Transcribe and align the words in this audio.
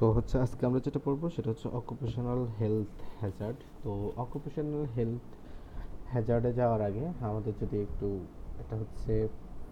তো 0.00 0.06
হচ্ছে 0.12 0.34
আজকে 0.38 0.62
আমরা 0.66 0.80
যেটা 0.80 1.00
পড়ব 1.04 1.22
সেটা 1.28 1.48
হচ্ছে 1.50 1.68
অকুপেশনাল 1.70 2.40
হেলথ 2.60 2.94
হ্যাজার্ড 3.20 3.58
তো 3.82 3.90
অকুপেশনাল 4.16 4.84
হেলথ 4.96 5.24
হ্যাজার্ডে 6.12 6.50
যাওয়ার 6.52 6.80
আগে 6.82 7.04
আমাদের 7.20 7.52
যদি 7.60 7.76
একটু 7.82 8.08
এটা 8.58 8.74
হচ্ছে 8.76 9.12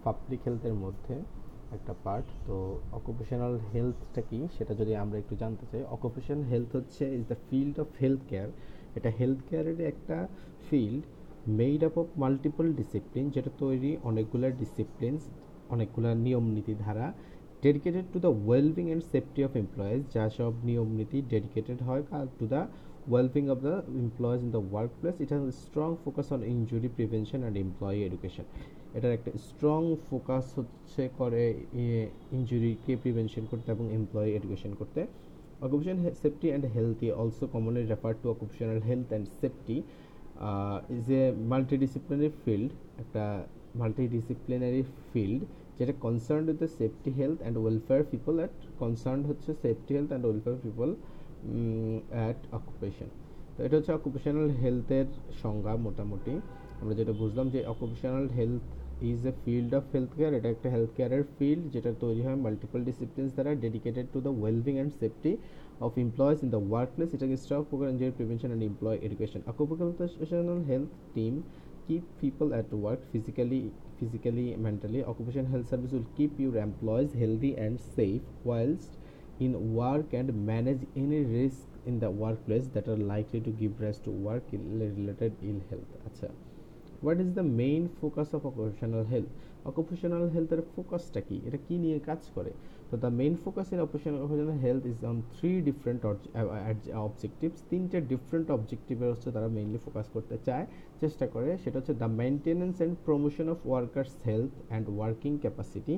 পাবলিক 0.03 0.41
হেলথের 0.45 0.75
মধ্যে 0.75 1.15
একটা 1.71 1.93
পার্ট 2.03 2.27
তো 2.47 2.55
অকুপেশনাল 2.91 3.53
হেলথটা 3.73 4.21
কি 4.21 4.39
সেটা 4.57 4.73
যদি 4.73 4.93
আমরা 4.95 5.17
একটু 5.17 5.35
জানতে 5.35 5.65
চাই। 5.65 5.81
অকুপেশনাল 5.91 6.43
হেলথ 6.43 6.71
হচ্ছে 6.75 7.03
is 7.15 7.23
the 7.27 7.37
field 7.47 7.75
of 7.79 7.87
health 8.01 8.21
care 8.27 8.49
এটা 8.95 9.09
হেলথ 9.19 9.39
কেয়ারের 9.49 9.79
একটা 9.81 10.17
field 10.69 11.03
made 11.59 11.81
up 11.83 11.95
of 11.97 12.07
multiple 12.17 12.65
discipline 12.73 13.25
যেটা 13.29 13.51
তৈরি 13.57 13.91
অনেকগুলো 14.03 14.47
ডিসিপ্লিনস 14.59 15.23
অনেকগুলো 15.69 16.09
নিয়ম 16.25 16.45
নীতি 16.55 16.73
ধারা 16.75 17.07
dedicated 17.63 18.05
to 18.13 18.17
the 18.25 18.31
wellbeing 18.47 18.85
and 18.89 19.03
safety 19.13 19.41
of 19.47 19.51
employees 19.63 19.99
যা 20.15 20.23
সব 20.37 20.53
নিয়ম 20.67 20.87
নীতি 20.99 21.19
ডেডিকেটেড 21.33 21.79
হয় 21.87 22.01
to 22.39 22.45
the 22.53 22.61
wellbeing 23.11 23.43
of 23.53 23.57
the 23.67 23.75
employees 24.03 24.39
in 24.45 24.49
the 24.57 24.63
work 24.71 24.91
place 24.99 25.15
it 25.23 25.29
has 25.33 25.43
strong 25.63 25.89
focus 26.03 26.27
on 26.35 26.41
injury 26.53 26.89
prevention 26.97 27.39
and 27.41 27.57
employee 27.65 27.99
education 28.07 28.45
এটার 28.97 29.13
একটা 29.17 29.31
স্ট্রং 29.47 29.81
ফোকাস 30.09 30.45
হচ্ছে 30.57 31.03
করে 31.19 31.43
ইঞ্জুরিকে 32.37 32.93
prevention 33.03 33.43
করতে 33.51 33.67
এবং 33.75 33.85
এমপ্লয়ি 33.99 34.29
এডুকেশন 34.37 34.71
করতে। 34.79 35.01
Occupation 35.65 35.97
safety 36.21 36.47
and 36.51 36.65
healthy 36.75 37.07
also 37.21 37.45
commonly 37.53 37.83
refer 37.83 38.13
to 38.21 38.25
occupational 38.33 38.79
health 38.89 39.07
and 39.11 39.25
safety 39.41 39.77
is 40.97 41.05
a 41.19 41.23
multidisciplinary 41.51 42.31
field 42.43 42.69
একটা 43.03 43.23
multidisciplinary 43.81 44.81
field 45.11 45.41
যেটা 45.79 45.93
concern 46.05 46.43
with 46.49 46.57
the 46.63 46.69
safety 46.79 47.09
health 47.19 47.39
and 47.41 47.57
welfare 47.63 48.01
people 48.13 48.33
at 48.41 48.55
concern 48.79 49.21
হচ্ছে 49.29 49.49
safety 49.63 49.91
health 49.97 50.09
and 50.09 50.25
welfare 50.27 50.57
people 50.65 50.89
at 52.15 52.39
occupation 52.57 53.09
তো 53.55 53.59
এটা 53.65 53.75
হচ্ছে 53.77 53.93
occupational 53.93 54.49
হেলথের 54.61 55.07
সংজ্ঞা 55.41 55.73
মোটামুটি। 55.85 56.33
আমরা 56.81 56.93
যেটা 56.99 57.13
বুঝলাম 57.21 57.45
যে 57.53 57.59
occupational 57.73 58.27
health 58.37 58.63
is 59.11 59.21
a 59.31 59.33
field 59.43 59.71
of 59.79 59.83
health 59.93 60.11
care 60.17 60.33
এটা 60.39 60.49
একটা 60.55 60.67
হেলথ 60.75 60.91
কেয়ারের 60.97 61.23
ফিল্ড 61.37 61.63
যেটা 61.73 61.91
তৈরি 62.03 62.21
হয় 62.27 62.37
মাল্টিপল 62.45 62.79
ডিসিপ্লিনস 62.89 63.31
দ্বারা 63.35 63.51
dedicated 63.65 64.05
to 64.13 64.19
the 64.25 64.31
wellbeing 64.41 64.73
and 64.77 64.91
safety 65.01 65.31
of 65.85 65.91
employees 66.05 66.37
in 66.45 66.49
the 66.55 66.61
work 66.69 66.89
place 66.95 67.09
এটাকে 67.15 67.35
stock 67.43 67.63
program 67.69 67.89
injury 67.93 68.13
prevention 68.19 68.49
and 68.49 68.63
employ 68.69 68.97
education 69.07 69.41
occupational 69.51 70.59
health 70.69 70.89
team 71.15 71.33
keep 71.89 72.09
people 72.21 72.53
at 72.53 72.73
work 72.85 73.05
physically 73.11 73.61
physically 73.99 74.47
mentally 74.67 75.03
occupation 75.03 75.47
health 75.53 75.69
service 75.69 75.91
will 75.91 76.09
keep 76.17 76.39
your 76.39 76.57
employees 76.63 77.15
healthy 77.21 77.51
and 77.57 77.79
safe 77.95 78.21
whilst 78.43 78.97
in 79.39 79.55
work 79.73 80.13
and 80.13 80.33
manage 80.45 80.81
any 80.95 81.21
risk 81.23 81.79
in 81.85 81.99
the 81.99 82.11
workplace 82.23 82.67
that 82.75 82.87
are 82.87 83.01
likely 83.11 83.41
to 83.41 83.51
give 83.61 83.81
rise 83.81 83.99
to 84.07 84.11
work 84.29 84.43
related 84.53 85.45
ill 85.51 85.61
health 85.71 85.93
acha 86.09 86.31
what 87.01 87.21
is 87.25 87.33
the 87.33 87.47
main 87.61 87.89
focus 88.01 88.33
of 88.33 88.45
occupational 88.45 89.05
health 89.13 89.31
occupational 89.69 90.25
health 90.35 90.51
এর 90.55 90.61
ফোকাসটা 90.75 91.21
কি 91.27 91.37
এটা 91.47 91.59
কি 91.67 91.75
নিয়ে 91.83 91.97
কাজ 92.09 92.21
করে 92.35 92.51
তো 92.89 92.95
the 93.03 93.11
main 93.19 93.33
focus 93.43 93.67
in 93.73 93.79
operation 93.85 94.13
operation 94.25 94.57
health 94.65 94.83
is 94.91 94.99
on 95.11 95.17
three 95.35 95.51
different 95.69 96.01
objectives 97.05 97.59
তিনটে 97.71 97.97
ডিফারেন্ট 98.11 98.47
অবজেক্টিভের 98.57 99.09
হচ্ছে 99.13 99.29
তারা 99.35 99.47
মেইনলি 99.57 99.79
ফোকাস 99.85 100.07
করতে 100.15 100.35
চায়। 100.47 100.65
চেষ্টা 101.01 101.25
করে, 101.33 101.49
সেটা 101.63 101.77
হচ্ছে 101.79 101.95
the 102.01 102.09
maintenance 102.21 102.75
and 102.79 102.95
promotion 103.05 103.47
of 103.53 103.59
workers 103.69 104.13
health 104.27 104.53
and 104.69 104.87
working 104.95 105.31
capacity 105.43 105.95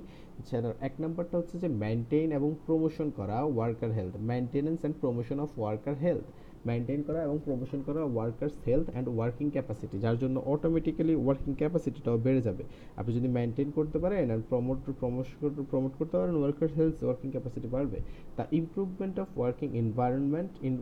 সেটা 0.50 0.70
এক 0.88 0.94
নম্বরটা 1.04 1.36
হচ্ছে 1.40 1.56
যে 1.64 1.70
মেনটেন 1.84 2.28
এবং 2.38 2.50
প্রমোশন 2.68 3.08
করা 3.20 3.38
worker 3.56 3.92
health 3.98 4.14
maintenance 4.32 4.80
and 4.82 4.96
promotion 5.02 5.38
of 5.46 5.50
worker 5.60 5.96
health 6.06 6.28
maintain 6.68 7.00
করা 7.08 7.20
এবং 7.28 7.38
প্রমোশন 7.46 7.80
করা 7.88 8.02
workers 8.16 8.56
health 8.68 8.88
and 8.94 9.08
working 9.16 9.48
capacity 9.56 9.96
যার 10.04 10.18
জন্য 10.22 10.36
অটোমেটিক্যালি 10.54 11.16
ওয়ার্কিং 11.26 11.52
ক্যাপাসিটিটাও 11.62 12.18
বেড়ে 12.26 12.42
যাবে। 12.48 12.64
আপনি 13.00 13.12
যদি 13.18 13.28
মেনটেন 13.38 13.70
করতে 13.78 13.98
পারেন 14.04 14.26
আর 14.34 14.42
প্রমোট 14.50 14.78
প্রমোশন 15.00 15.36
প্রমোট 15.72 15.94
করতে 16.00 16.16
পারেন 16.20 16.36
ওয়ার্কার্স 16.42 16.74
হেলথ 16.80 16.98
ওয়ার্কিং 17.08 17.28
ক্যাপাসিটি 17.36 17.68
বাড়বে। 17.76 17.98
The 18.38 18.46
improvement 18.60 19.16
of 19.24 19.30
working 19.40 19.68
environment 19.82 20.52
in 20.68 20.74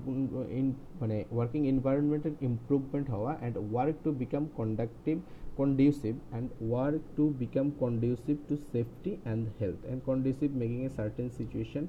in 0.60 0.68
মানে 1.02 1.18
ওয়ার্কিং 1.36 1.62
এনভায়রনমেন্টের 1.74 2.36
ইমপ্রুভমেন্ট 2.50 3.08
হওয়া 3.16 3.32
and 3.40 3.56
work 3.72 3.96
to 4.04 4.10
become 4.22 4.44
conductive 4.60 5.18
conducive 5.60 6.18
and 6.38 6.48
work 6.74 7.04
to 7.18 7.24
become 7.42 7.70
conducive 7.84 8.40
to 8.50 8.56
safety 8.74 9.14
and 9.32 9.42
health 9.60 9.82
and 9.90 9.98
conducive 10.10 10.52
making 10.62 10.84
a 10.90 10.94
certain 11.00 11.30
situation 11.40 11.84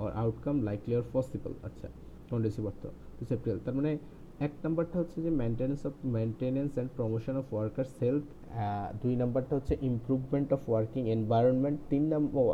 or 0.00 0.08
outcome 0.22 0.58
likely 0.68 0.94
or 0.98 1.04
possible 1.16 1.54
আচ্ছা 1.68 1.88
conducive 2.30 2.62
অর্থ। 2.70 2.84
Health 3.44 3.62
তার 3.66 3.74
মানে 3.74 3.90
এক 4.40 4.52
নম্বরটা 4.64 4.96
হচ্ছে 4.98 5.18
যে 5.22 5.30
maintenance 5.42 5.80
of 5.86 5.94
maintenance 6.16 6.72
and 6.74 6.90
promotion 6.96 7.34
of 7.36 7.46
workers 7.52 7.92
health 8.02 8.26
দুই 9.02 9.14
নাম্বারটা 9.16 9.52
হচ্ছে 9.58 9.74
ইম্প্রুভমেন্ট 9.90 10.48
অফ 10.52 10.60
ওয়ার্কিং 10.70 11.02
এনভায়রনমেন্ট 11.08 11.78
তিন 11.90 12.02
number 12.12 12.44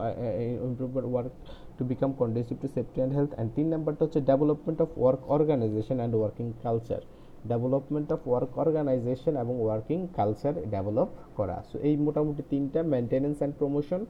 improvement 0.68 1.06
work 1.12 1.32
to 1.76 1.82
become 1.84 2.10
conducive 2.12 2.56
to 2.62 2.68
safety 2.68 2.98
and 2.98 3.14
health 3.16 3.32
and 3.34 3.50
তিন 3.56 3.66
নাম্বারটা 3.74 4.02
হচ্ছে 4.04 4.20
development 4.30 4.78
of 4.82 4.90
work 4.96 5.20
organization 5.30 5.96
and 5.98 6.14
working 6.16 6.46
culture 6.64 7.02
development 7.50 8.08
of 8.14 8.20
work 8.30 8.52
organization 8.62 9.34
এবং 9.42 9.54
working 9.64 9.98
culture 10.18 10.54
develop 10.74 11.08
করা। 11.38 11.56
So 11.70 11.76
এই 11.88 11.94
মোটামুটি 12.06 12.42
তিনটা 12.52 12.80
maintenance 12.94 13.38
and 13.40 13.54
promotion 13.60 14.00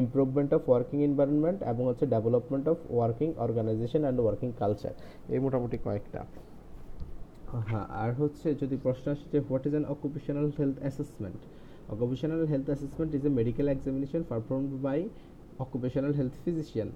improvement 0.00 0.50
of 0.56 0.62
working 0.70 0.98
environment 1.08 1.58
এবং 1.72 1.82
হচ্ছে 1.90 2.04
development 2.14 2.66
of 2.72 2.78
working 2.96 3.28
organization 3.44 4.02
and 4.04 4.18
working 4.24 4.48
culture 4.60 4.94
এই 5.34 5.40
মোটামুটি 5.44 5.76
কয়েকটা। 5.86 6.20
হ্যাঁ 7.70 7.86
আর 8.02 8.10
হচ্ছে 8.20 8.48
যদি 8.62 8.76
প্রশ্ন 8.84 9.04
আসে 9.14 9.26
যে 9.32 9.38
what 9.46 9.64
is 9.66 9.72
an 9.76 9.86
occupational 9.94 10.48
health 10.58 10.76
assessment 10.84 11.40
occupational 11.94 12.42
health 12.52 12.66
assessment 12.70 13.10
is 13.18 13.22
a 13.28 13.30
medical 13.38 13.66
examination 13.74 14.22
performed 14.30 14.72
by 14.86 15.00
occupational 15.64 16.12
health 16.18 16.34
physician 16.44 16.88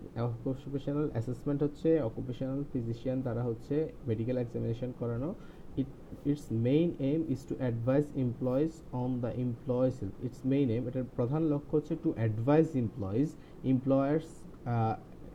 occupational 0.53 1.07
assessment 1.15 1.61
হচ্ছে 1.67 1.89
অকুপেশনাল 2.09 2.61
ফিজিশিয়ান 2.73 3.19
দ্বারা 3.25 3.43
হচ্ছে 3.49 3.75
মেডিকেল 4.11 4.37
এক্সামিনেশন 4.45 4.91
করানো। 5.01 5.29
It 5.77 5.89
its 6.25 6.45
main 6.67 6.91
aim 7.01 7.21
is 7.29 7.41
to 7.45 7.55
advise 7.61 8.07
employees 8.17 8.75
on 9.03 9.21
the 9.21 9.33
employees 9.47 9.95
health 10.01 10.19
its 10.29 10.39
main 10.53 10.67
aim 10.75 10.83
এটার 10.91 11.07
প্রধান 11.17 11.43
লক্ষ্য 11.53 11.73
হচ্ছে 11.77 11.95
to 12.05 12.11
advise 12.19 12.69
employees 12.83 13.29
employers 13.73 14.29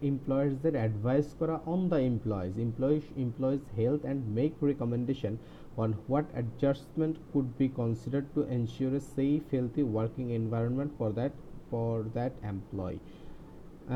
এমপ্লয়ার্সদের 0.10 0.76
advise 0.82 1.28
করা 1.40 1.56
on 1.74 1.80
the 1.92 2.00
employees 2.10 2.54
employees 2.66 3.04
employees 3.26 3.62
health 3.78 4.02
and 4.06 4.22
make 4.38 4.52
recommendation 4.72 5.34
on 5.78 5.94
what 6.08 6.26
adjustment 6.36 7.16
could 7.32 7.58
be 7.58 7.68
considered 7.72 8.28
to 8.36 8.42
ensure 8.50 8.94
a 8.96 9.00
safe 9.00 9.44
healthy 9.52 9.84
working 9.98 10.30
environment 10.32 10.92
for 10.98 11.10
that 11.20 11.34
for 11.72 11.94
that 12.18 12.34
employee 12.54 13.02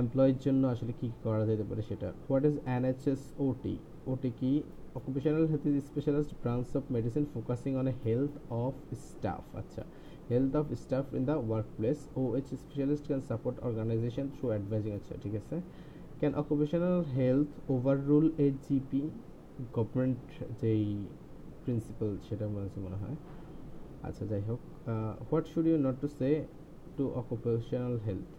এমপ্লয়ির 0.02 0.40
জন্য 0.46 0.64
আসলে 0.74 0.94
কি 1.00 1.08
করা 1.26 1.44
যেতে 1.50 1.66
পারে 1.70 1.82
সেটা 1.90 2.08
what 2.26 2.44
is 2.50 2.56
NHS 2.76 3.22
OT 3.48 3.76
OT 4.12 4.30
কি 4.40 4.52
occupational 4.96 5.46
health 5.52 5.64
is 5.70 5.76
specialist 5.90 6.32
branch 6.42 6.68
of 6.78 6.84
medicine 6.96 7.24
focusing 7.34 7.72
on 7.82 7.86
a 7.88 7.94
health 8.06 8.34
of 8.58 8.74
staff 9.06 9.44
আচ্ছা 9.62 9.84
health 10.30 10.54
of 10.60 10.66
staff 10.84 11.06
in 11.18 11.24
the 11.30 11.36
work 11.40 11.68
place 11.78 12.00
O 12.16 12.22
H 12.38 12.48
specialist 12.64 13.04
can 13.10 13.22
support 13.30 13.58
organization 13.60 14.26
through 14.36 14.46
advising 14.50 14.92
আচ্ছা 15.00 15.14
ঠিক 15.24 15.34
আছে 15.42 15.56
can 16.20 16.34
occupational 16.42 16.98
health 17.18 17.50
over 17.74 17.98
rule 18.10 18.28
a 18.38 18.48
GP 18.66 19.04
government 19.78 20.24
যেই 20.62 20.86
principal 21.64 22.10
সেটা 22.28 22.46
মনে 22.48 22.68
মনে 22.86 22.98
হয় 23.04 23.16
আচ্ছা 24.04 24.24
যাই 24.32 24.44
হোক 24.50 24.60
what 25.30 25.46
should 25.52 25.66
you 25.70 25.78
not 25.88 25.96
to 26.02 26.08
say 26.18 26.30
to 26.98 27.04
occupational 27.22 27.96
health 28.08 28.32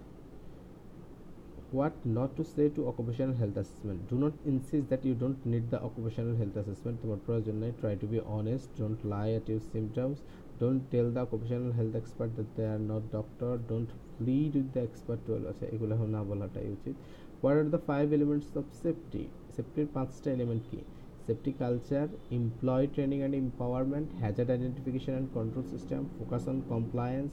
what 1.76 1.94
not 2.06 2.36
to 2.38 2.44
say 2.44 2.68
to 2.68 2.86
occupational 2.88 3.34
health 3.34 3.56
assessment 3.56 4.08
do 4.10 4.16
not 4.16 4.34
insist 4.46 4.88
that 4.90 5.04
you 5.04 5.14
don't 5.14 5.44
need 5.44 5.70
the 5.70 5.80
occupational 5.86 6.36
health 6.40 6.56
assessment 6.62 6.96
তোমার 7.02 7.20
প্রয়োজন 7.26 7.56
নেই 7.62 7.72
try 7.80 7.94
to 8.02 8.06
be 8.14 8.20
honest 8.36 8.66
don't 8.80 9.00
lie 9.12 9.30
at 9.38 9.46
your 9.52 9.62
symptoms 9.74 10.18
don't 10.62 10.82
tell 10.94 11.08
the 11.16 11.22
occupational 11.26 11.72
health 11.78 11.94
expert 12.00 12.30
that 12.38 12.50
they 12.56 12.68
are 12.74 12.84
not 12.92 13.02
doctor 13.18 13.50
don't 13.70 13.92
plead 14.18 14.50
with 14.58 14.70
the 14.76 14.82
expert 14.88 15.20
to 15.26 15.30
আচ্ছা 15.50 15.66
এগুলো 15.74 15.94
না 16.14 16.20
বলাটাই 16.30 16.68
উচিত 16.76 16.94
what 17.42 17.54
are 17.60 17.68
the 17.76 17.82
five 17.90 18.08
elements 18.18 18.50
of 18.60 18.66
safety 18.84 19.24
সেফটির 19.56 19.88
পাঁচটা 19.96 20.28
element 20.36 20.62
কি 20.70 20.80
safety 21.26 21.50
culture 21.62 22.06
employ 22.38 22.84
training 22.94 23.18
and 23.22 23.36
empowerment 23.42 24.08
hazard 24.22 24.50
identification 24.54 25.12
and 25.14 25.28
control 25.36 25.64
system 25.72 26.00
focus 26.16 26.44
on 26.52 26.58
compliance 26.72 27.30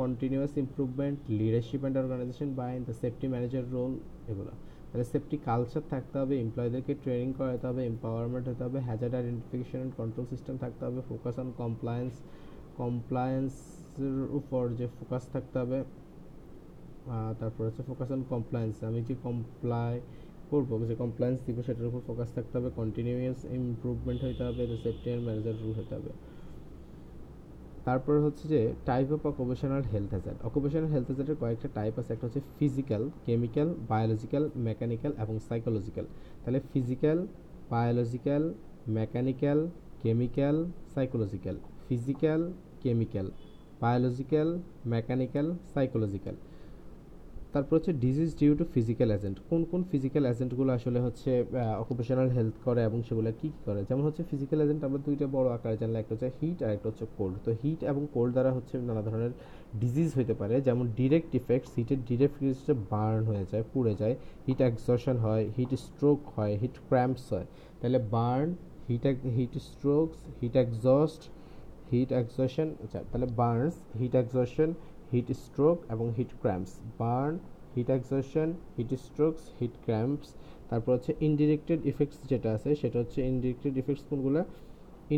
continuous 0.00 0.52
improvement 0.62 1.18
leadership 1.40 1.80
and 1.80 1.96
organization 2.02 2.48
by 2.60 2.72
the 2.88 2.94
safety 3.02 3.26
manager 3.32 3.64
role 3.76 3.92
এগুলো। 4.32 4.52
তাহলে 4.88 5.06
safety 5.12 5.36
culture 5.48 5.82
থাকতে 5.92 6.16
হবে 6.20 6.34
এমপ্লয়ীদেরকে 6.44 6.92
training 7.02 7.28
করাতে 7.38 7.64
হবে 7.70 7.82
empowerment 7.92 8.44
হতে 8.50 8.62
হবে 8.66 8.78
hazard 8.88 9.14
identification 9.18 9.78
and 9.78 9.94
control 10.00 10.26
system 10.32 10.54
থাকতে 10.62 10.82
হবে 10.86 11.00
ফোকাস 11.10 11.36
অন 11.42 11.48
কমপ্লায়েন্স 11.62 12.14
কমপ্লায়েন্সের 12.80 14.16
উপর 14.38 14.62
যে 14.78 14.86
ফোকাস 14.96 15.22
থাকতে 15.34 15.56
হবে 15.62 15.78
তারপর 17.40 17.62
হচ্ছে 17.68 17.82
ফোকাস 17.88 18.08
অন 18.16 18.22
কমপ্লায়েন্স 18.32 18.74
আমি 18.88 19.00
যে 19.08 19.14
কমপ্লাই 19.26 19.94
করব, 20.50 20.70
যে 20.90 20.94
কমপ্লায়েন্স 21.02 21.38
দিব, 21.46 21.56
সেটার 21.66 21.86
উপর 21.90 22.00
ফোকাস 22.08 22.28
থাকতে 22.36 22.54
হবে 22.58 22.70
কন্টিনিউয়াস 22.80 23.40
ইম্প্রুভমেন্ট 23.58 24.20
হতে 24.24 24.42
হবে 24.48 24.62
সেফটি 24.84 25.08
অ্যান্ড 25.10 25.24
ম্যানেজার 25.26 25.54
রুল 25.62 25.72
হতে 25.80 25.92
হবে। 25.98 26.12
তারপর 27.86 28.14
হচ্ছে 28.26 28.44
যে 28.52 28.60
type 28.88 29.08
of 29.16 29.22
occupational 29.32 29.82
health 29.92 30.10
hazard 30.14 30.38
occupational 30.48 30.90
health 30.94 31.06
হ্যাজার্ডের 31.10 31.38
কয়েকটা 31.42 31.68
টাইপ 31.78 31.94
আছে। 32.00 32.10
একটা 32.14 32.24
হচ্ছে 32.26 32.42
ফিজিক্যাল 32.58 33.02
কেমিক্যাল 33.26 33.68
বায়োলজিক্যাল 33.90 34.44
মেকানিক্যাল 34.68 35.12
এবং 35.22 35.34
সাইকোলজিক্যাল 35.48 36.06
তাহলে 36.42 36.60
physical 36.72 37.18
biological 37.72 38.42
mechanical 38.98 39.58
chemical 40.02 40.56
psychological 40.94 41.56
physical 41.86 42.40
chemical 42.82 43.26
biological 43.82 44.48
mechanical 44.94 45.46
psychological 45.74 46.36
তারপর 47.54 47.72
হচ্ছে 47.78 47.92
disease 48.04 48.30
due 48.40 48.52
to 48.60 48.64
physical 48.74 49.08
agent 49.16 49.36
কোন 49.50 49.60
কোন 49.70 49.80
ফিজিক্যাল 49.92 50.24
এজেন্টগুলো 50.32 50.70
আসলে 50.78 50.98
হচ্ছে 51.06 51.30
অকুপেশনাল 51.82 52.28
হেলথ 52.36 52.56
করে 52.66 52.80
এবং 52.88 52.98
সেগুলো 53.08 53.30
কী 53.40 53.48
কী 53.54 53.60
করে? 53.66 53.80
যেমন 53.88 54.02
হচ্ছে 54.08 54.22
ফিজিক্যাল 54.30 54.58
এজেন্ট 54.64 54.82
আমরা 54.88 55.00
দুইটা 55.06 55.26
বড় 55.36 55.46
আকারে 55.56 55.76
জানলে, 55.80 55.98
একটা 56.02 56.12
হচ্ছে 56.14 56.30
হিট 56.38 56.58
আর 56.66 56.72
একটা 56.76 56.86
হচ্ছে 56.90 57.04
কোল্ড 57.18 57.36
তো 57.46 57.50
হিট 57.62 57.80
এবং 57.90 58.02
কোল্ড 58.14 58.32
দ্বারা 58.36 58.50
হচ্ছে 58.56 58.74
নানা 58.88 59.02
ধরনের 59.08 59.32
ডিজিজ 59.82 60.08
হতে 60.18 60.34
পারে, 60.40 60.54
যেমন 60.66 60.84
ডিরেক্ট 60.98 61.30
ইফেক্টস 61.40 61.70
হিটের 61.78 62.00
ডিরেক্ট 62.08 62.36
হচ্ছে 62.52 62.72
বার্ন 62.92 63.20
হয়ে 63.30 63.44
যায়, 63.50 63.64
পুড়ে 63.72 63.94
যায় 64.00 64.14
হিট 64.46 64.60
এক্সশন 64.68 65.16
হয় 65.26 65.44
হিট 65.56 65.72
স্ট্রোক 65.86 66.20
হয় 66.36 66.52
হিট 66.62 66.74
ক্র্যাম্পস 66.88 67.24
হয়। 67.32 67.46
তাহলে 67.80 67.98
burn 68.16 68.48
heat 68.88 69.04
heat 69.36 69.52
strokes 69.70 70.18
heat 70.40 70.54
exhaust 70.64 71.22
heat 71.90 72.10
exhaustion 72.20 72.68
আচ্ছা 72.84 73.00
তাহলে 73.10 73.26
burns 73.40 73.74
heat 74.00 74.14
exhaustion 74.22 74.70
heat 75.12 75.28
stroke 75.44 75.78
এবং 75.94 76.06
heat 76.18 76.30
cramps. 76.42 76.72
Burn, 77.00 77.34
heat 77.74 77.88
exhaustion 77.96 78.48
heat 78.76 78.90
strokes, 79.06 79.42
heat 79.60 79.74
cramps. 79.84 80.28
তারপর 80.70 80.90
হচ্ছে 80.96 81.12
ইনডিরেক্টেড 81.28 81.80
ইফেক্টস 81.90 82.18
যেটা 82.30 82.48
আছে, 82.56 82.70
সেটা 82.80 82.96
হচ্ছে 83.02 83.18
ইনডিরেক্টেড 83.30 83.74
ইফেক্টস 83.82 84.04
কোনগুলো? 84.10 84.40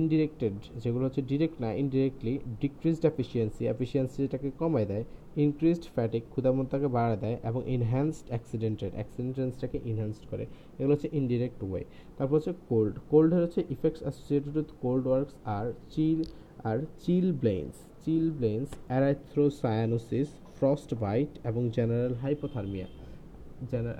ইনডিরেক্টেড, 0.00 0.56
যেগুলো 0.82 1.04
হচ্ছে 1.06 1.22
ডিরেক্ট 1.30 1.56
না, 1.64 1.68
ইনডিরেক্টলি 1.82 2.34
ডিক্রিজড 2.64 3.04
এফিসিয়েন্সি। 3.12 4.18
যেটাকে 4.22 4.48
কমায় 4.60 4.86
দেয়, 4.92 5.04
ইনক্রিজড 5.44 5.86
ফ্যাটিক 5.94 6.22
ক্ষুদামত্তাকে 6.32 6.88
বাড়া 6.96 7.16
দেয় 7.24 7.36
এবং 7.48 7.60
ইনহ্যান্সড 7.76 8.26
অ্যাক্সিডেন্টেড 8.32 8.92
অ্যাক্সিডেন্টসটাকে 8.98 9.78
ইনহ্যান্সড 9.90 10.24
করে। 10.30 10.44
এগুলো 10.78 10.92
হচ্ছে 10.96 11.08
ইনডিরেক্ট 11.20 11.60
ওয়ে 11.68 11.82
তারপর 12.16 12.34
হচ্ছে 12.38 12.52
কোল্ড 12.70 12.94
কোল্ডের 13.10 13.40
হচ্ছে 13.44 13.60
effects 13.74 14.02
associated 14.04 14.52
with 14.58 14.68
cold 14.82 15.04
works 15.08 15.34
R 15.56 15.66
chill 15.92 16.20
R 16.68 16.78
chill 17.02 17.26
ব্লেন্স 17.42 17.74
chill 18.04 18.30
ব্লেন্স 18.30 18.68
erythrocyanosis 18.88 20.28
frost 20.56 20.94
byte 20.94 21.32
এবং 21.46 21.62
জেনারেল 21.76 22.14
হাইপোথার্মিয়া। 22.14 22.88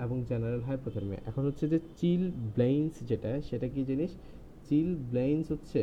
এবং 0.05 0.17
জেনারেল 0.29 0.63
হাইপোথার্মিয়া। 0.69 1.21
এখন 1.27 1.43
হচ্ছে 1.47 1.65
যে 1.69 1.79
চিল 2.01 2.31
ব্লেন্স 2.55 2.93
যেটা, 3.09 3.31
সেটা 3.49 3.67
কি 3.75 3.85
জিনিস? 3.85 4.11
চিল 4.69 4.91
ব্লেন্স 5.11 5.45
হচ্ছে 5.53 5.83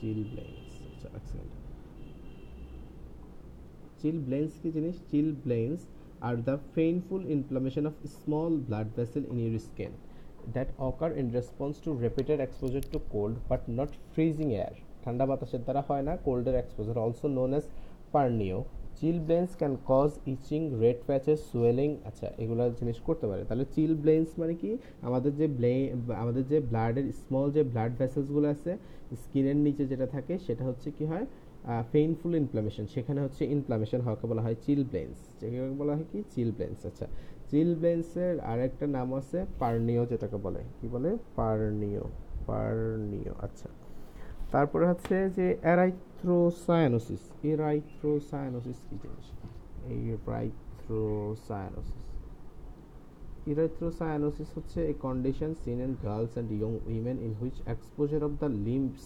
চিল 0.00 0.20
ব্লেন্স 0.32 0.68
আচ্ছা 1.16 1.38
চিল 4.00 4.18
ব্লেন্স 4.26 4.52
কি 4.62 4.68
জিনিস? 4.76 4.96
Chilblains 5.44 5.80
are 6.20 6.34
the 6.46 6.56
painful 6.74 7.22
inflammation 7.36 7.84
of 7.86 7.94
small 8.06 8.52
blood 8.68 8.88
vessel 8.96 9.24
in 9.32 9.38
your 9.38 9.58
skin. 9.58 9.92
That 10.54 10.68
occur 10.86 11.10
in 11.20 11.26
response 11.38 11.76
to 11.84 11.90
repeated 12.04 12.38
exposure 12.46 12.84
to 12.92 12.98
cold 13.12 13.34
but 13.50 13.62
not 13.78 13.90
freezing 14.14 14.52
air. 14.64 14.74
ঠান্ডা 15.04 15.24
বাতাসের 15.30 15.62
দ্বারা 15.66 15.82
হয় 15.88 16.04
না 16.08 16.12
কোল্ডের 16.26 16.56
exposure 16.62 16.96
also 17.04 17.26
known 17.38 17.52
as 17.58 17.64
pernio. 18.14 18.58
Chilblains 19.26 19.50
can 19.60 19.74
cause 19.90 20.10
itching 20.32 20.60
red 20.82 20.98
patches 21.08 21.38
swelling 21.50 21.90
আচ্ছা 22.08 22.26
এগুলো 22.42 22.62
জিনিস 22.80 22.98
করতে 23.06 23.26
পারে। 23.30 23.42
তাহলে 23.48 23.64
চিল 23.74 23.92
ব্লেন্স 24.02 24.28
মানে 24.40 24.54
কি? 24.62 24.70
আমাদের 25.08 25.32
যে 25.40 25.46
ব্লে 25.58 25.72
আমাদের 26.22 26.44
যে 26.52 26.58
ব্লাডের 26.70 27.06
স্মল 27.22 27.46
যে 27.56 27.62
ব্লাড 27.72 27.92
ভেসেলসগুলো 28.00 28.46
আছে 28.54 28.72
স্কিনের 29.22 29.58
নিচে 29.66 29.84
যেটা 29.90 30.06
থাকে, 30.14 30.34
সেটা 30.46 30.62
হচ্ছে 30.68 30.88
কি 30.98 31.04
হয়? 31.10 31.26
পেইনফুল 31.94 32.32
ইনফ্লামেশন 32.42 32.84
সেখানে 32.94 33.20
হচ্ছে 33.24 33.42
ইনফ্লামেশন 33.56 34.00
হওয়াকে 34.04 34.26
বলা 34.30 34.42
হয় 34.46 34.56
চিল 34.64 34.80
ব্লেন্স 34.90 35.16
যেটাকে 35.38 35.60
বলা 35.82 35.92
হয় 35.96 36.06
কি? 36.12 36.18
চিল 36.34 36.50
ব্লেন্স 36.56 36.78
আচ্ছা। 36.90 37.06
চিলড্রেন্সের 37.50 38.40
আরেকটা 38.40 38.86
নাম 38.86 39.14
আছে 39.14 39.38
পার্নিও 39.58 40.06
যেটাকে 40.06 40.36
বলে। 40.36 40.60
কি 40.80 40.88
বলে? 40.88 41.10
পার্নিও 41.36 42.04
পার্নিও 42.46 43.34
আচ্ছা। 43.40 43.68
তারপরে 44.52 44.84
হচ্ছে 44.88 45.16
যে 45.36 45.46
এরাইথ্রোসায়ানোসিস। 45.62 47.22
এরাইথ্রোসায়ানোসিস 47.42 48.78
কি 48.88 48.96
জিনিস? 49.02 49.26
এই 49.92 50.02
রাইথ্রোসায়ানোসিস। 50.26 52.04
এরাইথ্রোসায়ানোসিস 53.46 54.48
হচ্ছে 54.56 54.80
a 54.92 54.94
condition 55.00 55.50
seen 55.54 55.78
in 55.80 55.92
girls 56.02 56.32
and 56.32 56.50
young 56.52 56.72
women 56.88 57.16
in 57.26 57.32
which 57.40 57.56
exposure 57.66 58.22
of 58.24 58.32
the 58.42 58.48
limbs 58.68 59.04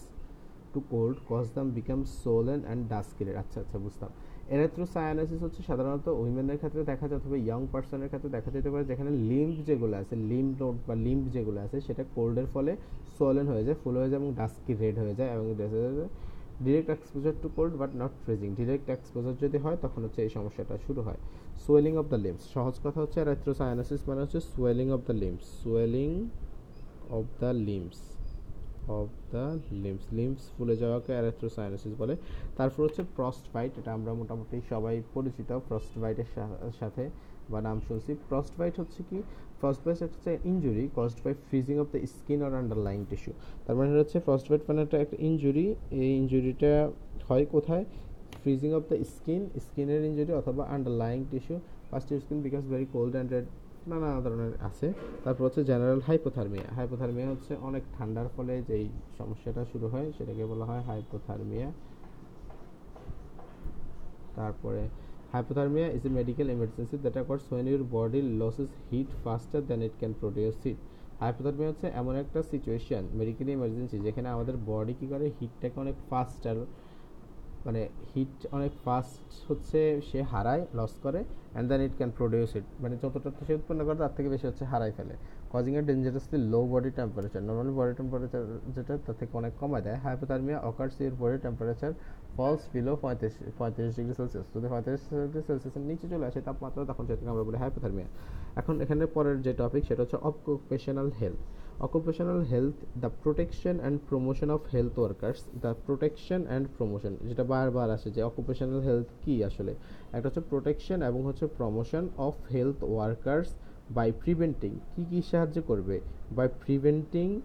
to 0.73 0.79
cold 0.91 1.17
cause 1.29 1.45
them 1.55 1.67
become 1.71 1.99
swollen 2.23 2.59
and 2.65 2.81
ডাস্কিলের 2.89 3.37
আচ্ছা 3.37 3.57
আচ্ছা 3.59 3.77
বুঝতাম 3.77 4.11
এরাথ্রোসায়ানোসিস 4.53 5.39
হচ্ছে 5.45 5.61
সাধারণত 5.69 6.07
উইমেনের 6.21 6.57
ক্ষেত্রে 6.61 6.81
দেখা 6.91 7.05
যায় 7.09 7.19
অথবা 7.21 7.37
ইয়ং 7.47 7.61
পার্সনের 7.73 8.09
ক্ষেত্রে 8.11 8.29
দেখা 8.37 8.49
যেতে 8.55 8.69
পারে 8.73 8.83
যেখানে 8.91 9.11
লিম্ব 9.29 9.55
যেগুলো 9.69 9.95
আছে 10.01 10.15
লিম্ব 10.31 10.51
নোট 10.61 10.75
বা 10.87 10.95
লিম্ব 11.05 11.23
যেগুলো 11.35 11.59
আছে, 11.65 11.77
সেটা 11.87 12.03
কোল্ডের 12.15 12.47
ফলে 12.53 12.71
সোলেন 13.17 13.45
হয়ে 13.51 13.63
যায় 13.67 13.77
ফুল 13.81 13.95
হয়ে 13.99 14.09
যায় 14.11 14.19
এবং 14.21 14.29
ডাস্কি 14.39 14.73
রেড 14.81 14.95
হয়ে 15.03 15.15
যায় 15.19 15.29
এবং 15.35 15.45
direct 16.65 16.89
exposure 16.95 17.33
to 17.43 17.47
cold 17.55 17.73
but 17.81 17.91
not 18.01 18.13
freezing 18.23 18.49
direct 18.59 18.87
exposure 18.95 19.33
যদি 19.43 19.57
হয়, 19.63 19.77
তখন 19.83 20.01
হচ্ছে 20.05 20.19
এই 20.25 20.31
সমস্যাটা 20.37 20.75
শুরু 20.85 21.01
হয়। 21.07 21.19
সোয়েলিং 21.63 21.93
অফ 22.01 22.05
দ্য 22.13 22.19
লিম্স 22.25 22.41
সহজ 22.55 22.75
কথা 22.85 22.99
হচ্ছে 23.03 23.17
এরাথ্রোসায়ানোসিস 23.25 24.01
মানে 24.09 24.19
হচ্ছে 24.23 24.39
swelling 24.53 24.87
of 24.95 25.01
the 25.07 25.15
limbs 25.23 25.43
swelling 25.63 26.09
of 27.17 27.25
the 27.41 27.51
limbs 27.67 27.97
of 28.87 29.07
the 29.31 29.45
limbs 29.83 30.03
limbs 30.13 30.39
ফুলে 30.57 30.75
যাওয়াকে 30.77 31.11
অ্যারেথ্রোসাইনোসিস 31.13 31.93
বলে। 31.97 32.15
তারপর 32.57 32.83
হচ্ছে 32.83 33.03
ফ্রস্ট 33.15 33.45
বাইট 33.53 33.71
এটা 33.79 33.91
আমরা 33.93 34.13
মোটামুটি 34.13 34.61
সবাই 34.69 34.95
পরিচিত। 35.13 35.49
ফ্রস্ট 35.67 35.99
বাইটের 35.99 36.29
সাথে 36.79 37.09
বা 37.49 37.61
নাম 37.61 37.77
শুনছি। 37.87 38.15
ফ্রস্ট 38.27 38.53
বাইট 38.59 38.79
হচ্ছে 38.79 39.03
কি? 39.09 39.17
ফ্রস্ট 39.59 39.81
বাইট 39.85 40.03
হচ্ছে 40.03 40.37
injury 40.45 40.89
caused 40.95 41.19
by 41.23 41.33
freezing 41.47 41.75
of 41.79 41.87
the 41.91 41.99
skin 42.07 42.39
or 42.43 42.53
underlying 42.53 43.05
tissue 43.09 43.31
তার 43.65 43.75
মানে 43.75 43.89
হচ্ছে 43.99 44.19
ফ্রস্ট 44.19 44.49
বাইট 44.49 44.61
মানে 44.67 44.81
একটা 44.81 44.97
একটা 44.97 45.17
ইঞ্জুরি 45.19 45.75
এই 45.91 46.11
ইঞ্জুরিটা 46.17 46.91
হয় 47.29 47.45
কোথায়? 47.45 47.85
ফ্রিজিং 48.41 48.73
অফ 48.73 48.83
দ্য 48.89 48.97
স্কিন 49.05 49.49
স্কিনের 49.59 50.05
ইঞ্জুরি 50.05 50.33
অথবা 50.33 50.63
underlying 50.75 51.25
tissue 51.31 51.59
first 51.89 52.13
skin 52.13 52.41
because 52.41 52.63
very 52.73 52.85
cold 52.93 53.13
and 53.13 53.31
red 53.31 53.45
নানা 53.91 54.09
ধরনের 54.25 54.53
আছে। 54.69 54.87
তারপর 55.23 55.43
হচ্ছে 55.47 55.61
জেনারেল 55.69 56.01
হাইপোথার্মিয়া 56.07 56.67
হাইপোথার্মিয়া 56.77 57.27
হচ্ছে 57.33 57.53
অনেক 57.67 57.83
ঠান্ডার 57.95 58.25
ফলে 58.35 58.53
যেই 58.69 58.85
সমস্যাটা 59.19 59.61
শুরু 59.71 59.87
হয়, 59.93 60.07
সেটাকে 60.17 60.43
বলা 60.51 60.65
হয় 60.69 60.83
হাইপোথার্মিয়া 60.89 61.67
তারপরে 64.37 64.83
hypothermia 65.33 65.87
is 65.97 66.03
a 66.07 66.11
medical 66.19 66.47
emergency 66.55 66.95
that 67.03 67.15
occurs 67.19 67.43
when 67.51 67.65
your 67.69 67.83
body 67.95 68.21
loses 68.41 68.69
heat 68.91 69.09
faster 69.23 69.61
than 69.69 69.81
it 69.87 69.95
can 69.99 70.13
produce 70.21 70.57
heat 70.65 70.79
hypothermia 71.23 71.69
হচ্ছে 71.71 71.87
এমন 72.01 72.13
একটা 72.23 72.39
সিচুয়েশন 72.51 73.03
মেডিকেল 73.19 73.47
ইমার্জেন্সি 73.57 73.97
যেখানে 74.05 74.27
আমাদের 74.35 74.55
বডি 74.69 74.93
কী 74.99 75.05
করে 75.13 75.25
হিটটাকে 75.37 75.77
অনেক 75.83 75.95
ফাস্টার 76.09 76.57
মানে 77.65 77.81
হিট 78.11 78.35
অনেক 78.57 78.71
ফাস্ট 78.85 79.31
হচ্ছে, 79.49 79.79
সে 80.09 80.19
হারায় 80.31 80.63
লস 80.77 80.93
করে 81.05 81.21
and 81.27 81.67
then 81.69 81.81
it 81.85 81.93
can 81.99 82.11
produce 82.19 82.51
heat 82.59 82.67
মানে 82.83 82.95
যতটা 83.01 83.29
সে 83.47 83.53
উৎপন্ন 83.59 83.81
করে, 83.87 83.97
তার 84.03 84.13
থেকে 84.17 84.29
বেশি 84.33 84.45
হচ্ছে 84.49 84.63
হারাই 84.71 84.91
ফেলে। 84.97 85.15
Causing 85.53 85.73
a 85.79 85.81
dangerously 85.89 86.37
low 86.53 86.61
body 86.73 86.91
temperature 86.99 87.41
normally 87.47 87.73
body 87.79 87.93
temperature 87.99 88.41
যেটা, 88.75 88.93
তার 89.05 89.15
থেকে 89.19 89.33
অনেক 89.41 89.53
কমায় 89.61 89.83
দেয়। 89.85 89.97
Hypothermia 90.05 90.57
occurs 90.69 90.95
your 91.01 91.15
body 91.21 91.37
temperature 91.45 91.91
falls 92.35 92.61
below 92.73 92.91
পঁয়ত্রিশ 93.03 93.33
পঁয়ত্রিশ 93.59 93.91
ডিগ্রি 93.97 94.13
সেলসিয়াস 94.19 94.47
যদি 94.55 94.67
পঁয়ত্রিশ 94.73 95.01
ডিগ্রি 95.23 95.41
সেলসিয়াসের 95.47 95.83
নিচে 95.89 96.05
চলে 96.13 96.25
আসে, 96.29 96.39
তাপমাত্রা, 96.47 96.81
তখন 96.91 97.03
যেটাকে 97.09 97.29
আমরা 97.33 97.43
বলি 97.47 97.57
হাইপোথার্মিয়া 97.63 98.09
এখন 98.59 98.75
এখানে 98.83 99.03
পরের 99.15 99.37
যে 99.45 99.51
টপিক 99.61 99.83
সেটা 99.89 100.01
হচ্ছে 100.03 100.17
occupational 100.29 101.09
health 101.19 101.41
occupational 101.79 102.41
health 102.43 102.77
the 103.01 103.09
protection 103.23 103.79
and 103.79 103.99
promotion 104.09 104.49
of 104.49 104.61
health 104.73 104.99
workers 104.99 105.41
the 105.63 105.71
protection 105.85 106.41
and 106.47 106.67
promotion 106.77 107.13
যেটা 107.27 107.43
বারবার 107.43 107.89
আসে 107.89 108.11
যে 108.11 108.21
অকুপেশনাল 108.23 108.81
হেলথ 108.81 109.07
কি 109.23 109.43
আসলে? 109.43 109.73
একটা 110.13 110.27
হচ্ছে 110.29 110.41
প্রোটেকশন 110.41 111.01
এবং 111.01 111.21
হচ্ছে 111.23 111.47
promotion 111.47 112.09
of 112.17 112.35
health 112.53 112.83
workers 112.83 113.49
by 113.89 114.11
preventing 114.23 114.71
কি 114.95 115.03
কি 115.09 115.21
সাহায্য 115.21 115.61
করবে? 115.61 115.99
By 116.35 116.47
preventing 116.63 117.41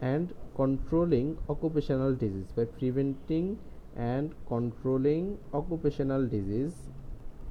and 0.00 0.28
controlling 0.54 1.34
occupational 1.48 2.14
disease 2.14 2.46
by 2.56 2.66
preventing 2.78 3.56
and 3.96 4.28
controlling 4.46 5.20
occupational 5.52 6.28
disease 6.28 6.72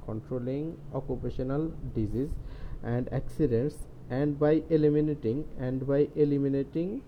controlling 0.08 0.62
occupational 0.94 1.64
disease 1.96 2.32
and 2.86 3.06
accidents 3.20 3.78
and 4.12 4.38
by 4.40 4.54
eliminating 4.70 5.38
and 5.58 5.88
by 5.88 6.00
eliminating 6.16 7.02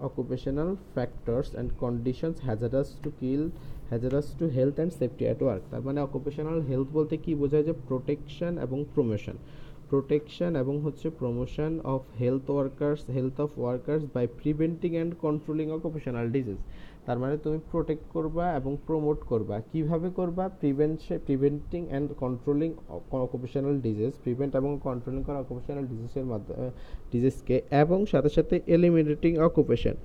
occupational 0.00 0.70
factors 0.94 1.54
and 1.54 1.76
conditions 1.78 2.40
hazardous 2.40 2.90
to 3.04 3.10
kill 3.20 3.44
hazardous 3.90 4.28
to 4.40 4.48
health 4.50 4.78
and 4.78 4.92
safety 4.92 5.24
at 5.32 5.40
work 5.48 5.62
তার 5.70 5.82
মানে 5.86 6.00
occupational 6.06 6.58
health 6.70 6.90
বলতে 6.98 7.14
কি 7.24 7.32
বোঝায় 7.42 7.64
যে 7.68 7.74
protection 7.88 8.52
এবং 8.66 8.78
promotion 8.94 9.36
protection 9.88 10.50
এবং 10.62 10.74
হচ্ছে 10.84 11.06
promotion 11.18 11.72
of 11.94 12.02
health 12.20 12.46
workers 12.50 13.00
health 13.16 13.36
of 13.44 13.50
workers 13.58 14.02
by 14.14 14.26
preventing 14.40 14.92
and 14.96 15.12
controlling 15.24 15.66
occupational 15.70 16.26
disease 16.36 16.58
তার 17.06 17.18
মানে 17.22 17.36
তুমি 17.44 17.58
প্রোটেক্ট 17.70 18.04
করবা 18.12 18.44
এবং 18.58 18.72
প্রমোট 18.86 19.18
করবা। 19.30 19.56
কীভাবে 19.72 20.08
করবা? 20.18 20.44
Prevention 20.60 21.18
preventing 21.26 21.82
and 21.88 22.08
controlling 22.22 22.70
occupational 23.26 23.74
disease 23.86 24.12
prevent 24.24 24.52
এবং 24.60 24.70
কন্ট্রোলিং 24.82 25.20
করা 25.22 25.38
অকুপেশনাল 25.44 25.84
ডিজিজের 25.90 26.26
মাধ্যমে 26.32 26.68
ডিজিজকে 27.12 27.56
এবং 27.82 27.98
সাথে 28.12 28.30
সাথে 28.36 28.54
এলিমিনেটিং 28.76 29.32
অকুপেশন 29.48 29.96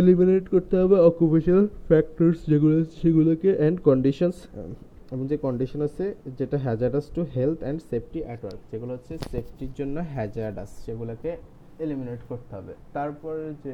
এলিমিনেট 0.00 0.44
করতে 0.48 0.74
হবে 0.76 0.96
অকুপেশনাল 1.10 1.66
ফ্যাক্টরস 1.88 2.38
যেগুলো, 2.50 2.76
সেগুলোকে 3.02 3.50
অ্যান্ড 3.58 3.76
কন্ডিশনস 3.88 4.36
এবং 5.12 5.24
যে 5.30 5.36
কন্ডিশন 5.46 5.80
আছে, 5.88 6.04
যেটা 6.38 6.56
hazardous 6.66 7.06
to 7.16 7.20
health 7.34 7.58
and 7.64 7.78
safety 7.90 8.20
at 8.26 8.40
যেগুলো 8.70 8.92
হচ্ছে 8.96 9.14
সেফটির 9.32 9.72
জন্য 9.78 9.96
হ্যাজার্ডাস 10.14 10.70
সেগুলোকে 10.84 11.30
এলিমিনেট 11.84 12.20
করতে 12.30 12.52
হবে। 12.58 12.72
তারপরে 12.96 13.44
যে 13.64 13.72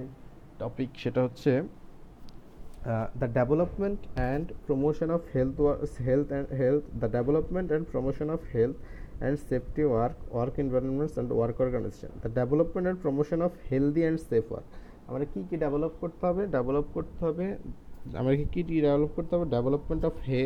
টপিক 0.61 0.91
সেটা 1.03 1.21
হচ্ছে 1.27 1.53
the 3.21 3.29
development 3.39 4.01
and 4.17 4.47
promotion 4.67 5.09
of 5.17 5.21
health 5.35 5.57
health 6.07 6.29
and 6.33 6.49
health 6.61 6.85
the 7.03 7.09
development 7.17 7.69
and 7.71 7.85
promotion 7.93 8.29
of 8.35 8.41
health 8.55 8.77
and 9.21 9.37
safety 9.49 9.83
work 9.91 10.17
work 10.35 10.55
environments 10.63 11.15
and 11.17 11.31
work 11.37 11.57
organisation 11.65 12.11
the 12.23 12.31
development 12.39 12.87
and 12.87 13.01
promotion 13.05 13.39
of 13.47 13.53
healthy 13.69 14.03
and 14.07 14.21
safe 14.31 14.45
work 14.53 14.69
আমরা 15.09 15.25
কী 15.33 15.41
কী 15.49 15.57
develop 15.65 15.93
করতে 16.03 16.23
হবে? 16.29 16.43
Develop 16.57 16.87
করতে 16.97 17.19
হবে, 17.27 17.47
আমাদেরকে 18.21 18.47
কী 18.55 18.61
কী 18.69 18.79
develop 18.87 19.11
করতে 19.17 19.33
হবে? 19.35 19.47
Development 19.57 20.03
of 20.11 20.15
hey 20.29 20.43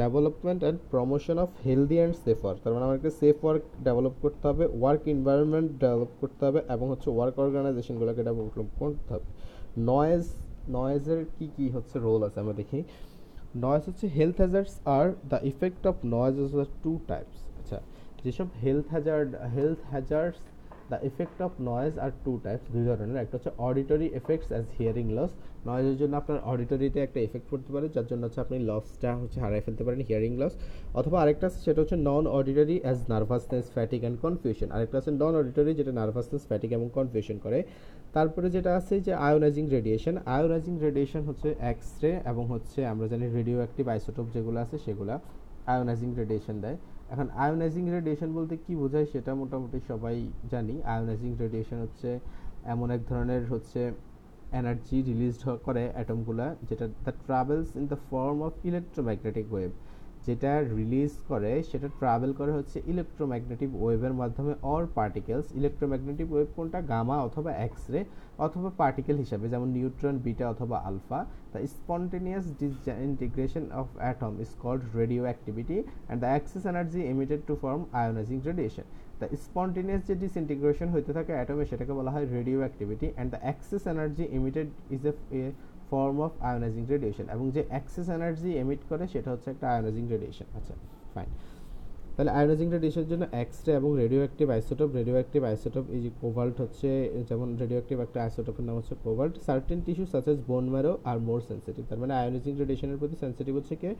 development 0.00 0.60
and 0.64 0.78
promotion 0.92 1.36
of 1.44 1.48
healthy 1.66 1.96
and 2.00 2.14
safe 2.24 2.38
work 2.44 2.58
তার 2.62 2.72
মানে 2.74 2.84
আমাদেরকে 2.86 3.10
সেফ 3.20 3.36
ওয়ার্ক 3.44 3.62
ডেভেলপ 3.86 4.14
করতে 4.22 4.44
হবে 4.50 4.64
ওয়ার্ক 4.80 5.02
এনভায়রনমেন্ট 5.14 5.68
ডেভেলপ 5.82 6.12
করতে 6.20 6.42
হবে 6.46 6.60
এবং 6.74 6.86
হচ্ছে 6.92 7.08
ওয়ার্ক 7.16 7.36
অর্গানাইজেশনগুলোকে 7.44 8.22
ডেভেলপ 8.28 8.48
করতে 8.80 9.10
হবে। 9.14 9.26
নয়েজ 9.90 10.24
নয়েজের 10.76 11.20
কী 11.36 11.46
কী 11.56 11.66
হচ্ছে 11.74 11.96
রোল 12.06 12.20
আছে 12.28 12.38
আমরা 12.42 12.54
দেখি। 12.60 12.80
নয়েজ 13.64 13.82
হচ্ছে 13.88 14.06
health 14.16 14.36
hazards 14.42 14.74
are 14.98 15.06
the 15.32 15.38
effect 15.50 15.82
of 15.90 15.96
noise 16.14 16.36
two 16.84 16.92
types 17.10 17.38
আচ্ছা 17.60 17.78
যেসব 18.24 18.48
health 18.64 18.86
hazard 18.94 19.30
health 19.56 19.80
hazards 19.92 20.42
the 20.92 20.98
effect 21.10 21.38
of 21.46 21.52
noise 21.70 21.94
are 22.04 22.10
two 22.24 22.32
types 22.44 22.66
দুই 22.74 22.84
ধরনের। 22.88 23.18
একটা 23.24 23.34
হচ্ছে 23.36 23.52
auditory 23.68 24.08
effects 24.20 24.48
as 24.54 24.64
hearing 24.78 25.06
loss 25.16 25.32
নয়েজের 25.68 25.96
জন্য 26.00 26.12
আপনার 26.22 26.38
অডিটরিতে 26.52 26.98
একটা 27.06 27.18
এফেক্ট 27.26 27.46
পড়তে 27.50 27.70
পারে, 27.74 27.86
যার 27.94 28.06
জন্য 28.10 28.22
হচ্ছে 28.26 28.40
আপনি 28.44 28.56
লসটা 28.70 29.10
হচ্ছে 29.20 29.38
হারাই 29.44 29.62
ফেলতে 29.66 29.82
পারেন 29.86 30.00
হিয়ারিং 30.08 30.32
লস 30.40 30.54
অথবা 31.00 31.16
আরেকটা 31.22 31.44
আছে, 31.48 31.58
সেটা 31.66 31.78
হচ্ছে 31.82 31.96
non 32.08 32.24
auditory 32.38 32.76
as 32.84 32.98
nervousness 33.12 33.66
fatigue 33.74 34.00
and 34.04 34.18
confusion 34.24 34.68
আরেকটা 34.76 34.96
আছে 35.00 35.10
নন 35.22 35.34
অডিটরি 35.40 35.72
যেটা 35.80 35.92
নার্ভাসনেস 36.00 36.42
ফ্যাটিক 36.50 36.70
এবং 36.78 36.86
কনফিউশন 36.98 37.36
করে। 37.44 37.58
তারপরে 38.16 38.46
যেটা 38.56 38.70
আছে 38.78 38.94
যে 39.06 39.12
আয়োনাইজিং 39.28 39.64
রেডিয়েশন 39.76 40.14
আয়োনাইজিং 40.36 40.74
রেডিয়েশন 40.86 41.22
হচ্ছে 41.28 41.48
এক্স 41.72 41.88
রে 42.02 42.12
এবং 42.30 42.44
হচ্ছে 42.52 42.80
আমরা 42.92 43.06
জানি 43.12 43.24
রেডিও 43.38 43.58
অ্যাক্টিভ 43.62 43.84
আইসোটোপ 43.94 44.26
যেগুলো 44.34 44.58
আছে, 44.64 44.76
সেগুলো 44.86 45.14
আয়োনাইজিং 45.72 46.08
রেডিয়েশন 46.20 46.56
দেয়। 46.64 46.76
এখন 47.12 47.26
আয়োনাইজিং 47.36 47.84
রেডিয়েশন 47.88 48.30
বলতে 48.38 48.54
কি 48.64 48.72
বোঝায় 48.82 49.06
সেটা 49.12 49.32
মোটামুটি 49.34 49.78
সবাই 49.90 50.16
জানি। 50.52 50.74
আয়োনাইজিং 50.92 51.30
রেডিয়েশন 51.42 51.78
হচ্ছে 51.84 52.10
এমন 52.64 52.88
এক 52.96 53.02
ধরনের 53.10 53.42
হচ্ছে 53.52 53.80
এনার্জি 54.58 54.96
রিলিজড 55.08 55.42
করে 55.66 55.82
অ্যাটমগুলা 55.94 56.46
যেটা 56.68 56.86
the 57.04 57.12
travels 57.26 57.68
in 57.78 57.84
the 57.92 57.98
form 58.08 58.38
of 58.48 58.52
electromagnetic 58.64 59.46
wave 59.52 59.70
যেটা 60.26 60.52
রিলিজ 60.78 61.12
করে, 61.30 61.52
সেটা 61.70 61.88
ট্রাভেল 61.98 62.30
করে 62.40 62.52
হচ্ছে 62.58 62.76
ইলেকট্রোম্যাগনেটিক 62.92 63.70
ওয়েভের 63.82 64.14
মাধ্যমে 64.20 64.52
অর 64.72 64.82
পার্টিকেলস 64.98 65.46
ইলেকট্রোম্যাগনেটিক 65.58 66.28
ওয়েভ 66.32 66.48
কোনটা? 66.56 66.78
গামা 66.92 67.16
অথবা 67.26 67.50
এক্স 67.66 67.82
রে 67.92 68.00
অথবা 68.46 68.68
পার্টিকেল 68.82 69.16
হিসাবে, 69.22 69.46
যেমন 69.52 69.68
নিউট্রন 69.76 70.14
বিটা 70.26 70.44
অথবা 70.54 70.76
alpha 70.88 71.20
the 71.52 71.60
spontaneous 71.76 72.44
disintegration 72.62 73.64
of 73.80 73.86
atom 74.02 74.32
is 74.44 74.50
called 74.62 74.82
radioactivity 75.28 75.76
and 75.86 76.18
the 76.22 76.28
excess 76.32 76.64
energy 76.72 77.00
emitted 77.12 77.40
to 77.48 77.54
form 77.62 77.80
ionizing 78.00 78.38
radiation 78.48 78.86
the 79.20 79.28
spontaneous 79.46 80.02
যে 80.08 80.14
disintegration 80.24 80.88
হইতে 80.94 81.10
থাকে 81.16 81.32
অ্যাটমে 81.36 81.64
সেটাকে 81.70 81.92
বলা 81.98 82.10
হয় 82.14 82.26
radioactivity 82.64 83.06
and 83.14 83.28
the 83.32 83.40
excess 83.44 83.82
energy 83.92 84.24
emitted 84.38 84.68
is 84.96 85.02
a 85.40 85.42
form 85.92 86.16
of 86.20 86.32
ionizing 86.42 86.82
radiation 86.86 87.26
এবং 87.34 87.46
যে 87.56 87.62
excess 87.70 88.06
energy 88.08 88.50
emit 88.62 88.80
করে 88.90 89.04
সেটা 89.14 89.28
হচ্ছে 89.32 89.48
একটা 89.50 89.66
আয়োনাইজিং 89.72 90.04
রেডিয়েশন 90.08 90.46
আচ্ছা 90.58 90.74
ফাইন 91.14 91.30
তাহলে 92.16 92.30
আয়োনাইজিং 92.38 92.66
রেডিয়েশনের 92.76 93.08
জন্য 93.12 93.24
এক্স 93.42 93.58
রে 93.66 93.72
এবং 93.80 93.90
radio 94.02 94.20
active 94.24 94.46
isotope 94.56 94.88
radio 94.98 95.14
active 95.18 95.40
isotope 95.50 95.84
এই 95.96 96.00
যে 96.04 96.10
কোভাল্ট 96.22 96.56
হচ্ছে, 96.62 96.88
যেমন 97.28 97.48
রেডিও 97.62 97.76
অ্যাক্টিভ 97.78 97.98
একটা 98.06 98.18
আইসোটোপের 98.26 98.64
নাম 98.68 98.74
হচ্ছে 98.80 98.94
cobalt 99.04 99.34
certain 99.46 99.78
tissue 99.86 100.04
such 100.12 100.26
as 100.32 100.38
bone 100.50 100.64
marrow 100.74 100.92
are 101.10 101.18
more 101.28 101.40
sensitive 101.48 101.82
তার 101.90 101.98
মানে 102.02 102.12
আয়োনাইজিং 102.20 102.52
রেডিয়েশনের 102.62 102.98
প্রতি 103.02 103.16
সেন্সিটিভ 103.22 103.52
হচ্ছে 103.58 103.74
কে? 103.82 103.90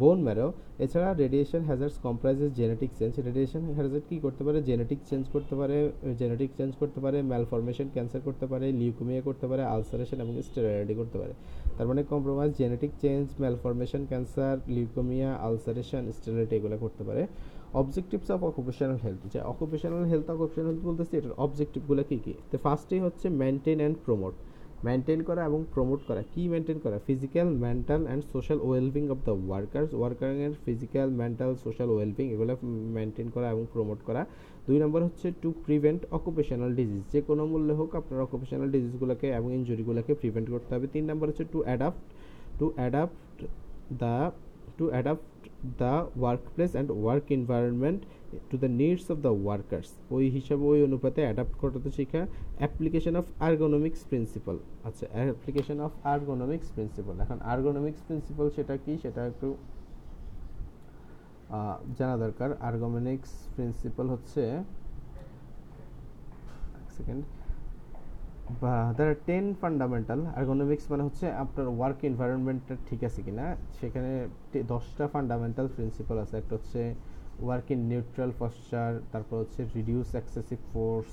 বোন 0.00 0.18
ম্যারো 0.26 0.46
এছাড়া 0.84 1.08
radiation 1.22 1.62
hazards 1.68 1.96
comprises 2.06 2.50
genetic 2.60 2.90
change 2.98 3.14
radiation 3.28 3.62
hazard 3.76 4.04
কী 4.10 4.16
করতে 4.24 4.42
পারে? 4.46 4.58
জেনেটিক 4.68 5.00
চেঞ্জ 5.10 5.24
করতে 5.34 5.54
পারে 5.60 5.76
জেনেটিক 6.20 6.50
চেঞ্জ 6.58 6.72
করতে 6.80 6.98
পারে 7.04 7.18
ম্যালফরমেশন 7.30 7.86
ক্যান্সার 7.94 8.20
করতে 8.28 8.46
পারে 8.52 8.66
লিউকোমিয়া 8.80 9.22
করতে 9.28 9.46
পারে 9.50 9.62
আলসারেশন 9.74 10.18
এবং 10.24 10.34
স্টেরয়েডি 10.48 10.94
করতে 11.00 11.16
পারে। 11.20 11.34
তার 11.76 11.86
মানে 11.90 12.00
compromise 12.12 12.50
genetic 12.60 12.92
change 13.02 13.26
malformation 13.42 14.02
cancer 14.10 14.56
leukaemia 14.76 15.30
ulceration 15.46 16.02
steroid 16.16 16.50
এগুলো 16.58 16.76
করতে 16.84 17.02
পারে। 17.08 17.22
অবজেক্টিভস 17.80 18.28
অফ 18.34 18.40
অকুপেশনাল 18.50 18.98
হেলথ 19.04 19.22
যে 19.32 19.38
অকুপেশনাল 19.52 20.04
হেলথ 20.12 20.26
অকুপেশনাল 20.34 20.66
হেলথ 20.70 20.82
বলতেছি, 20.88 21.12
এটার 21.18 21.34
অবজেক্টিভগুলো 21.44 22.02
কী 22.10 22.18
কী? 22.24 22.34
তো 22.50 22.56
ফার্স্টেই 22.64 23.00
হচ্ছে 23.06 23.26
মেনটেন 23.42 23.78
অ্যান্ড 23.82 23.98
প্রমোট 24.06 24.34
মেনটেন 24.86 25.20
করা 25.28 25.42
এবং 25.48 25.60
প্রমোট 25.74 26.00
করা। 26.08 26.22
কি 26.32 26.42
মেনটেন 26.52 26.78
করা? 26.84 26.96
Physical 27.08 27.48
mental 27.64 28.02
and 28.06 28.22
social 28.32 28.58
wellbeing 28.66 29.04
of 29.14 29.18
the 29.28 29.34
workers 29.48 29.90
ওয়ার্কারের 29.98 30.52
physical 30.64 31.08
mental 31.20 31.52
social 31.64 31.88
wellbeing 31.94 32.26
এগুলো 32.34 32.52
মেনটেন 32.96 33.28
করা 33.34 33.46
এবং 33.54 33.62
প্রমোট 33.74 33.98
করা। 34.08 34.22
দুই 34.66 34.78
নম্বর 34.82 35.00
হচ্ছে 35.08 35.26
টু 35.42 35.48
প্রিভেন্ট 35.66 36.00
অকুপেশনাল 36.18 36.70
ডিজিজ 36.80 37.02
যে 37.12 37.20
কোনো 37.28 37.42
মূল্যে 37.50 37.74
হোক 37.80 37.90
আপনার 38.00 38.20
অকুপেশনাল 38.26 38.68
ডিজিজগুলোকে 38.76 39.28
এবং 39.38 39.48
ইঞ্জুরিগুলোকে 39.58 40.12
প্রিভেন্ট 40.20 40.46
করতে 40.54 40.70
হবে। 40.74 40.86
তিন 40.94 41.04
নম্বর 41.10 41.26
হচ্ছে 41.30 41.44
to 41.52 41.58
adapt 41.66 42.04
to 42.58 42.66
adapt 42.76 43.38
the 44.02 44.14
to 44.78 44.84
adapt 44.92 45.26
the 45.82 45.94
workplace 46.20 46.70
and 46.74 46.90
work 47.02 47.26
environment 47.36 48.00
to 48.50 48.56
the 48.62 48.70
needs 48.80 49.06
of 49.12 49.16
the 49.26 49.32
workers 49.44 49.90
ওই 50.16 50.24
হিসাবে 50.30 50.64
ওই 50.72 50.80
অনুপাতে 50.86 51.20
অ্যাডাপ্ট 51.26 51.54
করতে 51.62 51.90
শেখা 51.98 52.22
অ্যাপ্লিকেশন 52.58 53.14
অফ 53.20 53.26
আর্গোনমিক্স 53.48 54.00
প্রিন্সিপাল 54.08 54.56
আচ্ছা 54.88 55.04
অ্যাপ্লিকেশন 55.12 55.78
অফ 55.86 55.92
আর্গোনমিক্স 56.14 56.68
প্রিন্সিপাল 56.74 57.14
এখন 57.20 57.38
আর্গোনমিক্স 57.52 58.00
প্রিন্সিপাল 58.06 58.46
সেটা 58.56 58.74
কি? 58.84 58.92
সেটা 59.02 59.20
একটু 59.26 59.48
জানা 61.98 62.16
দরকার। 62.24 62.50
আর্গোনমিক্স 62.68 63.30
প্রিন্সিপাল 63.54 64.06
হচ্ছে 64.14 64.42
সেকেন্ড 66.96 67.22
বা 68.62 68.74
there 68.96 69.08
are 69.12 69.18
ten 69.28 69.46
fundamental 69.60 70.20
ergonomics 70.40 70.84
মানে 70.92 71.02
হচ্ছে 71.06 71.26
আপনার 71.42 71.66
ওয়ার্ক 71.78 71.98
এনভায়রনমেন্টটা 72.10 72.74
ঠিক 72.88 73.00
আছে 73.08 73.20
কিনা? 73.26 73.46
সেখানে 73.78 74.10
দশটা 74.72 75.04
ফান্ডামেন্টাল 75.14 75.66
প্রিন্সিপাল 75.76 76.16
আছে। 76.24 76.34
একটা 76.40 76.52
হচ্ছে 76.58 76.80
ওয়ার্ক 77.44 77.66
ইন 77.74 77.80
নিউট্রাল 77.92 78.30
পশ্চার 78.42 78.90
তারপর 79.12 79.36
হচ্ছে 79.42 79.60
রিডিউস 79.76 80.08
এক্সেসিভ 80.20 80.58
ফোর্স 80.72 81.10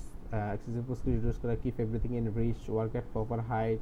এক্সেসিভ 0.54 0.82
ফোর্সকে 0.86 1.08
রিডিউস 1.16 1.36
করা 1.42 1.54
keep 1.62 1.76
everything 1.84 2.10
in 2.20 2.26
reach 2.40 2.60
work 2.74 2.92
at 2.96 3.06
proper 3.14 3.38
height 3.50 3.80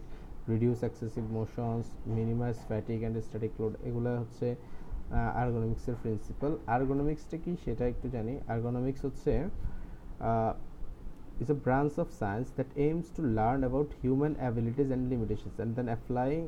reduce 0.53 0.81
excessive 0.89 1.25
motions 1.39 1.87
minimise 2.19 2.57
fatigue 2.69 2.99
and 3.01 3.17
static 3.27 3.53
load 3.61 3.73
এগুলো 3.89 4.11
হচ্ছে 4.23 4.49
আর্গোনমিক্সের 5.43 5.97
প্রিন্সিপাল 6.03 6.53
আর্গোনমিক্সটা 6.77 7.37
কি 7.45 7.53
সেটা 7.65 7.85
একটু 7.93 8.07
জানি। 8.17 8.35
আর্গোনমিক্স 8.55 9.01
হচ্ছে 9.07 9.33
is 11.42 11.50
a 11.50 11.54
branch 11.54 11.98
of 11.98 12.12
science 12.12 12.50
that 12.58 12.68
aims 12.76 13.10
to 13.12 13.22
learn 13.22 13.64
about 13.64 13.92
human 14.02 14.36
abilities 14.40 14.90
and 14.92 15.10
limitations 15.10 15.60
and 15.60 15.76
then 15.76 15.90
applying 15.90 16.46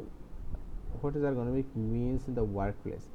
what 1.01 1.15
is 1.15 1.23
ergonomic 1.23 1.65
means 1.75 2.27
in 2.27 2.35
the 2.35 2.43
workplace. 2.43 3.05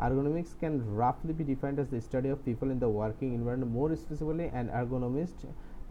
Ergonomics 0.00 0.58
can 0.58 0.74
roughly 0.94 1.32
be 1.32 1.44
defined 1.44 1.78
as 1.78 1.88
the 1.88 2.00
study 2.00 2.28
of 2.28 2.44
people 2.44 2.70
in 2.70 2.78
the 2.78 2.88
working 2.88 3.34
environment. 3.34 3.70
More 3.72 3.94
specifically, 3.96 4.50
an 4.54 4.68
ergonomist 4.68 5.44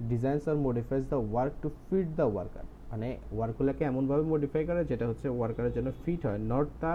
designs 0.07 0.47
or 0.47 0.55
modifies 0.55 1.05
the 1.07 1.19
work 1.19 1.61
to 1.61 1.71
fit 1.89 2.15
the 2.15 2.27
worker. 2.27 2.65
মানে 2.91 3.07
ওয়ার্কগুলোকে 3.37 3.83
এমনভাবে 3.91 4.23
modify 4.33 4.63
করে 4.69 4.81
যেটা 4.91 5.05
হচ্ছে 5.09 5.27
ওয়ার্কারের 5.37 5.73
জন্য 5.77 5.89
fit 6.03 6.21
হয় 6.27 6.39
not 6.53 6.67
the 6.81 6.91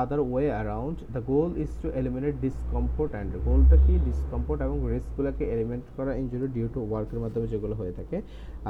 other 0.00 0.20
way 0.30 0.46
around 0.54 0.98
the 1.14 1.22
goal 1.32 1.50
is 1.64 1.70
to 1.82 1.88
eliminate 2.00 2.34
discomfort 2.46 3.12
and 3.16 3.30
গোলটা 3.46 3.76
কি? 3.84 3.94
ডিসকমফোর্ট 4.08 4.60
এবং 4.66 4.76
রিস্কগুলোকে 4.94 5.44
এলিমিনেট 5.54 5.88
করা 5.96 6.12
ইঞ্জুরি 6.22 6.48
ডিউ 6.56 6.66
টু 6.74 6.80
ওয়ার্কের 6.90 7.20
মাধ্যমে 7.24 7.46
যেগুলো 7.52 7.74
হয়ে 7.80 7.92
থাকে। 7.98 8.18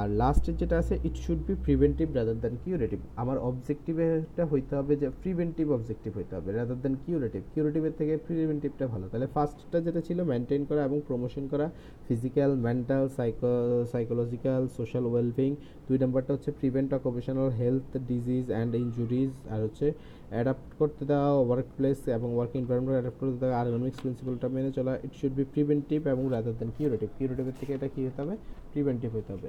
আর 0.01 0.09
লাস্টের 0.21 0.55
যেটা 0.61 0.77
আছে 0.83 0.95
it 1.09 1.17
should 1.25 1.41
be 1.49 1.55
preventive 1.67 2.07
rather 2.19 2.39
than 2.43 2.55
curative 2.65 3.01
আমার 3.23 3.37
অবজেক্টিভটা 3.49 4.45
হইতে 4.53 4.73
হবে 4.79 4.93
যে 5.01 5.07
প্রিভেন্টিভ 5.23 5.67
অবজেক্টিভ 5.77 6.11
হইতে 6.19 6.33
হবে 6.37 6.49
রাদার 6.59 6.79
দ্যান 6.83 6.95
কিউরেটিভ 7.05 7.43
কিউরেটিভের 7.53 7.95
থেকে 8.01 8.13
প্রিভেন্টিভটা 8.27 8.85
ভালো। 8.93 9.05
তাহলে 9.11 9.27
ফার্স্টটা 9.35 9.79
যেটা 9.87 10.01
ছিল 10.09 10.19
মেনটেন 10.31 10.63
করা 10.69 10.81
এবং 10.89 10.99
প্রমোশন 11.09 11.45
করা। 11.53 11.67
Physical 12.09 12.51
mental 12.67 13.05
psycho 13.17 13.53
psychological 13.93 14.63
social 14.79 15.05
wellbeing 15.11 15.51
দুই 15.89 15.99
নম্বরটা 16.03 16.31
হচ্ছে 16.35 16.51
prevent 16.61 16.91
occupational 16.99 17.51
health 17.61 17.89
disease 18.11 18.47
and 18.55 18.73
injuries 18.85 19.33
আর 19.55 19.61
হচ্ছে 19.67 19.87
অ্যাডাপ্ট 20.31 20.69
করতে 20.79 21.05
দেওয়া 21.05 21.31
ওয়ার্ক 21.33 21.67
প্লেস 21.77 22.09
এবং 22.09 22.29
ওয়ার্ক 22.37 22.53
এনভায়রনমেন্ট 22.57 22.97
অ্যাডাপ্ট 22.97 23.19
করতে 23.21 23.39
দেওয়া 23.39 23.61
আর্গনমিক্স 23.61 23.99
প্রিন্সিপালটা 24.01 24.49
মেনে 24.49 24.71
চলা 24.73 24.93
ইট 25.05 25.13
শুড 25.21 25.33
বি 25.33 25.45
প্রিভেন্টিভ 25.45 26.07
এবং 26.07 26.29
রাদার 26.31 26.53
দেন 26.59 26.71
কিউরেটিভ 26.79 27.09
কিউরেটিভের 27.19 27.57
থেকে 27.61 27.73
এটা 27.73 27.89
কী 27.89 28.01
হতে 28.07 28.23
হবে? 28.23 28.37
প্রিভেন্টিভ 28.73 29.17
হতে 29.17 29.33
হবে। 29.33 29.49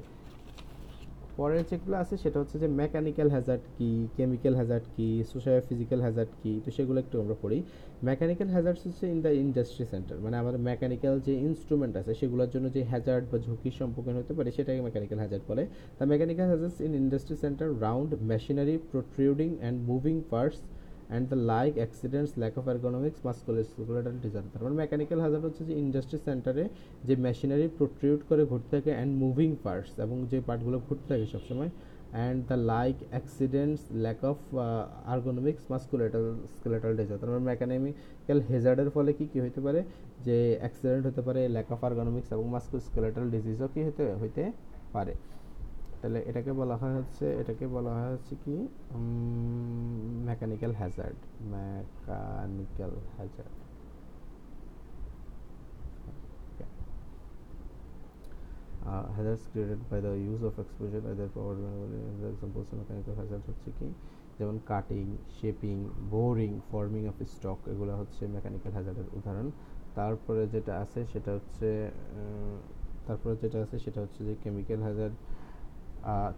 পরের 1.40 1.64
যেগুলো 1.72 1.96
আছে 2.04 2.16
সেটা 2.24 2.38
হচ্ছে 2.42 2.58
যে 2.64 2.68
মেকানিক্যাল 2.82 3.30
হ্যাজার্ড 3.36 3.64
কি 3.78 3.90
কেমিক্যাল 4.18 4.54
হ্যাজার্ড 4.60 4.86
কি 4.96 5.08
সোশ্যাল 5.32 5.60
ফিজিক্যাল 5.70 6.00
হ্যাজার্ড 6.06 6.32
কি, 6.42 6.52
তো 6.66 6.70
সেগুলো 6.78 6.98
একটু 7.04 7.16
আমরা 7.24 7.36
পড়ি। 7.44 7.58
মেকানিক্যাল 8.10 8.50
হ্যাজার্ডস 8.56 8.82
হচ্ছে 8.88 9.06
ইন 9.14 9.20
দ্য 9.26 9.32
ইন্ডাস্ট্রি 9.44 9.86
সেন্টার 9.94 10.16
মানে 10.26 10.36
আমাদের 10.42 10.62
মেকানিক্যাল 10.72 11.16
যে 11.28 11.34
ইনস্ট্রুমেন্ট 11.48 11.94
আছে 12.02 12.12
সেগুলোর 12.22 12.50
জন্য 12.54 12.66
যে 12.76 12.82
হ্যাজার্ড 12.92 13.26
বা 13.32 13.38
ঝুঁকির 13.46 13.74
সম্মুখীন 13.80 14.16
হতে 14.20 14.34
পারে 14.38 14.50
সেটাকে 14.58 14.82
মেকানিক্যাল 14.88 15.20
হ্যাজার্ড 15.24 15.44
বলে। 15.52 15.64
তা 15.98 16.04
mechanical 16.14 16.48
hazards 16.52 16.78
in 16.88 16.92
industry 17.04 17.36
centre 17.44 17.68
round 17.86 18.10
machinery 18.32 18.76
protruding 18.92 19.50
and 19.62 19.78
moving 19.92 20.16
parts 20.32 20.60
and 21.10 21.26
the 21.30 21.38
like 21.54 21.74
accidents 21.76 22.32
lack 22.38 22.54
of 22.58 22.66
ergonomics 22.68 23.20
musculoskeletal 23.26 24.16
disorder 24.24 24.48
তার 24.54 24.62
মানে 24.64 24.76
মেকানিক্যাল 24.76 25.20
হাজার 25.26 25.42
হচ্ছে 25.42 25.64
যে 25.66 25.74
ইন্ডাস্ট্রি 25.86 26.18
সেন্টারে 26.26 26.64
যে 27.04 27.14
মেশিনারি 27.16 27.66
প্রোট্রিউট 27.78 28.22
করে 28.30 28.44
ঘুরতে 28.46 28.70
থাকে 28.76 28.92
অ্যান্ড 28.92 29.12
মুভিং 29.24 29.50
পার্টস 29.64 29.92
এবং 30.00 30.18
যে 30.32 30.38
পার্টগুলো 30.48 30.78
ঘুরতে 30.88 31.06
থাকে 31.14 31.26
সবসময় 31.26 31.70
and 32.12 32.40
the 32.48 32.58
like 32.74 32.96
accidents 33.10 33.82
lack 34.04 34.20
of 34.32 34.38
ergonomics 35.06 35.64
musculoskeletal 36.54 36.92
disorder 36.98 37.18
তার 37.22 37.30
মানে 37.30 37.44
মেকানিক্যাল 37.52 38.40
হেজার্ডের 38.50 38.90
ফলে 38.90 39.12
কী 39.14 39.26
কী 39.34 39.40
হতে 39.40 39.62
পারে? 39.62 39.80
যে 40.26 40.38
অ্যাক্সিডেন্ট 40.60 41.04
হতে 41.08 41.22
পারে 41.28 41.42
ল্যাক 41.56 41.70
অফ 41.72 41.82
আর্গোনমিক্স 41.84 42.30
এবং 42.36 42.46
মাস্কুস্কেলেটাল 42.56 43.26
ডিজিজও 43.30 43.68
কী 43.74 43.82
হতে 43.84 44.04
হইতে 44.22 44.44
পারে। 44.94 45.14
তাহলে 46.02 46.20
এটাকে 46.20 46.52
বলা 46.54 46.76
হয় 46.78 46.96
হচ্ছে 46.96 47.26
এটাকে 47.34 47.68
বলা 47.68 47.92
হয় 47.94 48.12
হচ্ছে 48.14 48.36
কি 48.46 48.56
mechanical 50.26 50.72
hazard 50.72 51.20
mechanical 51.42 52.92
hazard 53.18 53.56
uh, 58.90 59.06
hazards 59.16 59.44
created 59.52 59.80
by 59.90 60.00
the 60.00 60.14
use 60.32 60.42
of 60.44 60.54
exposure 60.60 61.04
either 61.12 61.28
power 61.28 61.56
examples 62.32 62.68
হচ্ছে 63.48 63.70
কি 63.80 63.88
যেমন 64.40 64.60
cutting 64.66 65.18
shaping 65.42 65.90
boring 66.10 66.60
forming 66.72 67.08
of 67.08 67.18
stock 67.28 67.60
এগুলো 67.68 67.94
হচ্ছে 67.98 68.28
মেকানিক্যাল 68.28 68.72
হ্যাজার্ডের 68.74 69.08
উদাহরণ। 69.14 69.48
তারপরে 69.96 70.48
যেটা 70.48 70.74
আছে 70.78 71.00
সেটা 71.14 71.32
হচ্ছে 71.32 71.92
তারপরে 73.08 73.36
যেটা 73.42 73.58
আছে 73.62 73.80
সেটা 73.80 74.02
হচ্ছে 74.02 74.24
যে 74.26 74.36
chemical 74.44 74.82
hazard 74.82 75.16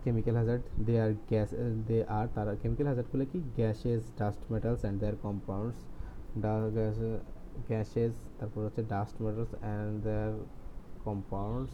chemical 0.03 0.35
hazard 0.35 0.63
they 0.85 0.93
are 1.01 1.11
gas 1.29 1.49
they 1.87 1.97
are 2.17 2.25
তারা 2.35 2.51
কেমিক্যাল 2.61 2.87
হ্যাজার্ডগুলো 2.87 3.25
কি? 3.31 3.39
Gases 3.55 4.01
dust 4.19 4.41
metals 4.51 4.81
and 4.81 4.97
their 5.01 5.15
compounds 5.23 5.77
gas 6.75 6.97
gases 7.69 8.13
তারপর 8.39 8.59
হচ্ছে 8.67 8.81
dust 8.93 9.15
metals 9.23 9.51
and 9.55 9.91
their 10.03 10.31
compounds 11.05 11.71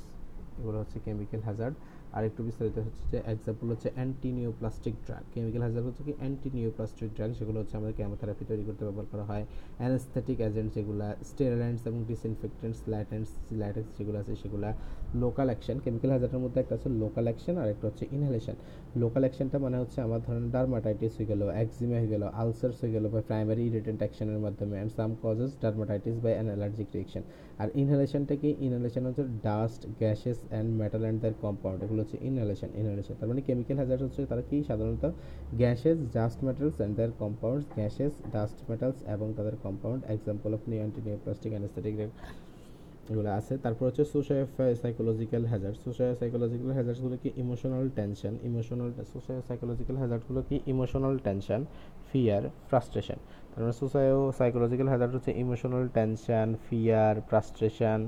এগুলো 0.60 0.78
হচ্ছে 0.80 0.98
কেমিক্যাল 1.06 1.42
হ্যাজার্ড 1.42 1.76
আর 2.18 2.24
একটু 2.30 2.42
বিস্তারিত 2.48 2.78
হচ্ছে 2.86 3.04
যে 3.12 3.18
এক্সাম্পল 3.34 3.68
হচ্ছে 3.74 3.90
অ্যান্টিনিওপ্লাস্টিক 3.96 4.96
ড্রাগ 5.06 5.24
কেমিক্যাল 5.34 5.62
হ্যাজার্ড 5.66 5.86
হচ্ছে 5.88 6.04
কি? 6.08 6.14
অ্যান্টিনিওপ্লাস্টিক 6.22 7.10
ড্রাগ 7.16 7.30
সেগুলো 7.40 7.58
হচ্ছে 7.62 7.76
আমাদের 7.80 7.96
কেমোথেরাপি 8.00 8.44
তৈরি 8.50 8.64
করতে 8.68 8.84
ব্যবহার 8.86 9.08
করা 9.12 9.26
হয়। 9.32 9.44
অ্যানেস্থেটিক 9.80 10.38
এজেন্ট 10.48 10.70
যেগুলো 10.74 11.06
স্টেরয়েন্টস 11.30 11.84
এবং 11.90 12.00
ডিসইনফেক্টেন্টস 12.12 12.80
লাইটেন্টস 12.94 13.32
লাইটেন্টস 13.62 13.92
যেগুলো 13.98 14.18
আছে 14.22 14.34
সেগুলো 14.36 14.68
লোকাল 15.24 15.48
অ্যাকশন 15.52 15.78
কেমিক্যাল 15.84 16.12
হ্যাজার্ডের 16.14 16.42
মধ্যে 16.46 16.60
একটা 16.64 16.74
হচ্ছে 16.76 16.90
লোকাল 17.04 17.26
অ্যাকশন 17.30 17.56
আর 17.62 17.68
একটা 17.74 17.86
হচ্ছে 17.90 18.04
ইনহেলেশন 18.16 18.56
লোকাল 18.96 19.22
অ্যাকশনটা 19.26 19.58
মানে 19.60 19.78
হচ্ছে 19.78 20.00
আমার 20.02 20.22
ধরেন 20.28 20.46
ডার্মাটাইটিস 20.52 21.14
হয়ে 21.18 21.28
গেল 21.32 21.42
একজিমা 21.64 21.96
হয়ে 22.00 22.08
গেল 22.08 22.24
আলসার্স 22.42 22.78
হয়ে 22.82 22.94
গেল 22.94 23.06
বা 23.14 23.20
প্রাইমারি 23.22 23.64
ইরিটেন্ট 23.68 24.00
অ্যাকশনের 24.04 24.40
মাধ্যমে 24.46 24.76
and 24.76 24.92
some 24.98 25.12
causes 25.22 25.52
dermatitis 25.62 26.16
by 26.24 26.34
an 26.34 26.48
allergic 26.48 26.88
reaction 26.94 27.24
আর 27.62 27.68
ইনহেলেশনটা 27.82 28.36
কি 28.42 28.50
ইনহেলেশন 28.66 29.04
হচ্ছে 29.08 29.24
dust 29.48 29.82
gases 30.02 30.38
and 30.50 30.70
metal 30.82 31.02
and 31.06 31.20
তার 31.24 31.36
কম্পাউন্ড 31.46 31.80
এগুলো 31.86 32.00
হচ্ছে 32.04 32.18
ইনহেলেশন 32.30 32.70
ইনহেলেশন 32.82 33.14
তার 33.20 33.28
মানে 33.32 33.42
কেমিক্যাল 33.48 33.78
হ্যাজার্ড 33.82 34.02
হচ্ছে 34.06 34.22
তারা 34.32 34.44
কি? 34.50 34.58
সাধারণত 34.70 35.04
gases 35.62 35.98
dust 36.16 36.40
metals 36.48 36.76
and 36.80 36.94
their 36.98 37.12
compounds 37.24 37.66
gases 37.78 38.14
dust 38.36 38.58
metals 38.70 38.98
এবং 39.16 39.28
তাদের 39.38 39.56
compound 39.66 40.02
example 40.16 40.50
of 40.58 40.62
new 40.70 40.80
antineoplastic 40.84 41.52
anaesthetic 41.54 41.96
এগুলো 43.12 43.30
আছে। 43.40 43.54
তারপর 43.64 43.84
হচ্ছে 43.90 44.04
social 44.14 44.38
psychological 44.84 45.44
hazard 45.52 45.78
social 45.86 46.12
psychological 46.22 46.72
হ্যাজার্ডসগুলো 46.78 47.16
কি? 47.24 47.30
Emotional 47.44 47.86
tension 47.96 48.34
emotional 48.50 48.90
social 49.14 49.40
psychological 49.48 49.96
হ্যাজার্ডগুলো 50.02 50.42
কি? 50.50 50.56
ইমোশনাল 50.74 51.16
টেনশন 51.26 51.62
ফিয়ার 52.10 52.44
ফ্রাস্ট্রেশন 52.70 53.20
তার 53.58 53.66
মানে 53.66 53.78
সোশ্যাল 53.84 54.20
সাইকোলজিক্যাল 54.40 54.88
হ্যাজার্ড 54.92 55.14
হচ্ছে 55.18 55.32
ইমোশনাল 55.44 55.84
টেনশন 55.98 56.48
ফিয়ার 56.66 57.14
ফ্রাস্ট্রেশন 57.30 58.00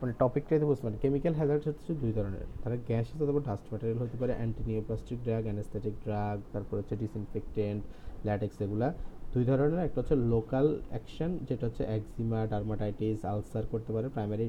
মানে 0.00 0.12
টপিকটাই 0.22 0.58
বুঝতে 0.70 0.82
পারেন 0.84 0.98
কেমিক্যাল 1.04 1.34
হ্যাজার্ড 1.38 1.62
হচ্ছে 1.68 1.90
দুই 2.02 2.12
ধরনের। 2.18 2.46
তারা 2.62 2.76
গ্যাস 2.88 3.06
অথবা 3.24 3.40
ডাস্ট 3.48 3.66
ম্যাটেরিয়াল 3.70 3.98
হতে 4.02 4.16
পারে 4.20 4.32
অ্যান্টিনিওপ্লাস্টিক 4.38 5.18
ড্রাগ 5.26 5.42
অ্যানেস্থেটিক 5.48 5.94
ড্রাগ 6.06 6.36
তারপর 6.52 6.74
হচ্ছে 6.80 6.94
ডিসইনফেক্টেন্ট 7.02 7.82
ল্যাটেক্স 8.26 8.56
এগুলা। 8.64 8.88
দুই 9.34 9.44
ধরনের, 9.50 9.80
একটা 9.86 9.98
হচ্ছে 10.00 10.16
লোকাল 10.34 10.66
অ্যাকশন 10.92 11.30
যেটা 11.48 11.64
হচ্ছে 11.68 11.82
একজিমা 11.96 12.40
ডার্মাটাইটিস 12.52 13.20
আলসার 13.32 13.64
করতে 13.72 13.90
পারে 13.94 14.06
প্রাইমারি 14.14 14.44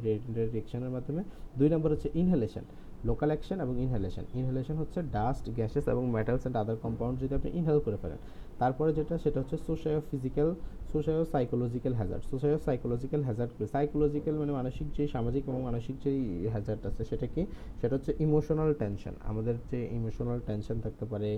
রিয়েকশনের 0.53 0.91
মাধ্যমে। 0.95 1.21
দুই 1.59 1.67
নম্বর 1.73 1.89
হচ্ছে 1.93 2.09
ইনহেলেশন 2.21 2.65
লোকাল 3.09 3.29
অ্যাকশন 3.33 3.57
এবং 3.65 3.73
ইনহেলেশন 3.85 4.25
ইনহেলেশন 4.39 4.75
হচ্ছে 4.81 4.99
ডাস্ট 5.17 5.45
গ্যাসেস 5.57 5.85
এবং 5.93 6.03
মেটালস 6.15 6.41
অ্যান্ড 6.43 6.57
আদার 6.61 6.77
কম্পাউন্ড 6.85 7.15
যদি 7.21 7.33
আপনি 7.39 7.49
ইনহেল 7.59 7.79
করে 7.85 7.97
ফেলেন। 8.03 8.19
তারপরে 8.61 8.91
যেটা, 8.97 9.15
সেটা 9.23 9.37
হচ্ছে 9.41 9.57
socio 9.67 10.01
physical 10.11 10.49
socio 10.91 11.23
psychological 11.33 11.93
hazard 11.99 12.23
socio 12.31 12.59
psychological 12.67 13.21
hazard 13.27 13.51
কি? 13.57 13.63
সাইকোলজিক্যাল 13.75 14.35
মানে 14.41 14.51
মানসিক 14.59 14.87
যে 14.97 15.03
সামাজিক 15.15 15.43
এবং 15.49 15.61
মানসিক 15.69 15.95
যেই 16.03 16.21
হ্যাজার্ড 16.53 16.81
আছে, 16.89 17.01
সেটা 17.11 17.27
কি? 17.33 17.41
সেটা 17.79 17.93
হচ্ছে 17.95 18.11
ইমোশনাল 18.25 18.71
টেনশন 18.73 19.13
আমাদের 19.29 19.55
যে 19.71 19.79
ইমোশনাল 19.97 20.39
টেনশন 20.47 20.77
থাকতে 20.85 21.05
পারে 21.11 21.31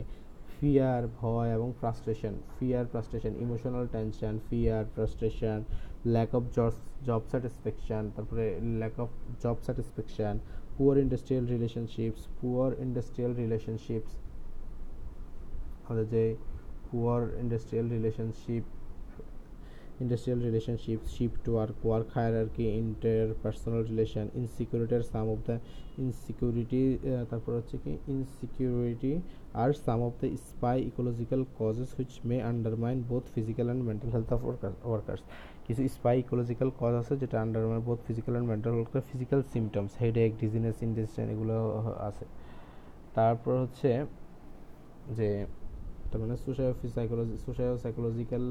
ফিয়ার 0.54 1.04
ভয় 1.20 1.50
এবং 1.58 1.70
frustration 1.80 2.34
fear 2.58 2.86
frustration 2.92 3.34
emotional 3.46 3.86
tension 3.88 4.34
fear 4.50 4.84
frustration 4.94 5.60
lack 6.06 6.32
of 6.36 6.44
job 6.56 6.74
job 7.06 7.22
satisfaction 7.32 8.04
তারপরে 8.16 8.46
lack 8.80 8.96
of 9.00 9.10
job 9.44 9.58
satisfaction 9.66 10.36
poor 10.78 10.96
industrial 10.98 11.46
relationships 11.46 12.22
poor 12.42 12.70
industrial 12.80 13.32
relationships 13.34 14.14
আমাদের 15.88 16.06
যে 16.10 16.24
poor 16.94 17.22
industrial 17.44 17.88
relationship 17.90 18.64
industrial 20.00 20.40
relationships 20.40 21.14
shift 21.16 21.48
work 21.48 21.84
work 21.84 22.12
hierarchy 22.14 22.66
interpersonal 22.74 23.88
relation 23.90 24.32
insecurity 24.36 24.96
are 24.96 25.04
some 25.06 25.30
of 25.30 25.40
the 25.46 25.56
insecurity 25.98 26.84
তারপর 27.30 27.52
হচ্ছে 27.60 27.76
কি 27.84 27.92
insecurity 28.14 29.14
are 29.64 29.74
some 29.88 30.02
of 30.08 30.14
the 30.22 30.30
spy 30.48 30.78
ecological 30.90 31.42
causes 31.60 31.90
which 32.00 32.16
may 32.30 32.40
undermine 32.52 33.00
both 33.12 33.26
physical 33.36 33.66
and 33.74 33.82
mental 33.90 34.10
health 34.16 34.32
of 34.36 34.42
workers 34.94 35.22
কিছু 35.68 35.82
spy 35.96 36.16
ecological 36.24 36.70
cause 36.82 36.94
আছে 37.02 37.14
যেটা 37.22 37.38
undermine 37.46 37.82
both 37.90 38.00
physical 38.08 38.34
and 38.34 38.50
mental 38.52 38.74
health 38.78 39.06
physical 39.12 39.42
symptoms 39.54 39.94
headache 40.04 40.30
dizziness 40.44 40.76
indigestion 40.88 41.28
এগুলো 41.34 41.58
আছে 42.10 42.26
তারপর 43.18 43.54
হচ্ছে 43.64 43.90
যে 45.18 45.30
তার 46.14 46.22
মানে 46.24 46.36
সোশ্যাল 46.46 46.72
সাইকোলজি 46.96 47.36
সোশ্যাল 47.46 47.76
সাইকোলজিক্যাল 47.84 48.46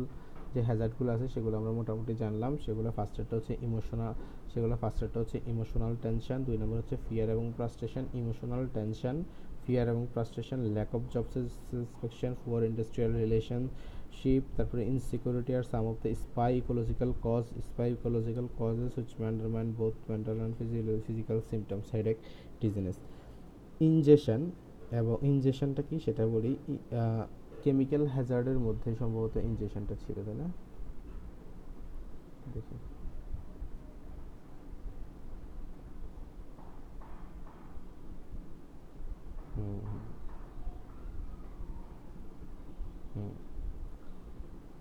যে 0.55 0.61
হ্যাজার্ডগুলো 0.68 1.11
আছে, 1.14 1.27
সেগুলো 1.35 1.55
আমরা 1.61 1.72
মোটামুটি 1.81 2.12
জানলাম। 2.22 2.53
সেগুলো 2.64 2.88
ফার্স্টেরটা 2.96 3.35
হচ্ছে 3.38 3.53
ইমোশনাল 3.66 4.12
সেগুলো 4.53 4.75
ফার্স্টেরটা 4.83 5.18
হচ্ছে 5.22 5.37
ইমোশনাল 5.53 5.92
টেনশন 6.05 6.38
দুই 6.46 6.57
নম্বর 6.61 6.77
হচ্ছে 6.81 6.96
ফিয়ার 7.07 7.29
এবং 7.37 7.44
ফ্রাস্ট্রেশন 7.57 8.05
ইমোশনাল 8.20 8.62
টেনশন 8.77 9.16
ফিয়ার 9.64 9.87
এবং 9.92 10.03
frustration 10.12 10.59
lack 10.77 10.90
of 10.96 11.03
job 11.14 11.25
satisfaction 11.33 12.33
for 12.42 12.61
industrial 12.70 13.12
relationship 13.22 14.42
তারপরে 14.57 14.83
insecurity 14.92 15.53
R 15.59 15.64
some 15.72 15.85
of 15.90 15.96
the 16.05 16.11
psychological 16.62 17.11
cause 17.27 17.44
psychological 17.96 18.46
causes 18.59 18.92
which 18.96 19.11
undermine 19.31 19.68
both 19.81 19.94
mental 20.11 20.37
and 20.40 20.55
physical 21.07 21.38
symptoms 21.51 21.88
headache 21.96 22.16
dizziness 22.62 22.96
ingestion 23.81 24.40
এবং 25.01 25.14
ইনজেশনটা 25.31 25.83
কি? 25.88 25.96
সেটা 26.07 26.22
বলি 26.35 26.53
chemical 27.64 28.03
হ্যাজার্ডের 28.07 28.59
মধ্যে 28.59 28.90
সম্ভবত 28.96 29.35
ইনজেকশনটা 29.48 29.94
ছিল, 30.07 30.16
তাই 30.25 30.35
না? 30.35 30.46
দেখি। 32.55 32.77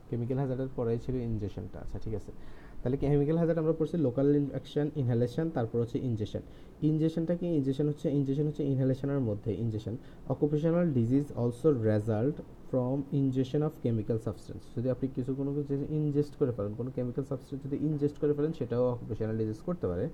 কেমিক্যাল 0.10 0.38
হ্যাজার্ডের 0.38 0.72
পরেই 0.76 1.00
ছিল 1.00 1.15
ইনজেকশনটা 1.15 1.78
আচ্ছা 1.80 1.98
ঠিক 2.00 2.13
আছে। 2.13 2.32
তাহলে 2.82 2.98
কেমিক্যাল 3.02 3.38
হ্যাজার্ড 3.39 3.60
আমরা 3.63 3.74
পড়ছি? 3.80 3.96
লোকাল 4.08 4.28
অ্যাকশন 4.56 4.88
ইনহেলেশন 5.02 5.46
তারপর 5.56 5.78
হচ্ছে 5.84 5.98
ইনজেকশন 6.08 6.44
ইনজেকশনটা 6.89 7.34
কি? 7.39 7.48
ইনজেকশন 7.58 7.86
হচ্ছে 7.91 8.08
ইনজেকশন 8.17 8.46
হচ্ছে 8.50 8.63
ইনহেলেশনের 8.72 9.22
মধ্যে 9.30 9.52
injection 9.63 9.96
occupational 10.34 10.86
disease 10.98 11.26
also 11.41 11.67
result 11.91 12.38
from 12.70 12.98
injection 13.20 13.62
of 13.67 13.72
chemical 13.84 14.17
substance 14.28 14.62
যদি 14.76 14.88
আপনি 14.94 15.06
কিছু, 15.15 15.32
কোনো 15.39 15.52
কিছু 15.58 15.74
ইনজেস্ট 16.00 16.34
করে 16.39 16.52
ফেলেন, 16.52 16.72
কোনো 16.80 16.89
কেমিক্যাল 16.96 17.26
সাবস্টেন্স 17.32 17.60
যদি 17.65 17.78
ইনজেস্ট 17.88 18.17
করে 18.22 18.34
ফেলেন, 18.34 18.52
সেটাও 18.60 18.84
অকুপেশনাল 18.94 19.36
ডিজিজ 19.38 19.60
করতে 19.67 19.86
পারে। 19.88 20.06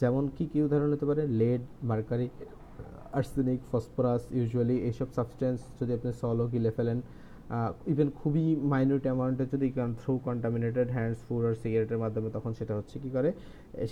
যেমন 0.00 0.24
কি 0.36 0.44
কি 0.52 0.58
উদাহরণ 0.62 0.90
হতে 0.92 1.06
পারে? 1.10 1.22
Lead 1.40 1.62
mercury 1.90 2.28
arsenic 3.18 3.60
phosphorus 3.72 4.22
usually 4.38 4.76
এইসব 4.88 5.08
সাবস্টেন্স 5.18 5.60
যদি 5.80 5.92
আপনি 5.92 6.10
সলও 6.20 6.46
গিলে 6.54 6.70
ফেলেন 6.70 6.98
ইভেন 7.92 8.08
খুবই 8.20 8.46
মাইনিউট 8.72 9.04
অ্যামাউন্টে 9.08 9.44
যদি 9.52 9.66
থ্রু 10.02 10.14
কন্টামিনেটেড 10.28 10.88
হ্যান্ডস 10.96 11.18
ফুড 11.26 11.42
আর 11.48 11.54
সিগারেটের 11.62 11.98
মাধ্যমে, 12.04 12.28
তখন 12.36 12.52
সেটা 12.58 12.74
হচ্ছে 12.78 12.96
কি 13.02 13.10
করে? 13.16 13.30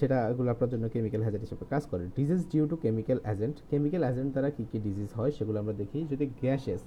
সেটা 0.01 0.17
এগুলো 0.33 0.49
আপনার 0.55 0.71
জন্য 0.73 0.85
কেমিক্যাল 0.95 1.23
হ্যাজেন্ট 1.25 1.45
হিসেবে 1.47 1.65
কাজ 1.73 1.83
করে। 1.91 2.05
Disease 2.19 2.41
due 2.53 2.65
to 2.71 2.77
chemical 2.85 3.19
agent 3.33 3.57
chemical 3.71 4.03
agent 4.11 4.31
দ্বারা 4.35 4.51
কী 4.57 4.65
কী 4.71 4.79
ডিজিজ 4.87 5.11
হয় 5.19 5.31
সেগুলো 5.37 5.57
আমরা 5.63 5.75
দেখি। 5.83 5.99
যদি 6.13 6.25
গ্যাসেস 6.43 6.83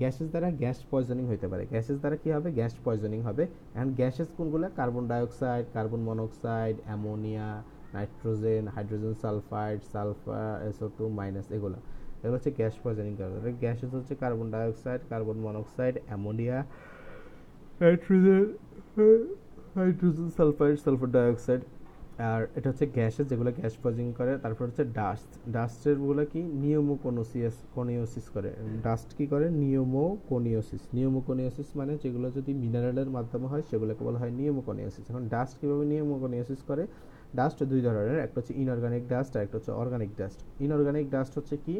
গ্যাসেস 0.00 0.28
দ্বারা 0.32 0.48
গ্যাস 0.62 0.78
পয়জনিং 0.90 1.24
হতে 1.30 1.46
পারে। 1.52 1.62
গ্যাসেস 1.72 1.96
দ্বারা 2.02 2.16
কী 2.22 2.28
হবে? 2.36 2.48
গ্যাস 2.58 2.74
পয়জনিং 2.84 3.20
হবে। 3.28 3.44
অ্যান্ড 3.74 3.90
গ্যাসেস 4.00 4.28
কোনগুলো? 4.38 4.66
Carbon 4.78 5.04
dioxide 5.12 5.64
carbon 5.76 6.00
monoxide 6.08 6.76
ammonia 6.86 7.48
nitrogen 7.96 8.62
hydrogen 8.74 9.14
sulphide 9.22 9.78
sulphur 9.92 10.52
SO 10.68 10.86
two 10.98 11.04
minus 11.18 11.46
এগুলো। 11.56 11.78
এগুলো 12.22 12.36
হচ্ছে 12.38 12.50
গ্যাস 12.58 12.74
পয়জনিং 12.82 13.14
কারণে 13.20 13.52
গ্যাসেস 13.62 13.90
হচ্ছে 13.98 14.14
carbon 14.22 14.46
dioxide, 14.54 15.00
carbon 15.10 15.36
monoxide, 15.46 15.94
ammonia, 16.06 16.58
nitrogen, 17.82 18.46
hydrogen 19.78 20.28
sulphide, 20.38 20.76
sulphur 20.84 21.10
dioxide. 21.18 21.62
আর 22.32 22.42
এটা 22.56 22.66
হচ্ছে 22.70 22.86
গ্যাসেস 22.96 23.26
যেগুলো 23.30 23.50
গ্যাস 23.58 23.74
পয়জনিং 23.82 24.08
করে, 24.18 24.32
তারপর 24.44 24.62
হচ্ছে 24.68 24.84
ডাস্ট। 25.00 25.30
ডাস্টেরগুলো 25.56 26.22
কি? 26.32 26.40
নিয়মোকোনোসিয়াস 26.64 27.56
কোনিওসিস 27.76 28.26
করে। 28.34 28.50
ডাস্ট 28.86 29.08
কি 29.18 29.24
করে? 29.32 29.46
নিয়মোকোনিওসিস 29.62 30.82
নিয়মোকোনিওসিস 30.96 31.68
মানে 31.78 31.92
যেগুলো 32.02 32.26
যদি 32.36 32.52
মিনারেলের 32.62 33.10
মাধ্যমে 33.16 33.46
হয়, 33.52 33.64
সেগুলোকে 33.70 34.02
বলা 34.08 34.18
হয় 34.22 34.32
নিয়মোকোনিওসিস 34.40 35.04
এখন 35.10 35.24
ডাস্ট 35.34 35.54
কীভাবে 35.60 35.84
নিয়মোকোনিওসিস 35.92 36.60
করে? 36.68 36.84
ডাস্ট 37.38 37.58
দুই 37.72 37.80
ধরনের। 37.86 38.18
একটা 38.26 38.36
হচ্ছে 38.40 38.54
ইনঅর্গানিক 38.62 39.02
ডাস্ট, 39.08 39.32
আর 39.36 39.42
একটা 39.46 39.56
হচ্ছে 39.58 39.72
অর্গানিক 39.82 40.10
ডাস্ট। 40.20 40.38
ইনঅর্গানিক 40.64 41.06
ডাস্ট 41.14 41.32
হচ্ছে 41.38 41.56
কি? 41.66 41.74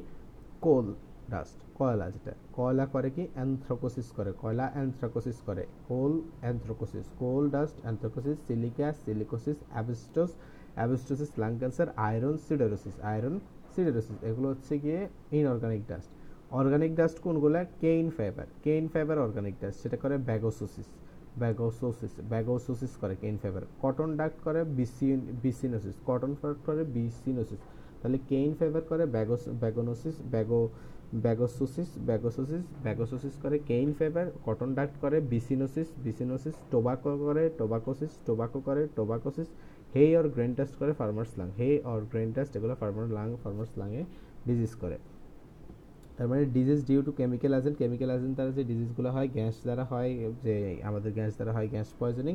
কোল 0.64 0.86
ডাস্ট 1.32 1.58
কয়লা 1.78 2.06
যেটা, 2.14 2.32
কয়লা 2.56 2.84
করে 2.94 3.10
কি? 3.16 3.24
অ্যানথ্রোকোসিস 3.34 4.08
করে, 4.16 4.30
কয়লা 4.42 4.66
অ্যানথ্রোকোসিস 4.74 5.38
করে, 5.46 5.62
coal 5.88 6.12
anthracosis 6.42 7.06
coal 7.22 7.42
dust 7.54 7.76
anthracosis 7.84 8.36
silica, 8.46 8.88
silicosis, 9.02 9.58
asbestos, 9.72 10.30
asbestosis, 10.78 11.30
lung 11.42 11.52
cancer, 11.60 11.88
iron, 12.08 12.34
siderosis 12.46 12.96
iron, 13.12 13.34
siderosis, 13.72 14.18
এগুলো 14.28 14.46
হচ্ছে 14.52 14.74
গিয়ে 14.84 15.00
ইনঅর্গানিক 15.38 15.82
ডাস্ট 15.90 16.10
অর্গানিক 16.58 16.92
ডাস্ট 16.98 17.16
কোনগুলো? 17.26 17.60
Cane 17.82 18.06
fibre 18.16 18.46
cane 18.66 18.84
fibre 18.92 19.16
organic 19.26 19.54
dust 19.62 19.78
সেটা 19.82 19.96
করে 20.02 20.14
ব্যাগোসোসিস 20.28 20.88
ব্যাগোসোসিস 21.40 22.12
ব্যাগোসোসিস 22.32 22.92
করে 23.02 23.14
কেইন 23.22 23.36
ফাইবার 23.42 23.62
কটন 23.82 24.10
ডাক্ট 24.20 24.38
করে 24.46 24.60
বিসিন 24.78 25.18
byssinosis 25.44 25.96
cotton 26.08 26.32
fibre 26.40 26.58
করে 26.66 26.82
বিসিনোসিস 26.96 27.60
তাহলে 28.00 28.18
কেইন 28.30 28.50
ফাইবার 28.58 28.82
করে? 28.90 29.04
ব্যাগোস 29.14 29.42
ব্যাগোনোসিস 29.62 30.16
ব্যাগো 30.34 30.60
ব্যাগোসোসিস 31.24 31.90
ব্যাগোসোসিস 32.08 32.64
ব্যাগোসোসিস 32.84 33.34
করে 33.42 33.56
কেইন 33.70 33.88
ফাইবার 33.98 34.26
কটন 34.46 34.70
ডাক্ট 34.78 34.94
করে 35.02 35.16
বিসিনোসিস 35.32 35.88
বিসিনোসিস 36.04 36.54
টোবাকো 36.72 37.10
করে 37.26 37.44
টোবাকোসিস 37.58 38.12
টোবাকো 38.26 38.58
করে 38.68 38.82
tabacosis 38.96 39.48
hay 39.94 40.04
or 40.18 40.26
grain 40.34 40.52
dust 40.58 40.74
করে 40.80 40.92
farmers 41.00 41.30
lung 41.38 41.48
hay 41.58 41.68
or 41.92 42.00
grain 42.10 42.28
dust 42.36 42.52
এগুলো 42.58 42.74
ফার্মার 42.80 43.06
লাং 43.18 43.28
ফার্মার্স 43.42 43.72
লাংয়ে 43.80 44.02
ডিজিজ 44.48 44.72
করে। 44.82 44.96
তার 46.16 46.26
মানে 46.30 46.42
disease 46.56 46.80
due 46.88 47.00
to 47.06 47.12
chemical 47.20 47.52
agent 47.58 47.76
chemical 47.82 48.10
agent 48.16 48.34
দ্বারা 48.38 48.52
যে 48.58 48.62
ডিজিজগুলো 48.70 49.08
হয় 49.16 49.28
গ্যাস 49.36 49.56
দ্বারা 49.66 49.84
হয়, 49.92 50.10
যে 50.44 50.54
আমাদের 50.88 51.10
গ্যাস 51.18 51.32
দ্বারা 51.38 51.52
হয় 51.56 51.68
গ্যাস 51.74 51.88
পয়জনিং 52.00 52.34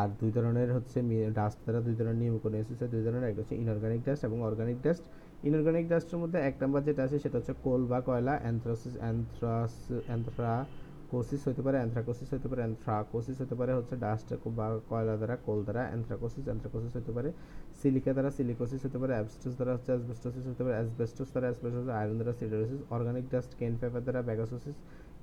আর 0.00 0.08
দুই 0.20 0.30
ধরনের 0.36 0.70
হচ্ছে 0.76 0.98
ডাস্ট 1.38 1.58
দ্বারা 1.64 1.80
দুই 1.86 1.94
ধরনের 1.98 2.18
নিয়ম 2.22 2.36
করে 2.44 2.56
এসেছে। 2.62 2.84
দুই 2.94 3.02
ধরনের 3.06 3.28
একটা 3.30 3.40
হচ্ছে 3.42 3.56
ইনঅর্গানিক 3.62 4.00
ডাস্ট 4.06 4.22
এবং 4.28 4.38
অর্গানিক 4.48 4.78
ডাস্ট 4.84 5.04
ইনঅর্গানিক 5.48 5.84
ডাস্টের 5.92 6.18
মধ্যে 6.22 6.38
এক 6.48 6.54
নম্বর 6.62 6.80
যেটা 6.88 7.02
আছে, 7.06 7.16
সেটা 7.24 7.36
হচ্ছে 7.38 7.54
কোল 7.64 7.82
বা 7.90 7.98
কয়লা 8.08 8.34
অ্যান্থ্রাসিস 8.44 8.94
অ্যান্থ্রাস 9.02 9.74
অ্যান্থ্রাকোসিস 10.08 11.42
হতে 11.48 11.62
পারে 11.66 11.76
অ্যান্থ্রাকোসিস 11.80 12.28
হতে 12.34 12.46
পারে 12.50 12.60
অ্যান্থ্রাকোসিস 12.64 13.36
হতে 13.42 13.54
পারে, 13.60 13.72
হচ্ছে 13.78 13.94
ডাস্ট 14.04 14.28
বা 14.58 14.66
কয়লা 14.90 15.14
দ্বারা, 15.20 15.36
কোল 15.46 15.58
দ্বারা 15.66 15.82
অ্যান্থ্রাকোসিস 15.90 16.44
অ্যান্থ্রাকোসিস 16.48 16.92
হতে 16.98 17.12
পারে 17.16 17.30
সিলিকা 17.80 18.10
দ্বারা 18.16 18.30
সিলিকোসিস 18.36 18.80
হতে 18.86 18.98
পারে 19.02 19.12
অ্যাবস্টোস 19.18 19.54
দ্বারা 19.58 19.72
হচ্ছে 19.76 19.90
অ্যাসবেস্টোসিস 19.94 20.44
হতে 20.50 20.62
পারে 20.64 20.76
অ্যাসবেস্টোস 20.78 21.28
দ্বারা 21.32 21.46
অ্যাসবেস্টোস 21.48 21.88
আয়রন 21.98 22.16
দ্বারা 22.20 22.34
siderosis 22.40 22.80
organic 22.96 23.24
dust 23.32 23.50
cane 23.60 23.72
paper 23.80 24.02
দ্বারা 24.06 24.20
bagassosis 24.28 24.76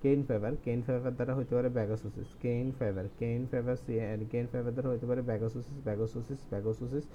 cane 0.03 0.19
fibre 0.27 0.53
cane 0.65 0.79
fibre 0.87 1.13
দ্বারা 1.17 1.33
হতে 1.37 1.53
পারে 1.57 1.69
bagassosis 1.77 2.29
cane 2.43 2.67
fibre 2.77 3.05
cane 3.19 3.41
fibre 3.51 3.75
cane 4.31 4.45
fibre 4.51 4.71
দ্বারা 4.75 4.89
হতে 4.93 5.05
পারে 5.09 5.21
ব্যাগোসোসিস 5.29 5.77
ব্যাগোসোসিস 5.87 6.39
ব্যাগোসোসিস 6.51 7.05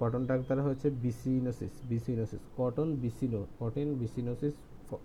কটন 0.00 0.22
ডাক 0.28 0.40
দ্বারা 0.48 0.62
হচ্ছে 0.68 0.88
byssinosis 1.04 1.72
byssinosis 1.90 2.42
cotton 2.58 2.88
byssino 3.02 3.40
cotton 3.60 3.88
byssinosis 4.00 4.54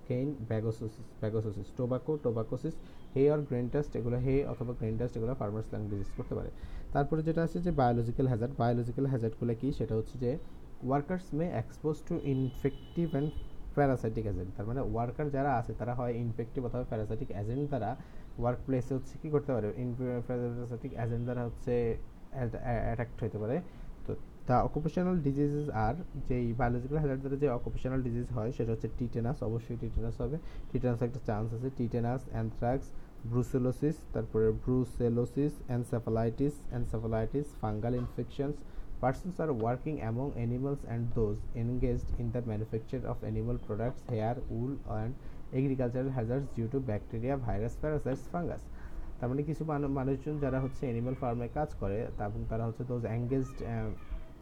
cane 0.10 0.28
bagassosis 0.50 1.06
bagassosis 1.22 1.68
tobacco 1.78 2.12
tobaccosis 2.24 2.76
hay 3.16 3.24
আর 3.34 3.40
গ্রেন 3.50 3.68
টেস্ট 3.74 3.92
এগুলো 4.00 4.18
হে 4.26 4.36
অথবা 4.52 4.72
গ্রেন 4.80 4.96
টেস্ট 5.00 5.14
এগুলো 5.18 5.34
ফার্মার্স 5.42 5.68
লাং 5.74 5.82
ডিজিজ 5.92 6.10
করতে 6.18 6.34
পারে। 6.38 6.50
তারপরে 6.94 7.22
যেটা 7.28 7.42
আছে 7.48 7.58
যে 7.66 7.72
বায়োলজিক্যাল 7.82 8.28
হ্যাজার্ড 8.32 8.54
বায়োলজিক্যাল 8.62 9.06
হ্যাজার্ডগুলো 9.12 9.54
কি? 9.62 9.68
সেটা 9.80 9.94
হচ্ছে 10.00 10.16
যে 10.24 10.32
workers 10.88 11.28
may 11.38 11.46
expose 11.62 11.96
to 12.10 12.16
infective 12.34 13.08
and 13.14 13.30
parasitic 13.76 14.26
agent 14.32 14.52
তার 14.58 14.66
মানে 14.70 14.82
ওয়ার্কার 14.94 15.28
যারা 15.36 15.52
আছে, 15.60 15.72
তারা 15.80 15.94
হয় 16.00 16.14
ইনফেক্টিভ 16.24 16.62
অথবা 16.68 16.86
প্যারাসাইটিক 16.92 17.30
এজেন্ট 17.42 17.64
দ্বারা 17.72 17.90
ওয়ার্ক 18.42 18.60
প্লেসে 18.66 18.92
হচ্ছে 18.98 19.14
কী 19.22 19.28
করতে 19.36 19.52
পারে? 19.56 19.68
প্যারাসাইটিক 20.28 20.92
এজেন্ট 21.04 21.24
দ্বারা 21.28 21.42
হচ্ছে 21.48 21.74
অ্যাট্যাক্ট 22.88 23.18
হতে 23.26 23.38
পারে। 23.44 23.56
তো 24.06 24.12
দ্য 24.48 24.56
অকুপেশনাল 24.68 25.16
ডিজিজেস 25.28 25.68
আর 25.86 25.96
যেই 26.28 26.46
বায়োলজিক্যাল 26.60 26.98
হ্যাজার্ড 27.02 27.22
দ্বারা 27.24 27.38
যে 27.44 27.48
অকুপেশনাল 27.60 28.00
ডিজিজ 28.08 28.28
হয়, 28.38 28.52
সেটা 28.58 28.72
হচ্ছে 28.74 28.90
টিটেনাস 29.00 29.38
অবশ্যই 29.50 29.78
টিটেনাস 29.84 30.16
হবে। 30.24 30.38
টিটেনাস 30.72 31.00
একটা 31.08 31.20
চান্স 31.30 31.48
আছে 31.56 31.70
টিটেনাস 31.80 32.22
অ্যানথ্রাক্স 32.34 32.88
ব্রুসেলোসিস 33.32 33.96
তারপরে 34.14 34.48
brucellosis 34.64 35.54
encephalitis 35.78 36.54
encephalitis 36.78 37.48
fungal 37.62 37.94
infections 38.04 38.58
Persons 39.04 39.40
are 39.42 39.52
working 39.52 40.02
among 40.02 40.34
animals 40.38 40.80
and 40.88 41.12
those 41.14 41.40
engaged 41.56 42.10
in 42.18 42.32
the 42.32 42.42
manufacture 42.44 43.02
of 43.06 43.22
animal 43.26 43.58
products, 43.60 44.02
hair, 44.08 44.38
wool, 44.50 44.78
and 44.92 45.14
agricultural 45.54 46.10
hazards 46.10 46.48
due 46.56 46.70
to 46.70 46.80
bacteria, 46.82 47.36
virus, 47.38 47.76
parasites, 47.78 48.28
fungus. 48.32 48.64
তার 49.18 49.28
মানে 49.30 49.44
কিছু 49.50 49.64
মানুষজন 50.00 50.36
যারা 50.44 50.60
হচ্ছে 50.64 50.84
animal 50.88 51.16
ফার্মে 51.22 51.48
কাজ 51.58 51.70
করে 51.82 51.98
এবং 52.28 52.42
তারা 52.52 52.64
হচ্ছে 52.68 52.84
those 52.92 53.04
engaged 53.18 53.60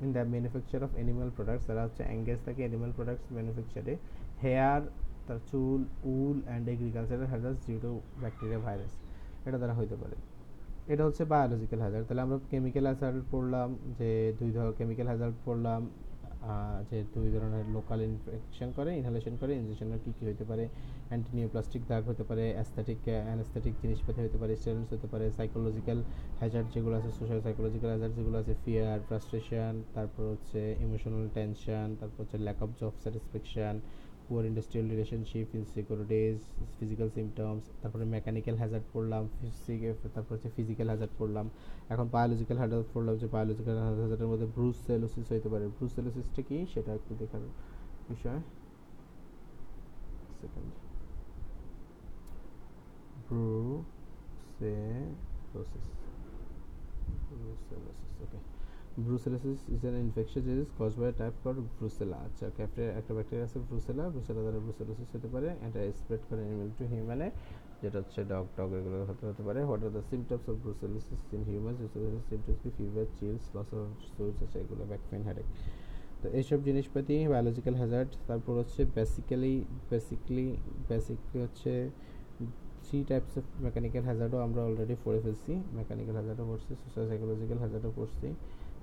in 0.04 0.10
the 0.16 0.24
manufacture 0.34 0.82
of 0.88 0.92
animal 0.98 1.30
products 1.38 1.66
যারা 1.70 1.82
হচ্ছে 1.86 2.02
এঙ্গেজ 2.16 2.40
থাকে 2.48 2.62
অ্যানিমাল 2.66 2.92
প্রোডাক্টস 2.98 3.28
ম্যানুফ্যাকচারে 3.36 3.94
হেয়ার 4.44 4.82
তার 5.28 5.40
চুল 5.50 5.80
wool 6.14 6.38
and 6.48 6.66
agricultural 6.76 7.28
hazards 7.34 7.58
due 7.68 7.78
to 7.86 7.92
bacteria 8.22 8.60
virus 8.66 8.94
এটা 9.48 9.58
দ্বারা 9.62 9.76
হইতে 9.80 9.96
পারে 10.02 10.18
এটা 10.88 11.04
হচ্ছে 11.08 11.24
বায়োলজিক্যাল 11.34 11.80
হ্যাজার্ড 11.84 12.06
তাহলে 12.08 12.22
আমরা 12.26 12.38
কেমিক্যাল 12.52 12.86
হ্যাজার্ড 12.90 13.20
পড়লাম, 13.34 13.68
যে 14.00 14.10
দুই 14.40 14.50
ধর 14.56 14.68
কেমিক্যাল 14.80 15.08
হ্যাজার্ড 15.12 15.36
পড়লাম 15.46 15.82
যে 16.90 16.98
দুই 17.16 17.28
ধরনের 17.36 17.66
লোকাল 17.76 18.00
ইনফেকশন 18.10 18.70
করে 18.78 18.92
ইনহেলেশন 19.00 19.34
করে 19.42 19.52
ইনজেকশনের 19.60 20.00
কী 20.04 20.12
কী 20.18 20.24
হতে 20.30 20.46
পারে? 20.52 20.66
অ্যান্টিনিওপ্লাস্টিক 21.10 21.84
দাগ 21.92 22.04
হতে 22.12 22.24
পারে 22.30 22.46
অ্যাস্থেটিক 22.58 23.00
অ্যানাস্থেটিক 23.28 23.74
জিনিসপাতি 23.84 24.20
হতে 24.26 24.38
পারে 24.42 24.54
স্টেরয়েডস 24.62 24.90
হতে 24.96 25.08
পারে 25.14 25.26
সাইকোলজিক্যাল 25.38 26.00
হ্যাজার্ড 26.40 26.68
যেগুলো 26.74 26.96
আছে 27.00 27.10
সোশ্যাল 27.20 27.40
সাইকোলজিক্যাল 27.46 27.90
হ্যাজার্ড 27.94 28.14
যেগুলো 28.18 28.38
আছে 28.42 28.54
ফিয়ার 28.64 29.00
ফ্রাস্ট্রেশন 29.08 29.74
তারপর 29.96 30.24
হচ্ছে 30.34 30.60
ইমোশনাল 30.86 31.26
টেনশন 31.38 31.88
তারপর 32.00 32.20
হচ্ছে 32.24 32.38
lack 32.46 32.60
of 32.66 32.70
job 32.82 32.94
satisfaction 33.04 33.76
poor 34.32 34.46
industrial 34.46 34.90
relationship 34.90 35.56
insecurities 35.56 36.38
physical 36.80 37.10
symptoms 37.16 37.64
তারপরে 37.82 38.06
মেকানিক্যাল 38.06 38.56
হ্যাজার্ড 38.62 38.84
পড়লাম 38.94 39.30
তারপর 40.14 40.34
হচ্ছে 40.34 40.50
ফিজিক্যাল 40.56 40.88
হ্যাজার্ড 40.88 41.12
পড়লাম। 41.20 41.50
এখন 41.90 42.10
বায়োলজিক্যাল 42.12 42.58
হ্যাজার্ড 42.58 42.86
পড়লাম 42.94 43.18
যে 43.18 43.28
বায়োলজিক্যাল 43.28 43.78
হ্যাজার্ডের 43.78 44.28
মধ্যে 44.28 44.46
ব্রুস 44.46 44.76
সেলোসিস 44.88 45.32
হতে 45.32 45.50
পারে। 45.50 45.68
ব্রুস 45.68 45.96
সেলোসিসটা 45.96 46.42
কি? 46.42 46.66
সেটা 46.74 46.94
একটু 46.94 47.16
দেখার 47.20 47.40
বিষয়। 48.10 48.40
Second 50.42 50.72
brucellosis 53.32 55.88
brucellosis, 57.30 58.14
okay. 58.24 58.51
Is 58.98 59.84
an 59.84 59.96
infectious 59.96 60.44
disease 60.44 60.68
caused 60.78 61.00
by 61.00 61.08
a 61.08 61.12
type 61.12 61.34
called 61.44 61.60
brucella. 61.80 62.18
আচ্ছা 62.28 62.46
ক্যাপ্টে 62.58 62.84
একটা 63.00 63.12
ব্যাকটেরিয়া 63.18 63.48
আছে 63.48 63.58
ব্রুসেলা 63.70 64.04
ব্রুসেলা 64.14 64.42
দ্বারা 64.46 64.60
ব্রুসেলোসিস 64.66 65.10
হতে 65.16 65.28
পারে 65.34 65.48
এটা 65.68 65.80
স্প্রেড 66.00 66.22
করে 66.30 66.42
অ্যানিমাল 66.46 66.70
টু 66.78 66.84
হিউম্যানে 66.92 67.28
যেটা 67.82 67.98
হচ্ছে 68.02 68.20
ডগ 68.32 68.46
টগ 68.58 68.70
এগুলো 68.80 68.98
হতে 69.10 69.24
হতে 69.30 69.42
পারে। 69.48 69.60
What 69.68 69.82
are 69.88 69.92
the 69.98 70.04
symptoms 70.10 70.46
of 70.52 70.56
brucellosis 70.64 71.22
in 71.36 71.42
humans 71.50 71.80
symptoms 72.30 72.60
কি 72.64 72.70
fever 72.78 73.06
chills 73.18 73.44
loss 73.56 73.70
of 73.80 73.88
sweats 74.14 74.40
আছে 74.46 74.58
এগুলো 74.64 74.84
ব্যাক 74.92 75.02
পেন 75.10 75.22
হেডেক 75.28 75.48
তো 76.22 76.28
এইসব 76.40 76.60
জিনিসপাতি 76.68 77.16
বায়োলজিক্যাল 77.34 77.76
হ্যাজার্ড 77.82 78.12
তারপর 78.28 78.54
হচ্ছে 78.62 78.82
বেসিক্যালি 78.98 79.54
বেসিকলি 79.92 80.48
বেসিকলি 80.90 81.38
হচ্ছে 81.46 81.72
থ্রি 82.86 83.00
টাইপস 83.10 83.34
অফ 83.40 83.46
মেকানিক্যাল 83.66 84.04
হ্যাজার্ডও 84.10 84.40
আমরা 84.48 84.62
অলরেডি 84.68 84.96
পড়ে 85.06 85.20
ফেলছি। 85.24 85.52
মেকানিক্যাল 85.80 86.16
হ্যাজার্ডও 86.20 86.46
পড়ছি 86.50 86.72
সোশ্যাল 86.84 87.06
সাইকোলজিক্যাল 87.10 87.58
হ্যাজার্ডও 87.64 87.92
পড়ছি। 88.00 88.28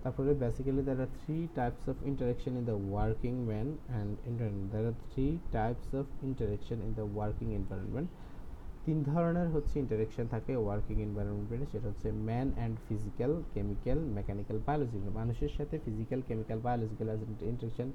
তারপরে 0.03 0.31
basically 0.43 0.83
there 0.89 0.99
are 1.05 1.11
three 1.21 1.37
types 1.59 1.85
of 1.93 1.97
interaction 2.11 2.53
in 2.61 2.65
the 2.71 2.77
working 2.91 3.33
man 3.51 3.69
and 3.89 4.13
environment 4.29 4.71
there 4.73 4.85
are 4.91 4.97
three 5.11 5.27
types 5.57 5.91
of 6.01 6.07
interaction 6.29 6.79
in 6.87 6.93
the 6.99 7.07
working 7.15 7.47
environment 7.59 8.09
তিন 8.85 8.99
ধরনের 9.11 9.49
হচ্ছে 9.55 9.75
ইন্টারেকশন 9.85 10.25
থাকে 10.35 10.53
ওয়ার্কিং 10.65 10.97
এনভায়রনমেন্টে 11.07 11.67
সেটা 11.73 11.87
হচ্ছে 11.91 12.09
man 12.29 12.49
and 12.57 12.75
physical 12.87 13.33
chemical 13.55 13.99
mechanical 14.19 14.59
biological 14.67 15.13
মানুষের 15.21 15.53
সাথে 15.57 15.75
physical 15.85 16.21
chemical 16.29 16.59
biological 16.67 17.09
interaction 17.53 17.89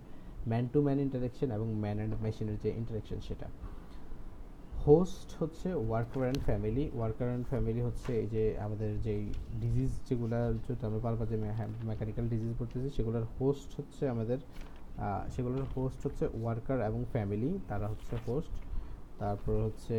man 0.49 0.65
to 0.73 0.79
man 0.85 0.99
interaction 1.07 1.47
এবং 1.57 1.67
ম্যান 1.83 1.97
অ্যান্ড 1.99 2.13
মেশিনের 2.25 2.57
যে 2.63 2.69
ইন্টারেকশন 2.81 3.19
সেটা। 3.27 3.47
হোস্ট 4.85 5.29
হচ্ছে 5.41 5.67
worker 5.87 6.21
and 6.25 6.41
family. 6.47 6.83
Worker 6.97 7.27
and 7.31 7.45
family 7.51 7.81
হচ্ছে 7.87 8.11
এই 8.23 8.27
যে 8.35 8.43
আমাদের 8.65 8.91
যেই 9.05 9.23
ডিজিজ 9.61 9.91
যেগুলো 10.07 10.37
যদি 10.65 10.81
আমরা 10.89 11.01
বারবার 11.05 11.27
যে 11.31 11.37
মেকানিক্যাল 11.91 12.25
ডিজিজ 12.33 12.51
পড়তেছি, 12.59 12.87
সেগুলোর 12.97 13.25
হোস্ট 13.37 13.69
হচ্ছে 13.77 14.03
আমাদের 14.15 14.39
সেগুলোর 15.35 15.65
হোস্ট 15.73 15.99
হচ্ছে 16.05 16.25
ওয়ার্কার 16.41 16.77
এবং 16.89 17.01
ফ্যামিলি, 17.13 17.51
তারা 17.69 17.85
হচ্ছে 17.91 18.13
হোস্ট। 18.27 18.55
তারপর 19.21 19.55
হচ্ছে 19.67 19.97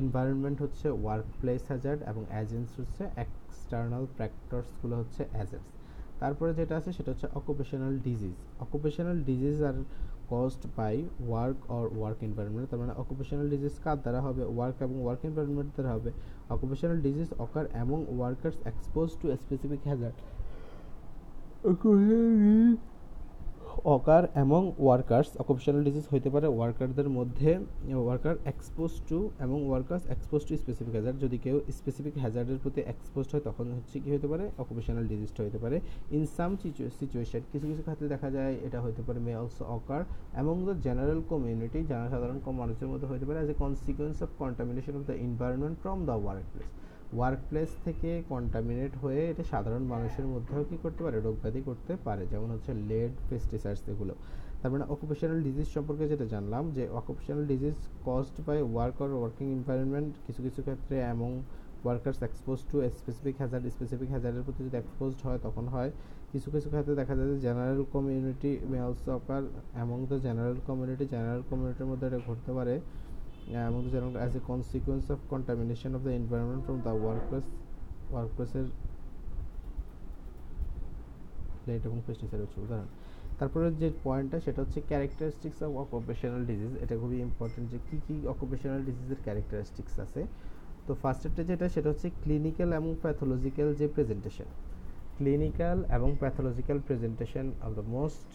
এনভায়রনমেন্ট 0.00 0.58
হচ্ছে 0.64 0.86
ওয়ার্ক 1.02 1.26
প্লেস 1.40 1.62
হ্যাজার্ড 1.70 2.00
এবং 2.10 2.22
অ্যাজেন্টস 2.32 2.72
হচ্ছে 2.80 3.02
এক্সটার্নাল 3.24 4.04
ফ্যাক্টরসগুলো 4.16 4.94
হচ্ছে 5.00 5.22
অ্যাজেন্টস 5.34 5.70
তারপরে 6.20 6.50
যেটা 6.58 6.74
আছে 6.80 6.90
সেটা 6.96 7.10
হচ্ছে 7.12 7.28
occupational 7.40 7.94
disease 8.06 8.36
occupational 8.64 9.18
disease 9.30 9.56
are 9.68 9.76
caused 10.30 10.62
by 10.76 10.94
work 11.28 11.58
or 11.76 11.84
work 11.98 12.18
environment 12.26 12.66
তার 12.70 12.80
মানে 12.82 12.92
অকুপেশনাল 13.02 13.46
ডিজিজ 13.54 13.74
কার 13.84 13.96
দ্বারা 14.04 14.20
হবে? 14.26 14.42
ওয়ার্ক 14.56 14.76
এবং 14.86 14.96
ওয়ার্ক 15.04 15.22
এনভায়রনমেন্ট 15.28 15.70
দ্বারা 15.74 15.90
হবে। 15.96 16.10
Occupational 16.54 16.98
disease 17.06 17.28
occur 17.44 17.64
among 17.72 18.00
workers 18.16 18.56
expose 18.70 19.08
to 19.20 19.26
specific 19.42 19.80
hazard 19.84 20.18
occur 23.96 24.24
among 24.34 24.62
workers 24.84 25.30
occupational 25.42 25.82
disease 25.88 26.04
হইতে 26.12 26.28
পারে 26.34 26.46
ওয়ার্কারদের 26.56 27.08
মধ্যে 27.18 27.50
ওয়ার্কার 28.06 28.36
এক্সপোজ 28.52 28.90
টু 29.08 29.18
এবং 29.44 29.58
workers 29.68 30.04
expose 30.14 30.40
to 30.48 30.52
specific 30.62 30.94
hazard 30.96 31.18
যদি 31.24 31.36
কেউ 31.44 31.56
স্পেসিফিক 31.78 32.14
হ্যাজার্ডের 32.22 32.60
প্রতি 32.64 32.80
এক্সপোজ 32.92 33.24
হয়, 33.32 33.44
তখন 33.48 33.66
হচ্ছে 33.76 33.96
কি 34.02 34.08
হতে 34.14 34.28
পারে? 34.32 34.44
অকুপেশনাল 34.62 35.04
ডিজিজটা 35.12 35.40
হতে 35.46 35.58
পারে। 35.64 35.76
ইন 36.16 36.24
সাম 36.36 36.50
সিচুয়েশন 37.00 37.42
কিছু 37.52 37.66
কিছু 37.70 37.82
ক্ষেত্রে 37.86 38.06
দেখা 38.14 38.28
যায় 38.36 38.54
এটা 38.66 38.78
হতে 38.84 39.02
পারে 39.06 39.18
may 39.26 39.32
also 39.42 39.62
occur 39.76 40.02
among 40.34 40.56
the 40.66 40.74
general 40.86 41.20
community 41.30 41.78
জনসাধারণ 41.90 42.38
মানুষের 42.60 42.88
মধ্যে 42.92 43.06
হতে 43.12 43.24
পারে 43.28 43.38
as 43.40 43.50
a 43.54 43.56
consequence 43.64 44.16
of 44.24 44.30
contamination 44.42 44.94
of 44.98 45.02
the 45.08 45.14
environment 45.26 45.76
from 45.82 45.98
the 46.08 46.16
workplace 46.52 46.70
workplace 47.48 47.70
থেকে 47.84 48.10
কন্টামিনেট 48.28 48.92
হয়ে 49.02 49.20
এটা 49.32 49.44
সাধারণ 49.52 49.84
মানুষের 49.92 50.26
মধ্যেও 50.32 50.62
কী 50.70 50.76
করতে 50.82 51.00
পারে? 51.04 51.16
রোগব্যাধি 51.20 51.60
করতে 51.68 51.92
পারে, 52.04 52.22
যেমন 52.32 52.48
হচ্ছে 52.54 52.72
লেড 52.90 53.12
পেস্টিসাইডস 53.28 53.82
এগুলো। 53.92 54.14
তার 54.60 54.70
মানে 54.72 54.84
অকুপেশনাল 54.94 55.38
ডিজিজ 55.42 55.68
সম্পর্কে 55.76 56.04
যেটা 56.12 56.26
জানলাম 56.34 56.64
যে 56.76 56.84
occupational 57.00 57.42
disease 57.52 57.76
caused 58.06 58.36
by 58.46 58.58
work 58.62 58.96
or 59.02 59.10
working 59.20 59.46
environment 59.56 60.10
কিছু 60.26 60.40
কিছু 60.46 60.60
ক্ষেত্রে 60.66 60.96
এমন 61.14 61.32
workers 61.84 62.18
expose 62.28 62.58
to 62.70 62.76
specific 62.98 63.34
hazard 63.40 63.64
specific 63.74 64.08
হ্যাজার্ডের 64.14 64.44
প্রতি 64.46 64.60
যদি 64.66 64.76
এক্সপোজড 64.82 65.20
হয়, 65.26 65.38
তখন 65.42 65.64
হয়। 65.74 65.90
কিছু 66.32 66.48
কিছু 66.54 66.68
ক্ষেত্রে 66.72 66.94
দেখা 67.00 67.14
যায় 67.18 67.28
যে 67.32 67.38
general 67.46 67.80
community 67.92 68.52
may 68.70 68.78
also 68.86 69.10
occur 69.18 69.42
among 69.74 69.98
the 70.10 70.16
general 70.26 70.56
community 70.66 71.04
general 71.14 71.42
কমিউনিটির 71.50 71.88
মধ্যে 71.90 72.06
এটা 72.06 72.18
ঘটতে 72.26 72.52
পারে। 72.58 72.74
The 73.48 73.90
general 73.94 74.16
as 74.26 74.32
a 74.40 74.40
consequence 74.40 75.06
of 75.10 75.18
contamination 75.28 75.94
of 75.94 76.02
the 76.04 76.12
environment 76.22 76.60
from 76.66 76.78
the 76.86 76.94
workplace 77.06 77.48
workplaceর 78.16 78.66
এবং 81.88 81.98
পেস্টিসাইড 82.06 82.40
হচ্ছে 82.44 82.58
উদাহরণ। 82.66 82.88
তারপরে 83.38 83.66
যে 83.82 83.88
পয়েন্টটা 84.06 84.38
সেটা 84.46 84.58
হচ্ছে 84.62 84.80
ক্যারেক্টারিস্টিক্স 84.90 85.58
অফ 85.66 85.70
অকুপেশনাল 85.84 86.42
ডিজিজ 86.50 86.72
এটা 86.84 86.94
খুবই 87.02 87.18
ইম্পর্টেন্ট 87.28 87.66
যে 87.72 87.78
কী 87.88 87.96
কী 88.06 88.16
অকুপেশনাল 88.34 88.80
ডিজিজের 88.88 89.20
ক্যারেক্টারিস্টিক্স 89.26 89.94
আছে। 90.04 90.20
তো 90.86 90.92
ফার্স্টেরটা 91.02 91.42
যেটা, 91.50 91.66
সেটা 91.74 91.88
হচ্ছে 91.92 92.08
ক্লিনিক্যাল 92.22 92.70
এবং 92.78 92.90
প্যাথোলজিক্যাল 93.04 93.68
যে 93.80 93.86
প্রেজেন্টেশন 93.94 94.48
ক্লিনিক্যাল 95.18 95.78
এবং 95.96 96.08
pathological 96.22 96.78
presentation 96.88 97.46
of 97.66 97.70
the 97.78 97.84
most 97.96 98.30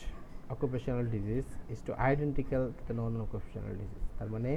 occupational 0.56 1.06
disease 1.16 1.46
is 1.74 1.80
to 1.88 1.92
identical 2.08 2.64
the 2.88 2.94
non 3.00 3.14
occupational 3.28 3.74
disease 3.82 4.04
তার 4.18 4.30
মানে 4.36 4.52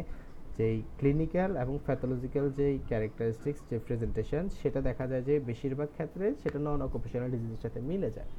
যেই 0.58 0.76
ক্লিনিক্যাল 0.98 1.50
এবং 1.56 1.74
প্যাথোলজিক্যাল 1.86 2.46
যেই 2.50 2.76
ক্যারেক্টারিস্টিক্স 2.88 3.60
যে 3.70 3.76
প্রেজেন্টেশন 3.78 4.44
সেটা 4.60 4.80
দেখা 4.80 5.04
যায় 5.06 5.22
যে 5.22 5.34
বেশিরভাগ 5.40 5.88
ক্ষেত্রে 5.92 6.24
সেটা 6.42 6.58
নন 6.58 6.80
অকুপেশনাল 6.82 7.28
ডিজিজের 7.30 7.62
সাথে 7.62 7.80
মিলে 7.80 8.10
যায়। 8.10 8.30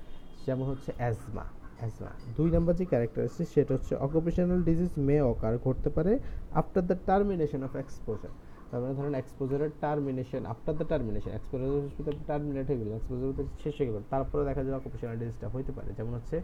যেমন 0.45 0.65
হচ্ছে 0.69 0.89
অ্যাজমা 0.97 1.45
অ্যাজমা 1.79 2.11
দুই 2.37 2.49
নম্বর 2.51 2.73
যে 2.75 2.85
ক্যারেক্টারিস্টিক 2.85 3.47
সেটা 3.47 3.71
হচ্ছে 3.73 3.93
অকুপেশনাল 3.95 4.61
ডিজিজ 4.63 4.91
মে 4.97 5.17
অকার 5.31 5.53
ঘটতে 5.57 5.89
পারে 5.89 6.11
after 6.51 6.83
the 6.85 6.95
termination 7.05 7.61
of 7.63 7.73
exposure 7.75 8.33
তার 8.69 8.79
মানে 8.83 8.93
ধরেন 8.99 9.13
এক্সপোজারের 9.21 9.71
termination 9.83 10.41
after 10.53 10.75
the 10.79 10.85
termination 10.91 11.31
exposure 11.37 12.13
terminate 12.29 12.65
হয়ে 12.69 12.79
গেল 12.81 12.89
এক্সপোজার 12.99 13.27
শেষ 13.63 13.75
হয়ে 13.79 13.87
গেল। 13.89 13.97
তারপরে 14.13 14.41
দেখা 14.49 14.61
যায় 14.65 14.75
অকুপেশনাল 14.79 15.15
ডিজিজটা 15.21 15.47
হতে 15.53 15.71
পারে, 15.77 15.89
যেমন 15.97 16.13
হচ্ছে 16.17 16.37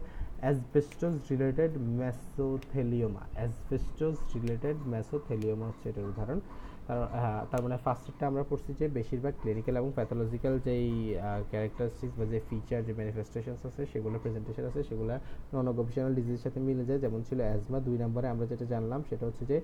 অ্যাসবেস্টোস 0.44 1.16
রিলেটেড 1.32 1.72
ম্যাসোথেলিওমা 2.00 3.22
অ্যাসবেস্টোস 3.38 4.18
রিলেটেড 4.36 4.76
ম্যাসোথেলিওমা 4.92 5.64
হচ্ছে 5.70 5.86
এটার 5.90 6.06
উদাহরণ। 6.12 6.40
তার 7.50 7.60
মানে 7.64 7.76
ফার্স্টটা 7.84 8.24
আমরা 8.30 8.42
পড়ছি 8.50 8.70
যে 8.80 8.86
বেশিরভাগ 8.98 9.34
ক্লিনিক্যাল 9.42 9.74
এবং 9.80 9.90
প্যাথোলজিক্যাল 9.98 10.54
যেই 10.66 10.88
ক্যারেক্টারিস্টিক্স 11.52 12.14
বা 12.18 12.24
যে 12.32 12.38
ফিচার 12.48 12.80
যে 12.88 12.92
ম্যানিফেস্টেশনস 12.98 13.62
আছে, 13.68 13.82
সেগুলো 13.92 14.16
প্রেজেন্টেশন 14.24 14.64
আছে, 14.70 14.80
সেগুলো 14.88 15.10
নন 15.52 15.66
অকুপেশনাল 15.72 16.12
ডিজিজের 16.18 16.42
সাথে 16.44 16.58
মিলে 16.68 16.84
যায়। 16.88 17.00
যেমন 17.04 17.20
ছিল 17.28 17.38
অ্যাজমা 17.48 17.78
দুই 17.86 17.96
নম্বরে 18.02 18.26
আমরা 18.32 18.46
যেটা 18.52 18.66
জানলাম, 18.74 19.00
সেটা 19.08 19.24
হচ্ছে 19.28 19.44
যে 19.50 19.58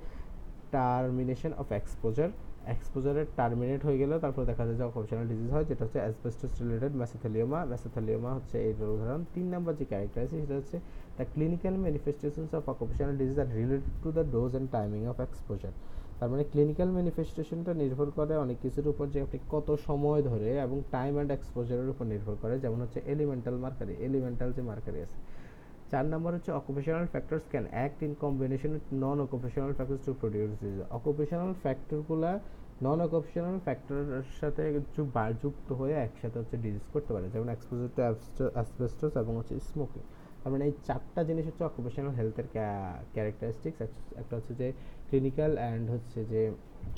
টার্মিনেশন 0.75 1.53
অফ 1.63 1.69
এক্সপোজার 1.81 2.31
এক্সপোজারের 2.75 3.27
টার্মিনেট 3.39 3.81
হয়ে 3.87 3.99
গেলে 4.03 4.15
তারপর 4.25 4.43
দেখা 4.51 4.63
যায় 4.67 4.77
যে 4.81 4.85
অকুপেশনাল 4.91 5.27
ডিজিজ 5.33 5.49
হয়, 5.55 5.67
যেটা 5.71 5.83
হচ্ছে 5.85 6.01
অ্যাসবেস্টোস 6.05 6.53
রিলেটেড 6.63 6.93
ম্যাসোথেলিওমা 7.01 7.61
ম্যাসোথেলিওমা 7.71 8.31
হচ্ছে 8.37 8.57
এর 8.69 8.77
উদাহরণ 8.95 9.23
তিন 9.35 9.47
নম্বর 9.55 9.73
যে 9.81 9.85
ক্যারেক্টার 9.91 10.21
আছে 10.27 10.37
সেটা 10.43 10.55
হচ্ছে 10.61 10.77
the 11.17 11.25
clinical 11.35 11.75
manifestations 11.85 12.51
of 12.59 12.65
occupational 12.75 13.15
disease 13.21 13.37
are 13.43 13.49
related 13.59 13.95
to 14.03 14.09
the 14.17 14.23
dose 14.35 14.51
and 14.51 14.69
timing 14.77 15.01
of 15.13 15.17
exposure 15.27 15.73
তার 16.19 16.29
মানে 16.33 16.45
ক্লিনিক্যাল 16.53 16.91
ম্যানিফেস্টেশনটা 16.97 17.73
নির্ভর 17.83 18.09
করে 18.11 18.35
অনেক 18.37 18.57
কিছুর 18.65 18.87
উপর 18.93 19.07
যে 19.15 19.19
আপনি 19.23 19.39
কত 19.55 19.69
সময় 19.87 20.21
ধরে 20.23 20.51
এবং 20.67 20.77
টাইম 20.91 21.13
অ্যান্ড 21.15 21.31
এক্সপোজারের 21.33 21.89
উপর 21.93 22.05
নির্ভর 22.05 22.35
করে। 22.43 22.55
যেমন 22.65 22.79
হচ্ছে 22.85 22.99
এলিমেন্টাল 23.07 23.57
মার্কারি 23.65 23.95
এলিমেন্টাল 24.09 24.53
যে 24.57 24.63
মার্কারি 24.63 25.01
আছে। 25.07 25.19
চার 25.93 26.05
নম্বর 26.13 26.35
হচ্ছে 26.37 26.53
occupational 26.61 27.07
factors 27.13 27.45
can 27.53 27.65
act 27.75 27.99
in 28.07 28.13
combination 28.25 28.71
with 28.77 28.87
non 29.05 29.19
occupational 29.27 29.73
factors 29.79 30.03
to 30.09 30.13
produce 30.23 30.53
occupational 30.99 31.51
ফ্যাক্টরগুলা 31.63 32.33
non 32.87 32.99
occupational 33.07 33.57
ফ্যাক্টরের 33.67 34.25
সাথে 34.41 34.63
যুক্ত 35.43 35.69
হয়ে 35.81 35.95
একসাথে 36.07 36.37
হচ্ছে 36.41 36.57
ডিজিজ 36.65 36.85
করতে 36.95 37.11
পারে। 37.15 37.27
যেমন 37.35 37.49
এক্সপোজার 37.55 37.89
টু 38.37 38.45
অ্যাসবেস্টস 38.57 39.13
এবং 39.23 39.33
হচ্ছে 39.39 39.55
স্মোকিং 39.71 40.03
তার 40.41 40.51
মানে 40.53 40.65
এই 40.69 40.75
চারটা 40.87 41.21
জিনিস 41.29 41.45
হচ্ছে 41.49 41.63
অকুপেশনাল 41.71 42.13
হেলথের 42.19 42.49
ক্যারেক্টারিস্টিক্স 43.15 43.79
একটা 44.23 44.35
হচ্ছে 44.39 44.53
যে 44.61 44.69
ক্লিনিক্যাল 45.09 45.53
অ্যান্ড 45.61 45.87
হচ্ছে 45.95 46.19
যে 46.33 46.43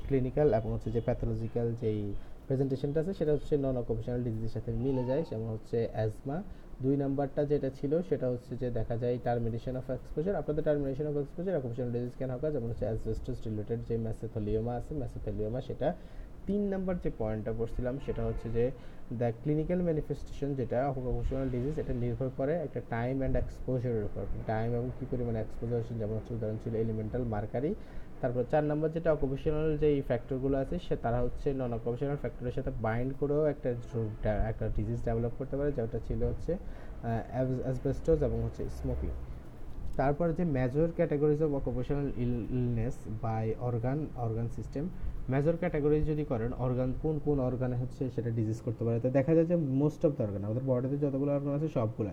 ক্লিনিক্যাল 0.08 0.48
এবং 0.58 0.68
হচ্ছে 0.74 0.90
যে 0.96 1.00
প্যাথোলজিক্যাল 1.08 1.68
যেই 1.82 2.00
প্রেজেন্টেশনটা 2.46 2.98
আছে, 3.02 3.12
সেটা 3.20 3.32
হচ্ছে 3.36 3.52
নন 3.64 3.76
অকুপেশনাল 3.82 4.20
ডিজিজের 4.26 4.52
সাথে 4.56 4.70
মিলে 4.84 5.02
যায়। 5.10 5.22
যেমন 5.30 5.48
হচ্ছে 5.54 5.78
অ্যাজমা 5.94 6.38
দুই 6.82 6.94
নাম্বারটা 7.02 7.42
যেটা 7.52 7.68
ছিল, 7.78 7.92
সেটা 8.08 8.26
হচ্ছে 8.32 8.52
যে 8.62 8.68
দেখা 8.78 8.94
যায় 9.02 9.14
টার্মিনেশন 9.26 9.74
অফ 9.80 9.86
এক্সপোজার 9.96 10.34
আপনাদের 10.40 10.62
termination 10.68 11.06
of 11.10 11.16
exposure 11.22 11.54
occupational 11.60 11.90
disease 11.96 12.14
কেন 12.20 12.30
হবে 12.34 12.48
যেমন 12.54 12.68
হচ্ছে 12.72 12.86
অ্যাসবেস্টোস 12.88 13.38
রিলেটেড 13.46 13.80
যে 13.88 13.94
ম্যাসেথোলিওমা 14.06 14.72
আছে 14.80 14.92
ম্যাসেথোলিওমা 15.00 15.60
সেটা 15.68 15.88
তিন 16.46 16.62
নাম্বার 16.72 16.94
যে 17.04 17.10
পয়েন্টটা 17.20 17.52
পড়ছিলাম, 17.58 17.94
সেটা 18.06 18.22
হচ্ছে 18.28 18.46
যে 18.56 18.64
দ্য 19.20 19.28
ক্লিনিক্যাল 19.42 19.80
ম্যানিফেস্টেশন 19.88 20.50
যেটা 20.60 20.78
অকুপেশনাল 20.90 21.46
ডিজিজ 21.54 21.74
এটা 21.82 21.94
নির্ভর 22.04 22.28
করে 22.38 22.54
একটা 22.66 22.80
টাইম 22.94 23.14
অ্যান্ড 23.20 23.36
এক্সপোজারের 23.42 24.04
উপর। 24.08 24.24
টাইম 24.50 24.68
এবং 24.78 24.88
কী 24.96 25.04
পরিমাণে 25.10 25.38
এক্সপোজার 25.40 25.80
যেমন 26.00 26.14
হচ্ছে 26.18 26.32
উদাহরণ 26.36 26.58
ছিল 26.64 26.72
এলিমেন্টাল 26.84 27.22
মার্কারি 27.34 27.70
তারপর 28.20 28.42
চার 28.52 28.64
নম্বর 28.70 28.88
যেটা 28.96 29.10
অকুপেশনাল 29.16 29.68
যে 29.82 29.88
ফ্যাক্টরগুলো 30.08 30.56
আছে, 30.62 30.76
সে 30.86 30.94
তারা 31.04 31.18
হচ্ছে 31.24 31.48
নন 31.60 31.72
অকুপেশনাল 31.78 32.18
ফ্যাক্টরের 32.22 32.54
সাথে 32.58 32.70
বাইন্ড 32.86 33.10
করেও 33.20 33.42
একটা 33.52 33.68
একটা 34.50 34.64
ডিজিজ 34.76 34.98
ডেভেলপ 35.08 35.32
করতে 35.40 35.54
পারে, 35.58 35.70
যেটা 35.78 35.98
ছিল 36.08 36.20
হচ্ছে 36.30 36.52
অ্যাসবেস্টোস 37.64 38.20
এবং 38.28 38.38
হচ্ছে 38.46 38.62
স্মোকিং 38.78 39.12
তারপর 39.98 40.28
যে 40.38 40.44
major 40.58 40.88
categories 40.98 41.40
of 41.46 41.50
occupational 41.60 42.08
illness 42.24 42.96
by 43.24 43.46
organ 43.68 43.98
organ 44.24 44.46
system 44.56 44.84
major 45.32 45.54
category 45.60 45.96
যদি 46.12 46.24
করেন 46.32 46.50
অর্গান 46.64 46.90
কোন 47.02 47.14
কোন 47.26 47.36
অর্গানে 47.48 47.76
হচ্ছে 47.82 48.02
সেটা 48.14 48.30
ডিজিজ 48.38 48.58
করতে 48.66 48.82
পারে? 48.86 48.98
তো 49.04 49.08
দেখা 49.18 49.32
যায় 49.36 49.48
যে 49.52 49.56
মোস্ট 49.82 50.00
অফ 50.06 50.12
দ্য 50.16 50.22
অর্গান 50.26 50.42
আমাদের 50.48 50.64
বডিতে 50.70 50.96
যতগুলো 51.04 51.30
অর্গান 51.36 51.52
আছে 51.58 51.68
সবগুলো। 51.78 52.12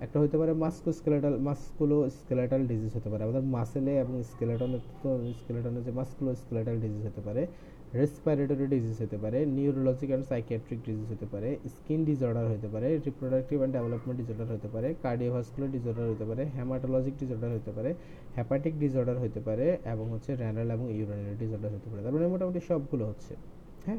একটা 0.00 0.20
হতে 0.20 0.38
পারে 0.38 0.52
মাস্কো 0.52 0.92
স্কেলেটাল 0.92 1.38
মাস্কুলো 1.38 2.10
স্কেলেটাল 2.10 2.66
ডিজিজ 2.66 2.96
হতে 2.96 3.08
পারে। 3.10 3.22
আমাদের 3.24 3.42
মাসেলে 3.42 3.98
এবং 3.98 4.22
স্কেলেটনের 4.22 4.78
তো 5.02 5.18
স্কেলেটনের 5.40 5.84
যে 5.84 5.90
মাস্কুলো 5.90 6.34
স্কেলেটাল 6.34 6.80
ডিজিজ 6.80 7.06
হতে 7.06 7.20
পারে, 7.20 7.46
রেসপাইরেটরি 7.94 8.66
ডিজিজ 8.66 9.02
হতে 9.02 9.18
পারে, 9.18 9.46
নিউরোলজিক 9.46 10.08
অ্যান্ড 10.08 10.26
সাইকিয়াট্রিক 10.26 10.80
ডিজিজ 10.86 11.12
হতে 11.12 11.26
পারে, 11.30 11.56
স্কিন 11.68 12.04
ডিসঅর্ডার 12.04 12.46
হতে 12.46 12.68
পারে, 12.68 12.98
রিপ্রোডাক্টিভ 12.98 13.58
অ্যান্ড 13.58 13.76
ডেভেলপমেন্ট 13.76 14.20
ডিসঅর্ডার 14.20 14.56
হতে 14.56 14.68
পারে, 14.68 14.94
কার্ডিওভাস্কুলার 15.02 15.70
ডিসঅর্ডার 15.70 16.10
হতে 16.10 16.24
পারে, 16.24 16.44
হেমাটোলজিক 16.44 17.14
ডিসঅর্ডার 17.20 17.50
হতে 17.50 17.70
পারে 17.70 17.94
হ্যাপাটিক 18.34 18.78
ডিসঅর্ডার 18.78 19.18
হতে 19.18 19.40
পারে 19.40 19.76
এবং 19.84 20.10
হচ্ছে 20.10 20.34
র্যানাল 20.34 20.70
এবং 20.70 20.86
ইউরিনারি 20.90 21.36
ডিসঅর্ডার 21.38 21.70
হতে 21.72 21.90
পারে। 21.90 22.02
তার 22.02 22.12
মানে 22.12 22.26
মোটামুটি 22.26 22.60
সবগুলো 22.68 23.06
হচ্ছে। 23.06 23.34
হ্যাঁ? 23.86 23.98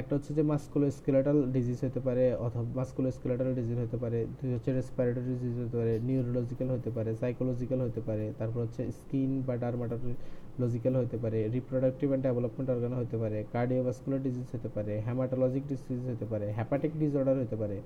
একটা 0.00 0.12
হচ্ছে 0.16 0.30
যে 0.38 0.42
মাস্কুলো 0.52 0.86
স্কেলেটাল 0.98 1.38
ডিজিজ 1.56 1.78
হতে 1.86 2.00
পারে 2.06 2.24
অথবা 2.46 2.66
মাস্কুলো 2.78 3.08
স্কেলেটাল 3.16 3.50
ডিজিজ 3.58 3.78
হতে 3.84 3.96
পারে, 4.02 4.18
দুই 4.38 4.50
হচ্ছে 4.54 4.70
রেসপিরেটরি 4.78 5.32
ডিজিজ 5.32 5.54
হতে 5.64 5.76
পারে 5.80 5.92
নিউরোলজিক্যাল 6.08 6.68
হতে 6.76 6.90
পারে 6.96 7.10
সাইকোলজিক্যাল 7.20 7.80
হতে 7.86 8.00
পারে, 8.08 8.24
তারপর 8.38 8.60
হচ্ছে 8.66 8.82
স্কিন 8.98 9.30
বা 9.46 9.54
ডার্মাটোলজিক্যাল 9.62 10.94
হতে 11.02 11.16
পারে 11.22 11.38
রিপ্রোডাক্টিভ 11.56 12.08
অ্যান্ড 12.10 12.24
ডেভেলপমেন্ট 12.26 12.68
অর্গান 12.74 12.92
হতে 13.00 13.16
পারে 13.22 13.38
কার্ডিওভাস্কুলার 13.54 14.20
ডিজিজ 14.26 14.46
হতে 14.54 14.68
পারে 14.76 14.92
হেমাটোলজিক 15.06 15.62
ডিজিজ 15.70 16.02
হতে 16.12 16.26
পারে 16.32 16.46
হ্যাপাটিক 16.58 16.92
ডিসঅর্ডার 17.00 17.36
হতে 17.42 17.56
পারে 17.62 17.76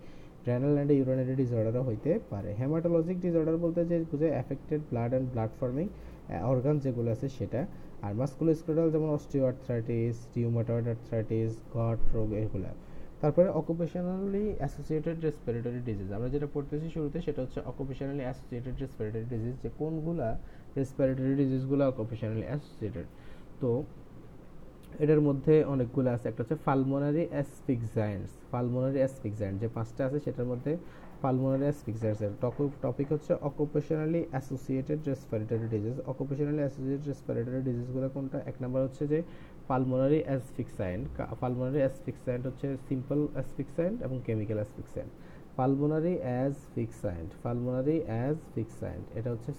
রেনাল 0.48 0.74
অ্যান্ড 0.76 0.90
ইউরিনারি 0.98 1.34
ডিসঅর্ডারও 1.42 1.82
হইতে 1.88 2.10
পারে। 2.32 2.50
হেমাটোলজিক 2.60 3.16
ডিসঅর্ডার 3.24 3.56
বলতে 3.64 3.80
যে 3.90 3.96
বুঝে 4.10 4.28
affected 4.36 4.80
blood 4.90 5.10
and 5.14 5.26
blood 5.32 5.52
forming 5.60 5.86
organ 6.50 6.76
যেগুলো 6.84 7.08
আছে 7.14 7.26
সেটা 7.38 7.60
আর 8.06 8.12
মাস্কুলোস্কেলেটাল 8.20 8.88
যেমন 8.94 9.08
osteo 9.16 9.44
arthritis 9.50 10.16
rheumatoid 10.36 10.84
arthritis 10.94 11.52
gout 11.76 12.00
রোগ 12.14 12.28
এগুলো। 12.44 12.70
তারপরে 13.22 13.48
অকুপেশনালি 13.60 14.44
অ্যাসোসিয়েটেড 14.60 15.16
রেসপিরেটরি 15.26 15.80
ডিজিজ 15.88 16.08
আমরা 16.16 16.28
যেটা 16.34 16.48
পড়তেছি 16.54 16.86
শুরুতে 16.96 17.18
সেটা 17.26 17.40
হচ্ছে 17.44 17.60
অকুপেশনালি 17.70 18.22
অ্যাসোসিয়েটেড 18.26 18.74
রেসপিরেটরি 18.82 19.26
ডিজিজ 19.34 19.54
যে 19.62 19.70
কোনগুলা 19.80 20.28
রেসপিরেটরি 20.78 21.34
ডিজিজগুলো 21.42 21.82
অকুপেশনালি 21.92 22.46
অ্যাসোসিয়েটেড 22.50 23.06
তো 23.60 23.70
এটার 25.02 25.20
মধ্যে 25.28 25.54
অনেকগুলো 25.74 26.08
আছে। 26.16 26.26
একটা 26.28 26.40
হচ্ছে 26.42 26.56
ফালমোনারি 26.66 27.24
অ্যাসফিক্সাইন্স 27.34 28.28
ফালমোনারি 28.52 28.98
অ্যাসফিক্সাইন্স 29.02 29.56
যে 29.62 29.68
পাঁচটা 29.76 30.00
আছে 30.06 30.18
সেটার 30.26 30.46
মধ্যে 30.52 30.72
পালমোনারি 31.22 31.64
অ্যাসফিক্সাইন্সের 31.68 32.32
টপিক 32.84 33.08
হচ্ছে 33.14 33.32
occupationally 33.48 34.20
associated 34.32 35.00
respiratory 35.10 35.66
disease 35.74 35.96
occupationally 36.12 36.62
associated 36.64 37.04
respiratory 37.12 37.60
ডিজিজগুলো 37.68 38.06
কোনটা? 38.14 38.38
এক 38.50 38.56
নম্বর 38.62 38.80
হচ্ছে 38.86 39.04
যে 39.12 39.18
পালমোনারি 39.70 40.20
অ্যাসফিক্সাইন্ট 40.28 41.04
পালমোনারি 41.42 41.80
অ্যাসফিক্সাইন্ট 41.84 42.42
হচ্ছে 42.48 42.66
সিম্পল 42.88 43.20
অ্যাসফিক্সাইন্ট 43.36 43.96
এবং 44.06 44.16
chemical 44.26 44.58
asphyxiant 44.60 45.12
pulmonary 45.58 46.14
asphyxiant 46.74 47.30
pulmonary 47.44 47.96
asphyxiant 48.54 49.04
এটা 49.18 49.28
হচ্ছে 49.34 49.50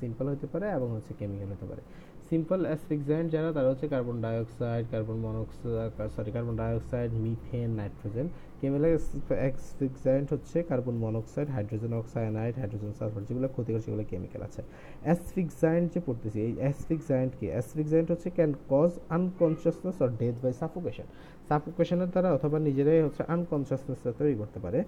সিম্পল 0.00 0.26
হতে 0.32 0.46
পারে 0.52 0.66
এবং 0.78 0.88
হচ্ছে 0.96 1.12
কেমিক্যাল 1.20 1.50
হতে 1.54 1.66
পারে। 1.70 1.82
সিম্পল 2.30 2.60
অ্যাসফিক্সাইন্ট 2.68 3.28
যারা, 3.34 3.50
তারা 3.56 3.68
হচ্ছে 3.72 3.86
carbon 3.94 4.16
dioxide 4.26 4.84
carbon 4.92 5.18
monoxide 5.26 6.10
sorry 6.16 6.30
carbon 6.36 6.54
dioxide 6.62 7.10
methane 7.24 7.68
nitrogen 7.80 8.26
chemical 8.68 10.26
হচ্ছে 10.34 10.56
carbon 10.70 10.96
monoxide 11.04 11.48
hydrogen 11.54 11.92
cyanide 12.00 12.54
hydrogen 12.60 12.92
sulphur 12.98 13.22
যেগুলো 13.28 13.48
ক্ষতিকর 13.54 13.82
সেগুলো 13.86 14.04
কেমিক্যাল 14.10 14.42
আছে। 14.48 14.60
অ্যাসফিক্সাইন্ট 15.06 15.86
যে 15.94 16.00
পড়তেছি, 16.06 16.38
এই 16.48 16.52
অ্যাসফিক্সাইন্ট 16.62 17.32
কি? 17.38 17.46
অ্যাসফিক্সাইন্ট 17.54 18.08
হচ্ছে 18.12 18.28
can 18.36 18.52
cause 18.72 18.90
unconsciousness 19.16 19.96
or 20.02 20.10
death 20.20 20.36
by 20.42 20.52
suffocation 20.62 21.06
সাফোকেশনের 21.48 22.10
দ্বারা 22.12 22.28
অথবা 22.36 22.58
নিজেরাই 22.68 23.00
হচ্ছে 23.06 23.22
আনকনসিয়াসনেসটা 23.34 24.10
তৈরি 24.20 24.34
করতে 24.40 24.58
পারে। 24.64 24.78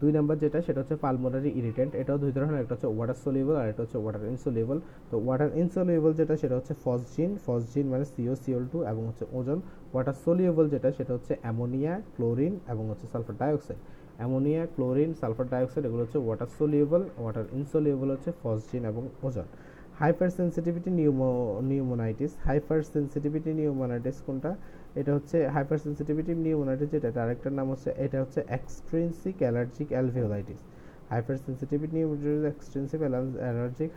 দুই 0.00 0.10
নাম্বার 0.16 0.36
যেটা, 0.44 0.58
সেটা 0.66 0.78
হচ্ছে 0.82 0.96
পালমোনারি 1.04 1.50
ইরিটেন্ট 1.60 1.92
এটাও 2.02 2.18
দুই 2.22 2.32
ধরনের, 2.36 2.58
একটা 2.62 2.72
হচ্ছে 2.74 2.88
ওয়াটার 2.96 3.18
সোলিউবল 3.24 3.54
আর 3.60 3.66
একটা 3.72 3.82
হচ্ছে 3.84 3.98
ওয়াটার 4.02 4.22
ইনসোলিউবল 4.32 4.78
তো 5.10 5.16
ওয়াটার 5.26 5.50
ইনসোলিউবল 5.62 6.12
যেটা, 6.20 6.34
সেটা 6.42 6.54
হচ্ছে 6.58 6.74
ফসজিন 6.84 7.30
ফসজিন 7.46 7.86
মানে 7.92 8.04
সিও 8.12 8.34
সিওল 8.42 8.64
টু 8.72 8.78
এবং 8.90 9.02
হচ্ছে 9.10 9.24
ওজন। 9.38 9.58
ওয়াটার 9.92 10.16
সোলিউবল 10.24 10.66
যেটা, 10.74 10.88
সেটা 10.98 11.12
হচ্ছে 11.16 11.32
অ্যামোনিয়া 11.42 11.92
ক্লোরিন 12.16 12.54
এবং 12.72 12.84
হচ্ছে 12.90 13.06
sulphur 13.12 13.36
dioxide 13.42 13.80
ammonia 14.18 14.62
chlorine 14.74 15.10
sulphur 15.20 15.46
dioxide 15.52 15.84
এগুলো 15.88 16.02
হচ্ছে 16.04 16.18
ওয়াটার 16.26 16.50
সোলিউবল 16.58 17.02
ওয়াটার 17.22 17.46
ইনসোলিউবল 17.58 18.08
হচ্ছে 18.14 18.30
ফসজিন 18.42 18.82
এবং 18.90 19.02
ozone. 19.26 19.46
Hypersensitivity 20.38 20.90
pneumo 20.98 21.30
pneumonitis 21.70 22.32
hypersensitivity 22.94 23.50
pneumonitis 23.60 24.16
কোনটা? 24.26 24.50
এটা 25.00 25.10
হচ্ছে 25.16 25.36
হাইপার 25.54 25.78
সেন্সিটিভিটি 25.84 26.32
নিউমোনাইটিস 26.46 26.88
যেটা 26.94 27.08
এটা 27.12 27.20
আরেকটার 27.24 27.54
নাম 27.58 27.66
হচ্ছে, 27.72 27.90
এটা 28.04 28.18
হচ্ছে 28.22 28.40
extrinsic 28.58 29.36
allergic 29.44 29.88
alveolitis 29.96 30.60
hypersensitivity 31.46 31.94
pneumonitis 31.98 32.44
extrinsic 32.52 33.00
allergic 33.04 33.90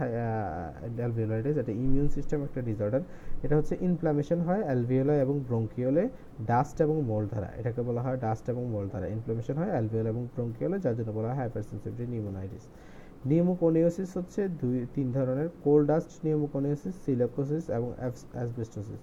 alveolitis 0.99 1.55
এটা 1.61 1.73
ইমিউন 1.85 2.07
সিস্টেম 2.17 2.39
একটা 2.47 2.61
ডিসঅর্ডার 2.69 3.01
এটা 3.45 3.55
হচ্ছে 3.59 3.73
ইনফ্লামেশন 3.87 4.39
হয় 4.47 4.61
অ্যালভিওলা 4.67 5.15
এবং 5.25 5.35
ব্রঙ্কিওলে 5.49 6.03
ডাস্ট 6.51 6.77
এবং 6.85 6.95
মোল 7.11 7.23
দ্বারা। 7.31 7.49
এটাকে 7.59 7.81
বলা 7.89 8.01
হয় 8.05 8.17
ডাস্ট 8.25 8.45
এবং 8.53 8.63
মোল 8.73 8.85
দ্বারা। 8.91 9.07
ইনফ্লামেশন 9.15 9.55
হয় 9.61 9.71
অ্যালভিওলা 9.75 10.09
এবং 10.09 10.23
ব্রঙ্কিওলে 10.35 10.77
যার 10.83 10.95
জন্য 10.97 11.11
বলা 11.17 11.27
হয় 11.29 11.37
হাইপার 11.41 11.63
সেন্সিটিভিটি 11.69 12.11
নিউমোনাইটিস 12.15 12.63
নিউমোকোনিওসিস 13.31 14.09
হচ্ছে 14.17 14.41
দুই, 14.61 14.77
তিন 14.95 15.07
ধরনের 15.17 15.47
কোল্ড 15.65 15.85
ডাস্ট 15.91 16.11
নিউমোকোনিওসিস 16.27 16.95
সিলোকোসিস 17.05 17.65
এবং 17.77 17.89
অ্যাসবেস্টোসিস 18.35 19.01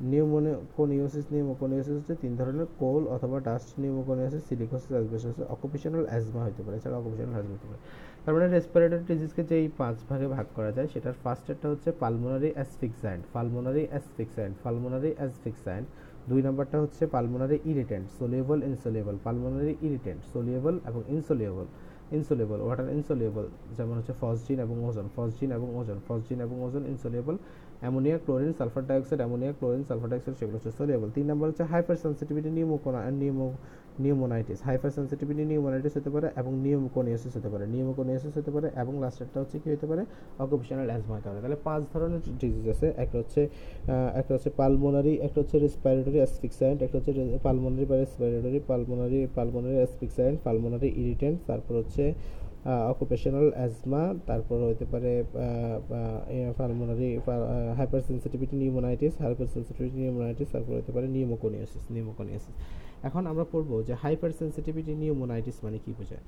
নিউমোকোনিওসিস 0.00 1.26
নিউমোকোনিওসিস 1.34 1.94
হচ্ছে 1.98 2.14
তিন 2.22 2.32
ধরনের 2.36 2.68
কোল 2.80 3.02
অথবা 3.14 3.36
dust 3.48 3.70
pneumoconiosis 3.82 4.42
silicosis 4.48 4.92
asbestosis 4.96 5.46
occupational 5.54 6.04
asthma 6.10 6.42
হতে 6.46 6.62
পারে। 6.64 6.76
এছাড়া 6.76 6.96
অকুপেশনাল 7.00 7.34
অ্যাজমা 7.36 7.54
হতে 7.56 7.66
পারে। 7.70 7.80
তার 8.24 8.32
মানে 8.34 8.46
রেসপিরেটরি 8.46 9.04
ডিজিজকে 9.10 9.42
যে 9.50 9.54
এই 9.62 9.68
পাঁচ 9.80 9.96
ভাগে 10.08 10.28
ভাগ 10.36 10.46
করা 10.56 10.70
যায়, 10.76 10.88
সেটার 10.92 11.16
ফার্স্টেরটা 11.22 11.66
হচ্ছে 11.72 11.88
pulmonary 12.02 12.50
asphyxiant 12.56 13.22
pulmonary 13.34 13.84
asphyxiant 13.92 14.54
pulmonary 14.64 15.10
asphyxiant 15.18 15.86
দুই 16.30 16.40
নম্বরটা 16.42 16.76
হচ্ছে 16.80 17.02
pulmonary 17.14 17.56
irritant 17.70 18.06
soluble 18.18 18.58
insoluble 18.70 19.16
pulmonary 19.26 19.74
irritant 19.86 20.20
soluble 20.32 20.74
এবং 20.88 21.00
ইনসোলিউবল 21.14 21.66
ইনসোলিউবল 22.16 22.58
ওয়াটার 22.60 22.88
ইনসোলিউবল 22.96 23.46
যেমন 23.76 23.94
হচ্ছে 23.98 24.14
ফসজিন 24.22 24.58
এবং 24.60 24.76
ওজন 24.88 25.06
ফসজিন 25.16 25.50
এবং 25.52 25.68
ওজন 25.78 25.98
ফসজিন 26.08 26.38
এবং 26.40 26.56
ozone 26.66 26.82
insoluble 26.92 27.36
ammonia, 27.82 28.16
chlorine, 28.24 28.52
sulphur 28.58 28.82
dioxide, 28.88 29.20
ammonia, 29.22 29.52
chlorine, 29.58 29.82
sulphur 29.88 30.08
dioxide, 30.10 30.36
সেগুলো 30.40 30.56
হচ্ছে 30.58 30.72
সোলিউবল 30.78 31.08
তিন 31.16 31.24
নম্বর 31.30 31.46
হচ্ছে 31.50 31.64
hypersensitivity 32.04 32.50
pneumocona 32.56 33.00
pneumo 33.20 33.48
pneumonitis. 34.04 34.58
Hypersensitivity 34.96 35.42
pneumonitis 35.50 35.94
হতে 35.98 36.10
পারে 36.14 36.28
এবং 36.40 36.52
নিউমোকোনিয়াসিস 36.64 37.32
হতে 37.38 37.48
পারে। 37.52 37.64
নিউমোকোনিয়াসিস 37.74 38.32
হতে 38.38 38.50
পারে 38.54 38.68
এবং 38.82 38.92
লাস্টেরটা 39.02 39.38
হচ্ছে 39.42 39.56
কি 39.62 39.68
হতে 39.74 39.86
পারে? 39.90 40.02
অকুপেশনাল 40.44 40.88
অ্যাজমা 40.92 41.14
হতে 41.18 41.28
পারে। 41.30 41.40
তাহলে 41.44 41.58
পাঁচ 41.66 41.82
ধরনের 41.92 42.20
ডিজিজ 42.40 42.66
আছে। 42.74 42.86
একটা 43.04 43.16
হচ্ছে 43.20 43.42
একটা 44.20 44.32
হচ্ছে 44.36 44.50
পালমোনারি 44.60 45.12
একটা 45.26 45.38
হচ্ছে 45.42 45.56
রেসপিরেটরি 45.66 46.18
অ্যাসফিক্সায়েন্ট 46.22 46.78
একটা 46.86 46.96
হচ্ছে 46.98 47.12
পালমোনারি 47.46 47.84
বা 47.90 47.96
respiratory 48.04 48.60
pulmonary 48.70 49.18
pulmonary 49.38 49.76
asphyxiant 49.82 50.36
pulmonary 50.46 50.88
irritant 51.02 51.38
তারপর 51.50 51.74
হচ্ছে 51.80 52.04
অকুপেশনাল 52.92 53.46
অ্যাজমা 53.58 54.02
তারপর 54.28 54.58
হতে 54.70 54.86
পারে 54.92 55.12
pulmonary 56.58 57.10
hypersensitivity 58.08 58.54
pneumonitis 58.62 59.14
hypersensitivity 59.54 59.96
pneumonitis 60.04 60.48
তারপর 60.54 60.72
হতে 60.80 60.92
পারে 60.94 61.06
নিউমোকোনিয়াসিস 61.16 61.84
নিউমোকোনিয়াসিস 61.94 62.54
এখন 63.08 63.22
আমরা 63.30 63.44
পড়ব 63.52 63.70
যে 63.88 63.94
হাইপার 64.02 64.30
সেন্সিটিভিটি 64.40 64.92
নিউমোনাইটিস 65.02 65.56
মানে 65.64 65.78
কি 65.84 65.90
বোঝায়? 65.98 66.24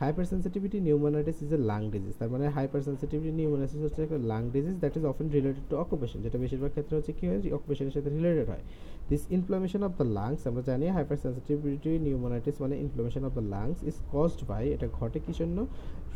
Hypersensitivity 0.32 0.78
pneumonitis 0.88 1.38
is 1.44 1.50
a 1.58 1.60
lung 1.70 1.80
disease 1.94 2.14
তার 2.20 2.28
মানে 2.34 2.44
হাইপার 2.56 2.80
সেন্সিটিভিটি 2.88 3.32
নিউমোনাইটিস 3.40 3.80
হচ্ছে 3.86 4.00
একটা 4.06 4.18
lung 4.32 4.42
disease 4.54 4.76
that 4.82 4.94
is 4.98 5.04
often 5.12 5.26
related 5.36 5.64
to 5.70 5.74
occupation 5.84 6.18
যেটা 6.24 6.38
বেশিরভাগ 6.44 6.70
ক্ষেত্রে 6.76 6.94
হচ্ছে 6.98 7.12
কি 7.18 7.24
হয়? 7.28 7.38
অকুপেশনের 7.58 7.92
সাথে 7.96 8.10
রিলেটেড 8.18 8.46
হয়। 8.52 8.64
This 9.10 9.22
inflammation 9.36 9.80
of 9.88 9.92
the 10.00 10.06
lungs 10.18 10.40
আমরা 10.50 10.62
জানি 10.68 10.84
হাইপার 10.98 11.18
সেন্সিটিভিটি 11.24 11.92
নিউমোনাইটিস 12.06 12.56
মানে 12.64 12.74
inflammation 12.84 13.22
of 13.28 13.32
the 13.38 13.44
lungs 13.54 13.78
is 13.90 13.96
caused 14.12 14.40
by 14.50 14.64
এটা 14.76 14.86
ঘটে 14.98 15.18
কি 15.26 15.32
জন্য? 15.40 15.58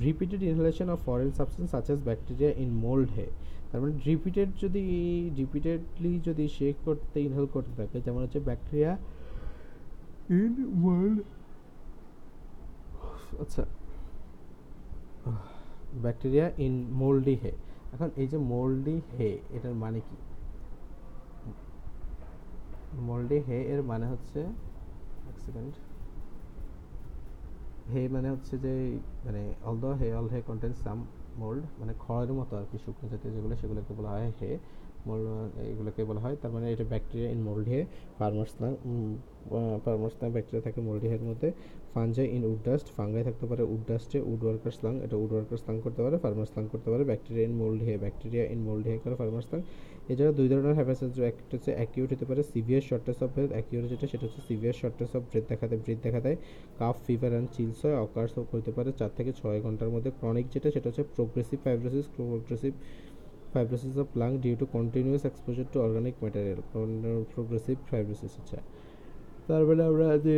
Repeated 0.07 0.41
inhalation 0.51 0.89
of 0.95 0.99
foreign 1.07 1.30
substance 1.39 1.68
such 1.74 1.87
as 1.93 2.01
bacteria 2.09 2.51
in 2.62 2.70
mould 2.85 3.09
hay 3.16 3.26
তার 3.70 3.78
মানে 3.83 3.95
রিপিটেড 4.11 4.49
যদি 4.62 4.83
রিপিটেডলি 5.41 6.12
যদি 6.28 6.45
শেক 6.59 6.74
করতে 6.87 7.18
ইনহেল 7.26 7.47
করতে 7.55 7.72
থাকে, 7.80 7.97
যেমন 8.07 8.20
হচ্ছে 8.24 8.41
ব্যাকটেরিয়া 8.49 8.91
ইন 10.41 10.53
মোল্ড 10.85 11.16
আচ্ছা। 13.41 13.62
Bacteria 16.03 16.51
in 16.59 16.74
mouldy 16.91 17.35
hay. 17.43 17.53
এখন 17.93 18.11
এই 18.16 18.26
যে 18.26 18.37
মোল্ডি 18.37 19.01
হে, 19.18 19.39
এটার 19.51 19.74
মানে 19.74 20.01
কি? 20.01 20.16
মোল্ডি 22.99 23.39
হে 23.49 23.59
এর 23.62 23.83
মানে 23.83 24.07
হচ্ছে 24.07 24.41
সেকেন্ড। 25.47 25.72
হে 27.93 28.09
মানে 28.09 28.30
হচ্ছে 28.30 28.59
যে 28.59 28.99
মানে 29.24 29.55
although 29.64 29.93
hay 29.93 30.14
all 30.14 30.28
hay 30.28 30.43
content 30.47 30.76
some 30.76 31.07
mould 31.37 31.62
মানে 31.80 31.95
খড়ের 31.99 32.33
মতো 32.33 32.57
আর 32.57 32.64
কি 32.72 32.78
শুকনো 32.85 33.09
জাতীয় 33.09 33.35
যেগুলো, 33.35 33.57
সেগুলোকে 33.57 33.95
বলা 33.99 34.11
হয় 34.11 34.33
হে। 34.41 34.59
মোল্ড 35.07 35.26
এগুলোকে 35.59 36.05
বলা 36.05 36.20
হয়, 36.20 36.37
তার 36.43 36.51
মানে 36.51 36.72
এটা 36.72 36.85
bacteria 36.85 37.30
in 37.30 37.43
mould 37.43 37.68
hay. 37.68 37.87
Farmers 38.18 38.62
নাম 38.62 38.74
ফার্মার্স 39.85 40.14
নাম 40.22 40.33
ব্যাকটেরিয়া 40.33 40.62
থাকে 40.62 40.80
মোল্ড 40.80 41.05
হের 41.05 41.22
মধ্যে। 41.22 41.53
Fungi 41.95 42.26
in 42.36 42.43
wood 42.51 42.61
dust, 42.66 42.86
fungi 42.97 43.22
থাকতে 43.28 43.45
পারে 43.51 43.62
উড 43.72 43.82
ডাস্টে, 43.90 44.18
উড 44.30 44.43
ওয়ার্কার 44.47 44.72
স্লাং 44.78 44.95
এটা 45.05 45.16
উড 45.22 45.32
ওয়ার্কার 45.34 45.59
স্লাং 45.62 45.74
করতে 45.84 46.01
পারে 46.05 46.16
ফার্মার 46.24 46.49
স্লাং 46.53 46.64
করতে 46.72 46.88
পারে, 46.93 47.03
bacteria 47.11 47.45
in 47.49 47.55
mould 47.61 47.80
hay 47.86 47.95
bacteria 48.05 48.45
in 48.55 48.61
mould 48.68 48.84
hay 48.90 48.95
করে 49.05 49.14
ফার্মার 49.20 49.45
স্লাং 49.49 49.61
এছাড়া 50.12 50.32
দুই 50.38 50.47
ধরনের 50.51 50.74
হ্যাপাসাইটিস 50.78 51.18
একটা 51.30 51.53
হচ্ছে 51.57 51.70
অ্যাকিউট 51.78 52.09
হতে 52.14 52.26
পারে 52.30 52.43
severe 52.53 52.84
shortage 52.90 53.18
of 53.24 53.28
breath 53.34 53.51
acute 53.57 53.84
যেটা 53.93 54.07
সেটা 54.12 54.24
হচ্ছে 54.26 54.40
সিভিয়ার 54.49 54.76
শর্টেজ 54.82 55.11
অফ 55.16 55.22
ব্রেথ 55.30 55.45
দেখা 55.53 55.66
দেয় 55.70 55.80
ব্রেথ 55.84 55.99
দেখা 56.07 56.20
দেয় 56.26 56.36
কাফ 56.80 56.97
ফিভার 57.07 57.30
অ্যান্ড 57.34 57.49
চিলস 57.57 57.78
হয় 57.84 57.97
অকার্স 58.05 58.32
হতে 58.55 58.70
পারে 58.76 58.90
চার 59.01 59.11
থেকে 59.18 59.30
ছয় 59.40 59.59
ঘণ্টার 59.64 59.90
মধ্যে। 59.95 60.11
ক্রনিক 60.18 60.47
যেটা 60.55 60.68
সেটা 60.74 60.86
হচ্ছে 60.90 61.05
progressive 61.16 61.59
fibrosis 61.66 62.07
progressive 62.16 62.74
fibrosis 63.57 63.97
of 64.03 64.09
lung 64.22 64.30
due 64.43 64.55
to 64.61 64.66
continuous 64.76 65.22
exposure 65.28 65.68
to 65.72 65.78
organic 65.86 66.14
material, 66.24 66.61
progressive 67.32 67.80
fibrosis 67.90 68.32
হচ্ছে। 68.36 68.59
তারপরে 69.49 69.82
আমরা 69.90 70.07
যে 70.26 70.36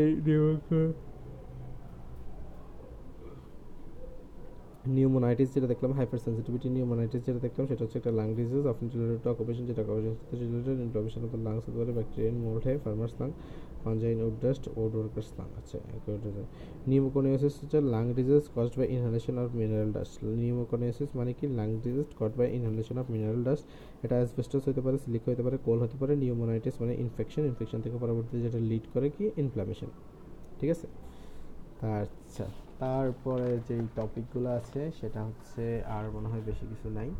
নিউমোনাইটিস 4.96 5.48
যেটা 5.54 5.68
দেখলাম 5.72 5.90
হাইপার 5.98 6.18
সেন্সিটিভিটি 6.26 6.68
নিউমোনাইটিস 6.76 7.20
যেটা 7.26 7.40
দেখলাম, 7.46 7.64
সেটা 7.70 7.82
হচ্ছে 7.84 7.98
একটা 8.00 8.12
lung 8.20 8.28
disease 8.38 8.64
of 8.70 8.76
related 8.94 9.20
to 9.24 9.28
occupation 9.34 9.64
যেটা 9.68 9.82
অকুপেশন 9.82 10.14
সাথে 10.20 10.36
related 10.42 10.78
inflammation 10.86 11.20
of 11.26 11.30
the 11.34 11.40
lungs 11.46 11.64
হতে 11.68 11.78
পারে 11.80 11.92
ব্যাকটেরিয়ান 11.98 12.36
মোল্ড 12.44 12.62
হয় 12.66 12.78
farmers 12.84 13.14
lung 13.20 13.30
fungi in 13.82 14.18
wood 14.26 14.36
dust 14.44 14.64
wood 14.80 14.92
workers 14.98 15.30
lung 15.38 15.48
আচ্ছা 15.60 15.76
নিউমোকোনিওসিস 16.90 17.54
হচ্ছে 17.60 17.78
lung 17.94 18.04
disease 18.18 18.44
caused 18.56 18.74
by 18.78 18.86
inhalation 18.94 19.34
of 19.42 19.48
mineral 19.60 19.90
dust 19.96 20.14
pneumoconiosis 20.42 21.10
মানে 21.18 21.32
কি? 21.38 21.46
Lung 21.58 21.68
disease 21.84 22.08
cause 22.20 22.32
by 22.38 22.48
inhalation 22.56 22.96
of 23.02 23.06
mineral 23.14 23.42
dust 23.48 23.64
এটা 24.04 24.14
asbestos 24.20 24.62
হতে 24.68 24.80
পারে 24.84 24.96
সিলিক 25.04 25.22
হতে 25.28 25.42
পারে 25.46 25.56
কোল 25.66 25.78
হতে 25.84 25.96
পারে 26.00 26.12
নিউমোনাইটিস 26.22 26.74
মানে 26.82 26.92
ইনফেকশন 27.04 27.42
ইনফেকশন 27.50 27.78
থেকে 27.84 27.96
পরবর্তীতে 28.02 28.40
যেটা 28.46 28.60
লিড 28.70 28.84
করে 28.94 29.08
কি? 29.16 29.24
ইনফ্লামেশন 29.42 29.90
ঠিক 30.58 30.70
আছে? 30.74 30.86
আচ্ছা। 32.02 32.46
তারপরে 32.78 33.58
যেই 33.68 33.82
টপিকগুলো 33.96 34.50
আছে, 34.50 34.90
সেটা 35.00 35.24
হচ্ছে 35.24 35.82
আর 35.96 36.04
মনে 36.10 36.28
হয় 36.28 36.40
বেশি 36.40 36.64
কিছু 36.66 36.90
নাই। 36.90 37.10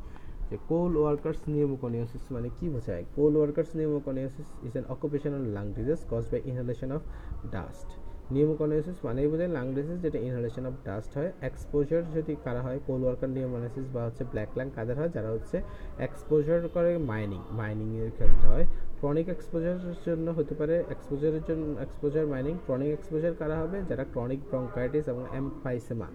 যে 0.51 0.57
কোল 0.69 0.97
ওয়ার্কার্স 0.97 1.39
নিউমোকনিওসিস 1.49 2.33
মানে 2.33 2.49
কি 2.61 2.69
বোঝায়? 2.69 3.05
Coal 3.17 3.37
workers 3.37 3.71
pneumoconiosis 3.77 4.47
is 4.63 4.73
an 4.73 4.85
occupational 4.89 5.45
lung 5.57 5.73
disease 5.73 6.01
cause 6.11 6.25
by 6.33 6.41
inhalation 6.45 6.93
of 6.93 7.03
dust 7.51 7.89
pneumoconiosis 8.31 8.97
মানেই 9.05 9.27
বোঝায় 9.27 9.49
লাং 9.49 9.75
ডিজিজ 9.75 9.99
যেটা 10.03 10.19
ইনহেলেশন 10.19 10.67
অফ 10.67 10.75
ডাস্ট 10.85 11.19
হয়। 11.19 11.33
এক্সপোজার 11.41 12.03
যদি 12.15 12.37
কারা 12.45 12.63
হয় 12.63 12.79
কোল 12.87 13.05
ওয়ার্কার 13.05 13.29
নিউমোনিসিস 13.29 13.87
বা 13.93 14.05
হচ্ছে 14.05 14.25
ব্ল্যাক 14.25 14.49
লাং 14.57 14.71
কাদের 14.75 14.97
হয়, 14.99 15.09
যারা 15.09 15.31
হচ্ছে 15.31 15.57
এক্সপোজার 15.99 16.69
করে 16.69 16.99
মাইনিং 16.99 17.41
মাইনিংয়ের 17.51 18.11
ক্ষেত্রে 18.11 18.49
হয়। 18.49 18.67
ক্রনিক 19.05 19.29
এক্সপোজারের 19.29 19.97
জন্য 20.07 20.27
হতে 20.39 20.55
পারে, 20.61 20.75
এক্সপোজারের 20.95 21.45
জন্য, 21.49 21.65
এক্সপোজার 21.87 22.25
মাইনিং, 22.27 22.55
ক্রনিক 22.67 22.91
এক্সপোজার 22.97 23.33
কারা 23.39 23.57
হবে? 23.63 23.79
যারা 23.89 24.05
ক্রনিক 24.15 24.41
ব্রঙ্কাইটিস 24.51 25.05
এবং 25.13 25.23
এমফাইসেমা। 25.41 26.09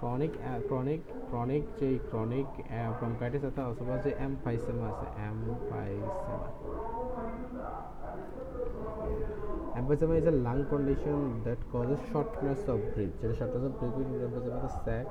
ক্রনিক 0.00 0.32
ক্রনিক 0.68 1.00
ক্রনিক 1.30 1.64
যে 1.80 1.88
ক্রনিক 2.10 2.48
ব্রঙ্কাইটিস 3.00 3.42
অর্থাৎ 3.44 3.66
অথবা 3.72 3.94
যে 4.04 4.10
এমফাইসেমা 4.26 4.84
আছে, 4.92 5.06
emphysema. 5.28 6.38
Emphysema 9.80 10.14
is 10.20 10.26
a 10.32 10.34
lung 10.46 10.58
condition 10.70 11.18
that 11.44 11.60
causes 11.72 12.00
shortness 12.12 12.60
of 12.72 12.78
breath 12.94 13.12
যেটা 13.20 13.34
shortness 13.40 13.64
of 13.68 13.72
breath 13.78 13.94
with 13.98 14.08
emphysema 14.28 14.58
the 14.64 14.70
sac 14.84 15.06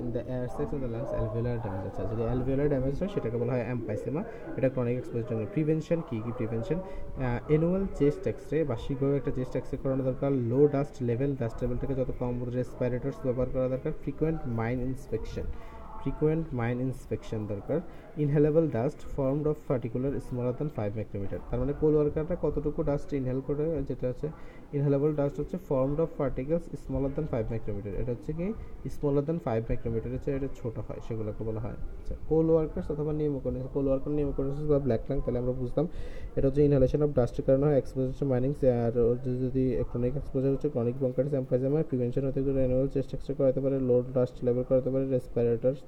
in 0.00 0.06
the 0.14 0.22
air 0.32 0.46
sacs 0.54 0.72
of 0.74 0.78
the 0.84 0.90
lungs 0.94 1.10
alveolar 1.16 1.58
damage 1.64 1.84
আছে 1.90 2.02
যদি 2.10 2.22
alveolar 2.28 2.68
damage 2.72 2.94
হয়, 3.00 3.10
সেটাকে 3.14 3.36
বলা 3.42 3.52
হয় 3.54 3.64
এম্পাইসেমা 3.74 4.22
এটা 4.58 4.68
chronic 4.74 4.96
exposure 5.00 5.26
জন্য। 5.30 5.42
Prevention 5.54 5.98
কী 6.08 6.16
কী? 6.24 6.30
Prevention 6.40 6.67
prevention 6.68 6.80
annual 7.48 7.84
chest 7.98 8.22
x ray 8.32 8.58
বার্ষিকভাবে 8.70 9.14
একটা 9.20 9.32
চেস্ট 9.36 9.54
এক্সরে 9.56 9.78
করানো 9.82 10.02
দরকার 10.10 10.30
low 10.50 10.60
dust 10.74 10.94
level 11.08 11.30
dust 11.40 11.56
level 11.62 11.78
থেকে 11.82 11.94
যত 12.00 12.10
কম 12.22 12.34
রেসপাইরেটার্স 12.58 13.18
ব্যবহার 13.26 13.48
করা 13.54 13.66
দরকার 13.74 13.92
frequent 14.02 14.40
mine 14.58 14.78
inspection 14.88 15.46
frequent 16.00 16.44
mine 16.60 16.76
inspection 16.86 17.40
দরকার। 17.52 17.78
Inhalable 18.24 18.64
dust 18.76 19.00
formed 19.14 19.46
of 19.52 19.56
particular 19.68 20.12
smaller 20.26 20.54
than 20.58 20.70
five 20.76 20.90
micrometer 20.98 21.40
তার 21.48 21.58
মানে 21.62 21.72
কোল 21.80 21.92
ওয়ার্কারটা 21.98 22.34
কতটুকু 22.44 22.80
ডাস্ট 22.90 23.08
ইনহেল 23.18 23.40
করে, 23.48 23.64
যেটা 23.88 24.06
হচ্ছে 24.10 24.28
ইনহেলেবল 24.76 25.10
ডাস্ট 25.20 25.36
হচ্ছে 25.40 25.56
formed 25.68 25.98
of 26.04 26.08
particles 26.20 26.64
smaller 26.84 27.12
than 27.16 27.26
five 27.32 27.44
micrometer 27.52 27.92
এটা 28.00 28.10
হচ্ছে 28.14 28.30
কি? 28.38 28.46
স্মলার 28.96 29.24
দ্যান 29.28 29.38
ফাইভ 29.46 29.60
মাইক্রোমিটার 29.70 30.10
হচ্ছে 30.16 30.30
এটা 30.36 30.48
ছোটো 30.60 30.80
হয়, 30.86 31.00
সেগুলোকে 31.06 31.42
বলা 31.48 31.60
হয়। 31.64 31.78
আচ্ছা 32.00 32.14
কোল 32.30 32.46
ওয়ার্কার্স 32.54 32.86
অথবা 32.94 33.12
নিউমোকোনিস 33.20 33.62
কোল 33.74 33.86
ওয়ার্কার 33.90 34.12
নিউমোকোনিস 34.18 34.56
বা 34.72 34.78
ব্ল্যাক 34.86 35.02
লাং 35.08 35.16
তাহলে 35.24 35.38
আমরা 35.42 35.54
বুঝতাম 35.62 35.84
এটা 36.36 36.46
হচ্ছে 36.48 36.62
ইনহেলেশন 36.68 37.00
অফ 37.06 37.10
ডাস্টের 37.18 37.44
কারণে 37.46 37.64
হয় 37.68 37.76
এক্সপোজার 37.82 38.26
মাইনিং 38.32 38.50
আর 38.84 38.94
যদি 39.44 39.64
ক্রনিক 39.90 40.14
এক্সপোজার 40.20 40.50
হচ্ছে 40.54 40.68
ক্রনিক 40.74 40.96
ব্রঙ্কাইটিস 41.02 41.34
এমফাইজেমা 41.40 41.78
প্রিভেনশন 41.90 42.22
হতে 42.28 42.40
গেলে 42.46 42.60
অ্যানুয়াল 42.62 42.88
চেস্ট 42.94 43.10
করাতে 43.38 43.60
পারে 43.64 43.76
লোড 43.88 44.04
ডাস্ট 44.16 44.36
লেভেল 44.46 44.64
করাতে 44.70 44.88
পারে 44.94 45.04
রেসপিরেটরস 45.14 45.80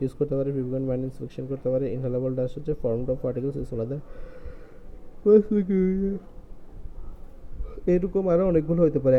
ইউজ 0.00 0.12
করতে 0.18 0.34
পারে 0.38 0.50
ফ্রিকুয়েন্ট 0.52 0.86
মাইন্ড 0.88 1.02
ইন্সপেকশন 1.08 1.44
করতে 1.50 1.68
পারে 1.72 1.84
ইনহেলেবল 1.94 2.32
ডাস্ট 2.38 2.54
হচ্ছে 2.58 2.72
ফর্মড 2.82 3.06
অফ 3.10 3.16
পার্টিকেলস 3.24 3.56
ইজ 3.56 3.68
আলাদা 3.74 3.96
এরকম 7.92 8.24
আরও 8.32 8.44
অনেকগুলো 8.52 8.80
হতে 8.86 9.00
পারে। 9.04 9.16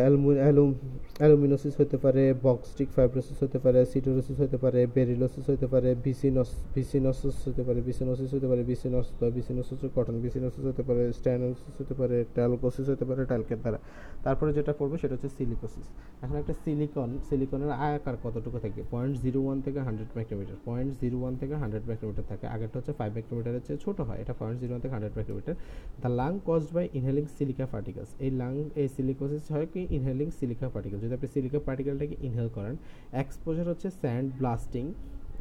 অ্যালুমিনোসিস 1.22 1.74
হতে 1.82 1.98
পারে, 2.04 2.24
বক্সটিক 2.46 2.90
ফাইব্রোসিস 2.96 3.38
হতে 3.44 3.60
পারে, 3.66 3.80
সিটোরোসিস 3.92 4.38
হতে 4.44 4.58
পারে, 4.64 4.80
বেরিলোসিস 4.96 5.46
হতে 5.52 5.68
পারে 5.74 5.90
বিসিনস 6.06 6.50
বিসিনোসিস 6.76 7.36
হতে 7.48 7.64
পারে 7.68 7.80
বিসিনোসিস 7.88 8.30
হতে 8.36 8.48
পারে 8.52 8.62
বিসিনস 8.70 9.08
বা 9.20 9.28
বিসিনোসিস 9.38 9.80
কটন 9.96 10.16
বিসিনোসিস 10.26 10.64
হতে 10.70 10.84
পারে 10.88 11.04
স্ট্যানোসিস 11.18 11.76
হতে 11.82 11.94
পারে, 12.00 12.18
ট্যালকোসিস 12.36 12.88
হতে 12.94 13.06
পারে, 13.10 13.22
ট্যালকের 13.32 13.60
দ্বারা। 13.64 13.80
তারপরে 14.26 14.50
যেটা 14.58 14.72
পড়বে 14.80 14.98
সেটা 15.02 15.14
হচ্ছে 15.16 15.30
সিলিকোসিস। 15.38 15.88
এখন 16.24 16.36
একটা 16.42 16.54
সিলিকন, 16.64 17.10
সিলিকনের 17.28 17.72
আয়াকার 17.86 18.16
কতটুকু 18.24 18.58
থাকে? 18.66 18.82
পয়েন্ট 18.94 19.14
জিরো 19.24 19.40
ওয়ান 19.46 19.58
থেকে 19.66 19.80
hundred 19.88 20.12
micrometre 20.18 20.58
point 20.68 20.92
zero 21.02 21.18
one 21.22 21.34
থেকে 21.42 21.56
হান্ড্রেড 21.62 21.84
মাইক্রোমিটার 21.90 22.26
থাকে। 22.32 22.46
আগেরটা 22.56 22.76
হচ্ছে 22.80 22.94
ফাইভ 23.00 23.12
মাইক্রোমিটারের 23.18 23.64
চেয়ে 23.68 23.80
ছোটো 23.86 24.02
হয়। 24.08 24.18
এটা 24.24 24.34
পয়েন্ট 24.40 24.58
জিরো 24.62 24.72
ওয়ান 24.74 24.82
থেকে 24.84 24.94
hundred 24.96 25.16
micrometre 25.18 25.56
the 26.04 26.10
lung 26.20 26.32
caused 26.48 26.72
by 26.76 26.86
inhaling 26.98 27.26
silica 27.38 27.66
particles 27.74 28.12
এই 28.26 28.32
লাং 28.42 28.54
এই 28.82 28.88
সিলিকোসিস 28.96 29.44
হয় 29.54 29.68
কি 29.74 29.82
ইনহেলিং 29.98 30.28
সিলিকা 30.40 30.68
পার্টিকেল 30.74 30.98
যদি 31.04 31.14
আপনি 31.18 31.30
সিলিকা 31.36 31.60
পার্টিকেলটাকে 31.68 32.16
ইনহেল 32.28 32.50
করেন 32.58 32.76
এক্সপোজার 33.24 33.66
হচ্ছে 33.72 33.88
স্যান্ড 34.02 34.28
ব্লাস্টিং 34.40 34.86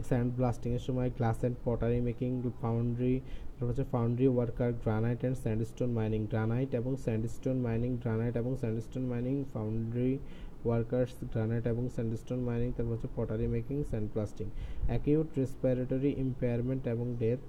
স্যান্ড 0.02 0.28
ব্লাস্টিংয়ের 0.38 0.84
সময় 0.88 1.08
glass 1.18 1.38
and 1.40 1.56
pottery 1.64 1.98
making 2.08 2.30
foundry 2.62 3.14
তারপর 3.54 3.68
হচ্ছে 3.70 3.86
foundry 3.92 4.26
worker 4.28 4.70
granite 4.82 5.20
and 5.20 5.38
sandstone 5.44 5.90
mining 5.98 6.20
granite 6.32 6.70
এবং 6.80 6.92
স্যান্ডস্টোন 7.04 7.56
মাইনিং 7.66 7.90
গ্রানাইট 8.02 8.34
এবং 8.42 8.52
sandstone 8.62 9.04
mining 9.12 9.34
foundry 9.52 10.12
workers 10.66 11.14
granite 11.32 11.64
এবং 11.66 11.84
স্যান্ডস্টোন 11.96 12.40
মাইনিং 12.48 12.68
তারপর 12.76 12.92
হচ্ছে 12.94 13.10
pottery 13.16 13.46
making 13.56 13.76
sand 13.90 14.06
blasting 14.14 14.46
acute 14.90 15.28
respiratory 15.40 16.10
impairment 16.24 16.82
এবং 16.94 17.06
ডেথ 17.22 17.40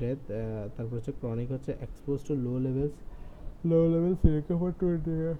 ডেথ 0.00 0.20
তারপর 0.76 0.94
হচ্ছে 0.98 1.12
ক্রনিক 1.20 1.48
হচ্ছে 1.50 1.72
expose 1.86 2.18
to 2.28 2.32
low 2.46 2.54
levels 2.66 2.94
low 3.70 3.78
level 3.94 4.14
silica 4.22 4.54
for 4.60 4.70
twenty 4.80 5.12
year 5.20 5.36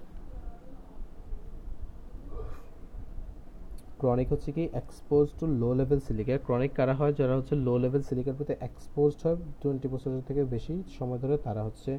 chronic 4.01 4.29
হচ্ছে 4.33 4.51
কি 4.57 4.65
expose 4.81 5.27
to 5.39 5.45
low 5.63 5.71
level 5.81 6.01
silica 6.07 6.35
chronic 6.47 6.73
কারা 6.79 6.95
হয়? 7.01 7.13
যারা 7.21 7.35
হচ্ছে 7.39 7.55
লো 7.67 7.75
লেভেল 7.85 8.03
সিলিকার 8.09 8.35
প্রতি 8.39 8.55
এক্সপোজড 8.69 9.21
হয় 9.25 9.37
টোয়েন্টি 9.63 9.87
বছরের 9.95 10.23
থেকে 10.29 10.43
বেশি 10.55 10.75
সময় 10.99 11.19
ধরে 11.19 11.37
তারা 11.47 11.63
হচ্ছে 11.67 11.93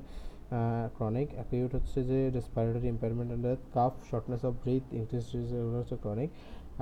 ক্রনিক 0.98 1.30
অ্যাকিউট 1.38 1.72
হচ্ছে 1.78 2.00
যে 2.10 2.20
respiratory 2.38 2.88
impairment 2.94 3.32
cough 3.74 3.94
shortness 4.10 4.42
of 4.48 4.54
breath 4.64 4.84
increase 5.00 5.26
হচ্ছে 5.80 5.96
ক্রনিক 6.04 6.30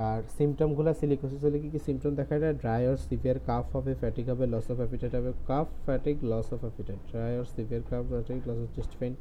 আর 0.07 0.19
সিমটমগুলো 0.37 0.91
সিলিকোসিস 0.99 1.41
হলে 1.45 1.57
কি 1.63 1.69
কি 1.73 1.79
সিমটম 1.85 2.11
দেখা 2.21 2.35
যায় 2.43 2.53
ড্রাই 2.61 2.81
অর 2.89 2.97
সিভিয়ার 3.07 3.37
কাফ 3.49 3.65
হবে 3.75 3.91
ফ্যাটিক 4.01 4.25
হবে 4.31 4.45
লস 4.53 4.67
অফ 4.73 4.77
অ্যাপিটাইট 4.83 5.13
হবে। 5.17 5.31
Cough 5.49 5.67
fatigue 5.85 6.17
loss 6.31 6.47
of 6.55 6.61
appetite 6.65 6.99
dry 7.11 7.31
or 7.39 7.47
severe 7.55 7.83
cough 7.91 8.03
fatigue 8.11 8.39
loss 8.49 8.59
of 8.65 8.69
chest 8.75 8.93
pain 8.99 9.13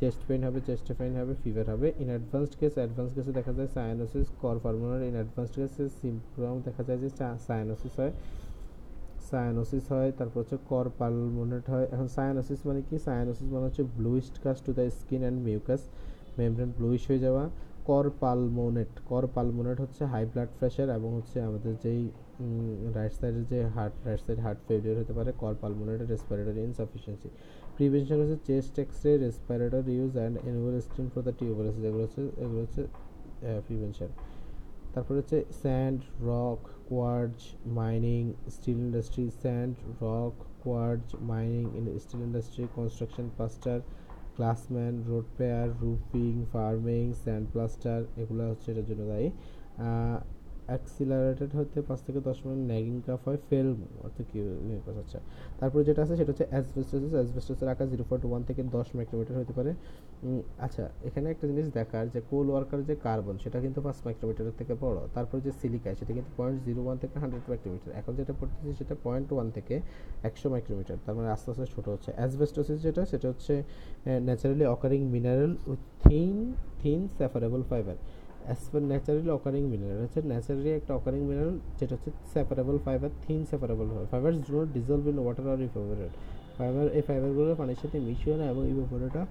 chest 0.00 0.20
pain 0.28 0.40
হবে 0.46 0.58
চেস্ট 0.68 0.86
পেইন 0.98 1.12
হবে 1.20 1.34
ফিভার 1.42 1.66
হবে। 1.72 1.88
ইন 2.02 2.08
অ্যাডভান্সড 2.14 2.54
কেস 2.60 2.74
অ্যাডভান্স 2.80 3.10
কেসে 3.16 3.32
দেখা 3.38 3.52
যায় 3.58 3.70
cyanosis 3.76 4.26
cor 4.42 4.56
pulmonale 4.64 5.02
in 5.08 5.14
advanced 5.20 5.54
কেসে 5.58 5.84
symptom 5.98 6.56
দেখা 6.66 6.82
যায় 6.88 6.98
যে 7.02 7.08
সায়ানোসিস 7.46 7.94
হয়। 8.00 8.12
সায়ানোসিস 9.30 9.84
হয়, 9.92 10.10
তারপর 10.18 10.38
হচ্ছে 10.42 10.56
কর 10.70 10.86
পালমোনেট 10.98 11.64
হয়। 11.72 11.86
এখন 11.94 12.08
সায়ানোসিস 12.16 12.60
মানে 12.68 12.80
কি? 12.88 12.96
সায়ানোসিস 13.06 13.48
মানে 13.54 13.64
হচ্ছে 13.68 13.82
bluish 13.98 14.34
cast 14.44 14.62
to 14.66 14.72
the 14.78 14.84
skin 15.00 15.22
and 15.24 15.38
mucous 15.48 15.82
membrane 16.38 16.70
bluish 16.78 17.02
হয়ে 17.10 17.20
যাওয়া। 17.26 17.44
কর 17.86 18.06
পালমোনেট 18.20 18.92
কর 19.08 19.24
পালমোনেট 19.36 19.78
হচ্ছে 19.80 20.02
হাই 20.04 20.24
ব্লাড 20.32 20.50
প্রেশার 20.58 20.88
এবং 20.98 21.10
হচ্ছে 21.18 21.36
আমাদের 21.40 21.72
যেই 21.84 22.02
রাইট 22.96 23.14
সাইডের 23.18 23.44
যে 23.52 23.58
heart 23.76 23.94
right 24.06 24.20
side 24.26 24.38
heart 24.40 24.58
failure 24.66 24.96
হতে 25.00 25.12
পারে 25.12 25.30
cor 25.42 25.54
pulmonale 25.62 26.00
respiratory 26.12 26.60
insufficiency 26.70 27.28
prevention 27.76 28.18
হচ্ছে 28.22 28.38
chest 28.48 28.74
x 28.78 28.98
ray 29.04 29.12
respirator 29.16 29.82
use 29.88 30.12
and 30.16 30.34
annual 30.48 30.74
steam 30.80 31.06
for 31.12 31.22
the 31.22 31.34
tubers 31.38 31.76
যেগুলো 31.84 32.04
হচ্ছে, 32.06 32.22
এগুলো 32.44 32.60
হচ্ছে 32.64 32.82
প্রিভেনশন 33.66 34.10
তারপরে 34.94 35.16
হচ্ছে 35.20 35.38
sand 35.62 35.98
rock 36.30 36.60
quartz 36.90 37.36
mining 37.80 38.22
steel 38.54 38.78
industry 38.86 39.24
sand 39.42 39.74
rock 40.02 40.34
quartz 40.64 41.04
mining 41.32 41.64
steel 42.04 42.22
industry 42.28 42.64
construction 42.76 43.26
plaster 43.36 43.78
glass man 44.36 44.94
road 45.08 45.26
repair 45.38 45.68
roofing 45.82 46.32
farming 46.52 47.02
sand 47.22 47.44
plaster 47.52 48.00
এগুলো 48.22 48.42
হচ্ছে 48.50 48.68
এটার 48.72 48.86
জন্য 48.90 49.02
দায়ী। 49.12 49.28
অ্যাক্সিলারেটেড 50.70 51.50
হতে 51.58 51.78
পাঁচ 51.88 52.00
থেকে 52.06 52.20
দশ 52.28 52.38
মিনিট 52.44 52.62
ন্যাগিং 52.70 52.94
কাফ 53.06 53.20
হয় 53.26 53.38
ফেল 53.48 53.68
অর্থাৎ 54.04 54.26
কি 54.30 54.38
আচ্ছা 55.02 55.18
তারপরে 55.60 55.82
যেটা 55.88 56.00
আছে 56.04 56.14
সেটা 56.20 56.30
হচ্ছে 56.32 56.46
অ্যাসবেস্টোসিস 56.52 57.12
অ্যাসবেস্টোসের 57.18 57.68
আকার 57.72 57.88
জিরো 57.92 58.04
পয়েন্ট 58.08 58.24
ওয়ান 58.30 58.42
থেকে 58.48 58.60
দশ 58.76 58.88
মাইক্রোমিটার 58.96 59.34
হতে 59.40 59.52
পারে। 59.58 59.70
আচ্ছা 60.66 60.84
এখানে 61.08 61.26
একটা 61.34 61.44
জিনিস 61.50 61.66
দেখার 61.78 62.04
যে 62.14 62.20
কোল 62.30 62.46
ওয়ার্কার 62.52 62.80
যে 62.88 62.94
কার্বন 63.06 63.36
সেটা 63.44 63.58
কিন্তু 63.64 63.78
পাঁচ 63.86 63.98
মাইক্রোমিটারের 64.06 64.54
থেকে 64.60 64.72
বড়। 64.84 64.98
তারপরে 65.16 65.40
যে 65.46 65.52
সিলিকা 65.60 65.88
সেটা 66.00 66.12
কিন্তু 66.16 66.30
পয়েন্ট 66.38 66.58
জিরো 66.66 66.80
ওয়ান 66.86 66.96
থেকে 67.02 67.14
হান্ড্রেড 67.22 67.44
মাইক্রোমিটার 67.50 67.90
এখন 68.00 68.12
যেটা 68.18 68.32
পড়তেছে 68.38 68.72
সেটা 68.80 68.94
পয়েন্ট 69.06 69.28
ওয়ান 69.34 69.46
থেকে 69.56 69.74
একশো 70.28 70.46
মাইক্রোমিটার 70.54 70.96
তার 71.04 71.14
মানে 71.18 71.28
আস্তে 71.34 71.48
আস্তে 71.52 71.66
ছোটো 71.74 71.88
হচ্ছে। 71.94 72.10
অ্যাসবেস্টোসিস 72.18 72.78
যেটা, 72.86 73.02
সেটা 73.12 73.26
হচ্ছে 73.32 73.54
naturally 74.26 74.64
occurring 74.74 75.00
mineral 75.14 75.52
with 75.70 75.82
thin 76.04 76.34
thin 76.80 77.00
separable 77.18 77.62
fiber 77.70 77.96
as 78.46 78.62
per 78.72 78.82
naturally 78.90 79.30
occurring 79.38 79.62
mineral 79.72 79.98
হচ্ছে 80.04 80.20
ন্যাচারালি 80.30 80.70
একটা 80.70 80.92
অকারিং 80.94 81.20
মিনারেল 81.30 81.56
যেটা 81.78 81.92
হচ্ছে 81.96 82.10
সেপারেবল 82.32 82.76
ফাইবার 82.86 83.10
থিন 83.24 83.40
সেপারেবল 83.50 83.88
হয় 83.94 84.06
fiber 84.12 84.32
do 84.44 84.52
not 84.56 84.68
dissolve 84.76 85.04
in 85.08 85.18
water 85.24 85.46
R 85.52 85.60
evaporate 85.68 86.12
fibre 86.58 86.86
এই 86.98 87.02
ফাইবারগুলো 87.08 87.50
পানির 87.54 87.78
সাথে 87.82 87.96
মিশিয়ে 88.00 88.36
না 88.36 88.44
এবং 88.52 88.62
ইভাপোরেটটা 88.72 89.22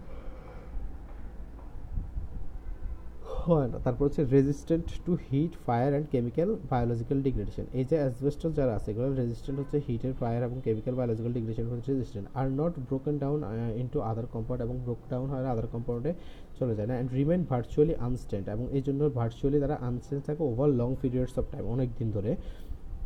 হয় 3.43 3.67
না 3.71 3.77
তারপর 3.85 4.03
হচ্ছে 4.07 4.23
resistant 4.35 4.87
to 5.05 5.13
heat 5.29 5.53
fire 5.65 5.91
and 5.93 6.07
chemical 6.13 6.49
biological 6.71 7.19
degradation 7.27 7.65
এই 7.79 7.85
যে 7.89 7.95
অ্যাসবেস্টস 8.01 8.51
যারা 8.59 8.73
আছে, 8.77 8.87
এগুলো 8.91 9.07
রেজিস্ট্যান্ট 9.21 9.57
হচ্ছে 9.61 9.77
হিটের 9.87 10.13
ফায়ার 10.21 10.41
এবং 10.47 10.57
কেমিক্যাল 10.65 10.95
বায়োলজিক্যাল 10.99 11.33
ডিগ্রেডেশন 11.37 11.65
হচ্ছে 11.73 11.91
resistant 11.91 12.27
R 12.39 12.47
not 12.59 12.73
broken 12.87 13.15
down 13.23 13.39
into 13.81 13.99
other 14.11 14.27
compound 14.33 14.61
এবং 14.65 14.75
ব্রোক 14.85 15.01
ডাউন 15.11 15.27
হয় 15.31 15.41
আদার 15.53 15.67
কম্পাউন্ডে 15.73 16.11
চলে 16.59 16.73
যায়। 16.77 16.87
না 16.89 16.95
অ্যান্ড 16.97 17.11
রিমেন 17.17 17.41
ভার্চুয়ালি 17.51 17.95
আনস্ট্যান্ড 18.07 18.45
এবং 18.55 18.65
এই 18.77 18.83
জন্য 18.87 19.01
ভার্চুয়ালি 19.19 19.57
তারা 19.63 19.75
আনস্ট্যান্ড 19.89 20.23
থাকে 20.27 20.41
over 20.51 20.69
long 20.81 20.89
periods 21.01 21.35
of 21.41 21.45
time 21.53 21.65
অনেক 21.75 21.89
দিন 21.99 22.09
ধরে। 22.15 22.31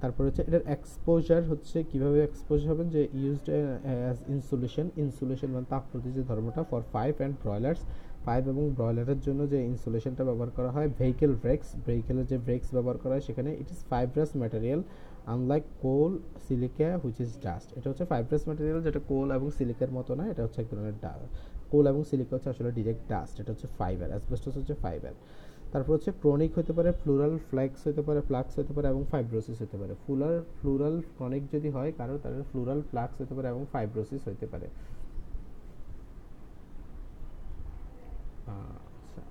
তারপর 0.02 0.22
হচ্ছে 0.28 0.44
এটার 0.50 0.66
এক্সপোজার 0.76 1.42
হচ্ছে 1.52 1.78
কীভাবে 1.92 2.18
এক্সপোজ 2.28 2.60
হবেন? 2.70 2.88
যে 2.96 3.02
ইউজড 3.22 3.48
অ্যাজ 3.86 4.18
ইনসুলেশন 4.36 4.86
ইনসুলেশন 5.04 5.50
মানে 5.56 5.68
তাপ 5.74 5.84
প্রতি 5.92 6.10
যে 6.18 6.24
ধর্মটা 6.30 6.62
for 6.70 6.82
five 6.94 7.12
and 7.20 7.36
boilers 7.44 7.82
pipe 8.28 8.44
এবং 8.54 8.64
ব্রয়লারের 8.78 9.20
জন্য 9.28 9.42
যে 9.54 9.60
ইনসুলেশনটা 9.72 10.24
ব্যবহার 10.30 10.52
করা 10.58 10.70
হয় 10.76 10.88
ভেহিকেল 11.00 11.32
ব্রেক্স 11.44 11.68
ভেহিকেলের 11.88 12.28
যে 12.32 12.38
ব্রেক্স 12.46 12.68
ব্যবহার 12.76 12.98
করা 13.04 13.14
হয়, 13.16 13.26
সেখানে 13.28 13.50
it 13.62 13.70
is 13.74 13.80
fibrous 13.92 14.30
material 14.42 14.82
unlike 15.34 15.64
coal 15.84 16.12
silica 16.46 16.90
which 17.02 17.18
is 17.26 17.32
dust 17.46 17.70
এটা 17.78 17.88
হচ্ছে 17.92 18.06
ফাইব্রাস 18.12 18.44
ম্যাটেরিয়াল 18.50 18.80
যেটা 18.88 19.02
কোল 19.12 19.28
এবং 19.38 19.48
সিলিকার 19.58 19.92
মতো 19.98 20.12
না, 20.20 20.24
এটা 20.32 20.42
হচ্ছে 20.46 20.60
এক 20.64 20.68
ধরনের 20.72 20.98
কোল 21.72 21.86
এবং 21.92 22.02
সিলিকাস 22.10 22.44
আসলে 22.52 22.70
ডিরেক্ট 22.78 23.04
ডাস্ট 23.12 23.36
এটা 23.42 23.50
হচ্ছে 23.54 23.68
ফাইবার 23.80 24.10
অ্যাসবেস্টস 24.14 24.56
হচ্ছে 24.60 24.76
ফাইবার 24.84 25.14
তারপর 25.74 25.92
হচ্ছে 25.98 26.12
ক্রনিক 26.22 26.52
হতে 26.60 26.72
পারে 26.78 26.90
ফ্লোরাল 27.02 27.34
ফ্ল্যাক্স 27.50 27.82
হতে 27.88 28.02
পারে 28.08 28.20
ফ্লাক্স 28.30 28.54
হতে 28.60 28.74
পারে 28.76 28.88
এবং 28.94 29.02
ফাইব্রোসিস 29.12 29.58
হতে 29.64 29.78
পারে। 29.82 29.94
ফুলার 30.04 30.36
ফ্লোরাল 30.58 30.96
ক্রনিক 31.18 31.44
যদি 31.54 31.70
হয় 31.76 31.92
কারণ 32.00 32.16
তাহলে 32.24 32.44
ফ্লোরাল 32.52 32.80
ফ্লাক্স 32.92 33.16
হতে 33.22 33.34
পারে 33.38 33.48
এবং 33.54 33.62
ফাইব্রোসিস 33.74 34.22
হতে 34.30 34.46
পারে। 34.54 34.68
আচ্ছা, 38.50 39.22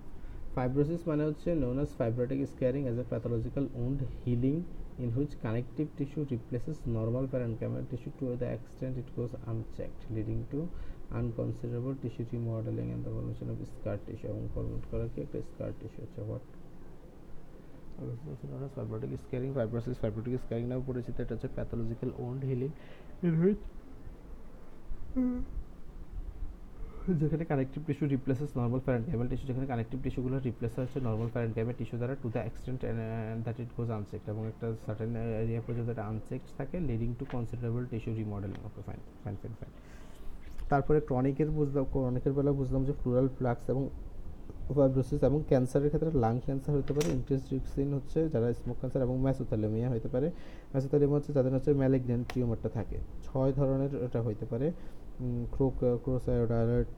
ফাইব্রোসিস 0.54 1.00
মানে 1.10 1.22
হচ্ছে 1.28 1.48
known 1.62 1.76
as 1.82 1.90
fibrotic 2.00 2.38
scarring 2.52 2.82
as 2.90 2.98
a 3.02 3.04
pathological 3.12 3.64
wound 3.84 4.00
healing 4.22 4.56
in 5.04 5.08
which 5.16 5.32
connective 5.44 5.86
tissue 5.98 6.20
replaces 6.34 6.78
normal 6.96 7.24
parenchymal 7.60 7.84
tissue 7.90 8.10
to 8.18 8.24
the 8.42 8.48
extent 8.56 8.94
it 9.02 9.08
goes 9.18 9.32
unchecked 9.50 9.98
leading 10.16 10.38
to 10.52 10.60
unconsiderable 11.10 11.94
tissue 11.96 12.26
remodeling 12.32 12.92
and 12.92 13.04
the 13.04 13.10
formation 13.10 13.48
of 13.50 13.58
scar 13.72 13.96
tissue. 14.06 14.28
এবং 14.32 14.42
format 14.54 14.82
করা 14.90 15.04
কি 15.12 15.18
একটা 15.24 15.38
scar 15.50 15.70
tissue 15.80 16.02
হচ্ছে 16.04 16.20
what? 16.30 16.44
Fibrotic 18.76 19.10
scarring, 19.24 19.52
fibrosis, 19.54 19.96
fibrotic 20.02 20.34
scarring 20.44 20.66
নামে 20.70 20.84
পরিচিত, 20.90 21.14
এটা 21.20 21.32
হচ্ছে 21.34 21.48
pathological 21.58 22.10
wound 22.20 22.42
healing. 22.48 22.72
In 23.26 23.34
which 23.42 23.62
যেখানে 27.22 27.44
connective 27.52 27.80
tissue 27.88 28.04
replaces 28.14 28.50
normal 28.60 28.80
parenchymal 28.86 29.26
tissue 29.30 29.46
যেখানে 29.50 29.66
কানেকটিভ 29.72 29.98
টিস্যুগুলো 30.04 30.36
রিপ্লেস 30.48 30.74
হচ্ছে 30.82 30.98
নর্মাল 31.08 31.28
প্যারেন্টাইমাল 31.34 31.74
টিস্যু 31.78 31.96
দ্বারা 32.00 32.14
to 32.22 32.28
the 32.34 32.40
extent 32.48 32.80
that 33.44 33.56
it 33.62 33.70
goes 33.76 33.88
unchecked 33.96 34.26
এবং 34.32 34.42
একটা 34.52 34.66
সার্টেন 34.84 35.12
এরিয়া 35.42 35.62
পর্যন্ত 35.66 35.88
এটা 35.94 36.04
আনচেকড 36.10 36.48
থাকে 36.58 36.76
leading 36.90 37.10
to 37.20 37.24
considerable 37.34 37.82
tissue 37.90 38.10
remodelling 38.20 38.58
okay 38.68 38.80
fine 38.88 39.00
fine 39.22 39.36
fine 39.42 39.54
fine 39.60 39.72
তারপরে 40.70 40.98
ক্রনিকের 41.08 41.50
বুঝলাম 41.58 41.84
ক্রনিকের 41.92 42.32
বেলা 42.38 42.52
বুঝলাম 42.60 42.82
যে 42.88 42.92
ফ্লুরাল 43.00 43.28
ফ্লাক্স 43.36 43.64
এবং 43.72 43.82
ফাইব্রোসিস 44.76 45.20
এবং 45.28 45.38
ক্যান্সারের 45.50 45.90
ক্ষেত্রে 45.92 46.10
লাং 46.24 46.34
ক্যান্সার 46.44 46.74
হতে 46.80 46.92
পারে 46.96 47.08
ইনক্রিজ 47.16 47.42
রিক্সিন 47.52 47.88
হচ্ছে 47.96 48.18
যারা 48.32 48.46
স্মোক 48.60 48.76
ক্যান্সার 48.80 49.00
এবং 49.06 49.16
ম্যাসোথ্যালেমিয়া 49.24 49.88
হতে 49.94 50.08
পারে। 50.14 50.28
ম্যাসোথ্যালেমিয়া 50.72 51.18
হচ্ছে 51.18 51.32
যাদের 51.36 51.52
হচ্ছে 51.56 51.70
ম্যালিগনেন্ট 51.82 52.24
টিউমারটা 52.32 52.68
থাকে। 52.76 52.96
ছয় 53.26 53.50
ধরনের 53.58 53.92
এটা 54.06 54.20
হতে 54.26 54.46
পারে। 54.52 54.66
Croc 55.54 55.76
crocidolite 56.04 56.88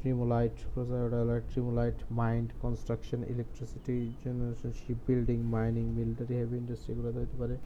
tremolite 0.00 0.56
crocidolite 0.72 1.44
tremolite 1.52 1.98
mined 2.20 2.48
construction 2.62 3.20
electricity 3.32 3.96
generation 4.22 4.70
ship 4.80 4.98
building 5.08 5.38
mining 5.56 5.84
military 5.98 6.34
heavy 6.40 6.56
industry 6.62 6.90
এগুলোতে 6.94 7.18
হতে 7.24 7.36
পারে। 7.42 7.56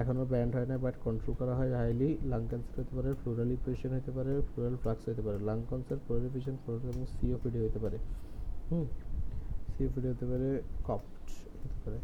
এখনও 0.00 0.24
ব্যান্ড 0.24 0.52
হয় 0.56 0.66
না 0.66 0.76
বাট 0.78 0.94
কন্ট্রোল 1.04 1.34
করা 1.38 1.54
হয় 1.54 1.70
হাইলি 1.74 2.08
লাং 2.24 2.42
ক্যান্সার 2.48 2.76
হতে 2.80 2.92
পারে 2.96 3.10
ফ্লোরাল 3.14 3.50
ইপেশন 3.50 3.90
হতে 3.96 4.10
পারে 4.10 4.32
ফ্লোরাল 4.50 4.76
ফ্লাক্স 4.82 5.02
হতে 5.08 5.22
পারে। 5.22 5.38
Lung 5.38 5.58
cancer 5.68 5.98
pleural 6.04 6.24
effusion 6.26 6.54
pleural 6.62 6.86
এবং 6.88 7.02
সিওপিডি 7.14 7.58
হতে 7.66 7.78
পারে। 7.78 7.98
হুম 8.70 8.86
সিওপিডি 9.74 10.06
হতে 10.08 10.26
পারে 10.26 10.48
কফ 10.84 11.02
হতে 11.64 11.78
পারে। 11.84 11.98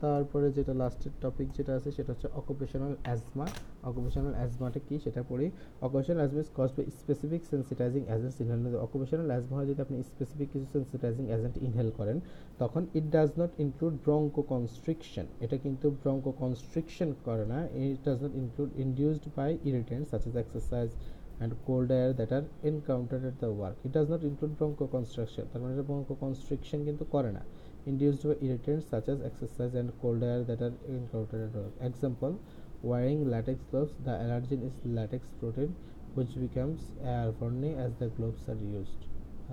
তারপরে 0.00 0.46
যেটা 0.56 0.72
লাস্টের 0.82 1.12
টপিক 1.22 1.48
যেটা 1.56 1.72
আছে, 1.78 1.88
সেটা 1.96 2.10
হচ্ছে 2.12 2.28
অকুপেশনাল 2.40 2.92
অ্যাজমা 3.06 3.46
অকুপেশনাল 3.90 4.34
অ্যাজমাটা 4.38 4.80
কি? 4.86 4.94
সেটা 5.04 5.20
পড়ি। 5.30 5.46
Occupational 5.86 6.18
asthma 6.22 6.40
is 6.44 6.50
cause 6.58 6.70
by 6.76 6.84
specific 7.02 7.42
sensitizing 7.52 8.02
agents 8.14 8.38
inhale 8.42 8.76
occupational 8.86 9.28
asthma 9.32 9.54
হয় 9.58 9.68
যদি 9.70 9.80
আপনি 9.86 9.96
স্পেসিফিক 10.12 10.48
কিছু 10.52 10.66
সেন্সিটাইজিং 10.76 11.24
এজেন্ট 11.36 11.56
ইনহেল 11.66 11.90
করেন, 11.98 12.16
তখন 12.62 12.82
it 12.98 13.06
does 13.16 13.30
not 13.40 13.50
include 13.64 13.94
bronchoconstriction 14.52 15.26
এটা 15.44 15.56
কিন্তু 15.64 15.86
ব্রঙ্কো 16.02 16.30
কনস্ট্রিকশন 16.42 17.08
করে 17.26 17.44
না। 17.52 17.58
It 17.84 18.00
does 18.06 18.18
not 18.24 18.34
include 18.42 18.70
induced 18.84 19.26
by 19.36 19.50
irritants 19.70 20.08
such 20.10 20.22
as 20.26 20.36
exercise 20.36 20.88
and 20.90 21.08
and 21.42 21.52
cold 21.66 21.90
air 22.00 22.10
that 22.18 22.30
are 22.36 22.46
encountered 22.70 23.24
at 23.30 23.36
the 23.42 23.50
work. 23.60 23.76
It 23.86 23.92
does 23.96 24.08
not 24.12 24.22
include 24.30 24.52
bronchoconstriction. 24.60 25.44
তার 25.52 25.60
মানে 25.62 25.74
bronchoconstriction 25.90 26.78
কিন্তু 26.84 27.04
করে 27.04 27.30
না। 27.32 27.42
induced 27.85 28.23
by 28.23 28.35
irritants 28.41 28.87
such 28.87 29.07
as 29.07 29.21
exercise 29.21 29.75
and 29.75 29.91
cold 30.01 30.23
air 30.23 30.43
that 30.43 30.61
are 30.61 30.73
encountered 30.87 31.49
at 31.49 31.55
work. 31.55 31.73
Example, 31.81 32.39
wearing 32.81 33.29
latex 33.29 33.59
gloves, 33.71 33.93
the 34.03 34.11
allergen 34.11 34.65
is 34.65 34.73
latex 34.85 35.27
protein 35.39 35.75
which 36.15 36.33
becomes 36.39 36.79
airborne 37.03 37.63
as 37.85 37.93
the 37.95 38.07
gloves 38.07 38.47
are 38.47 38.61
used. 38.79 39.01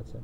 আচ্ছা 0.00 0.18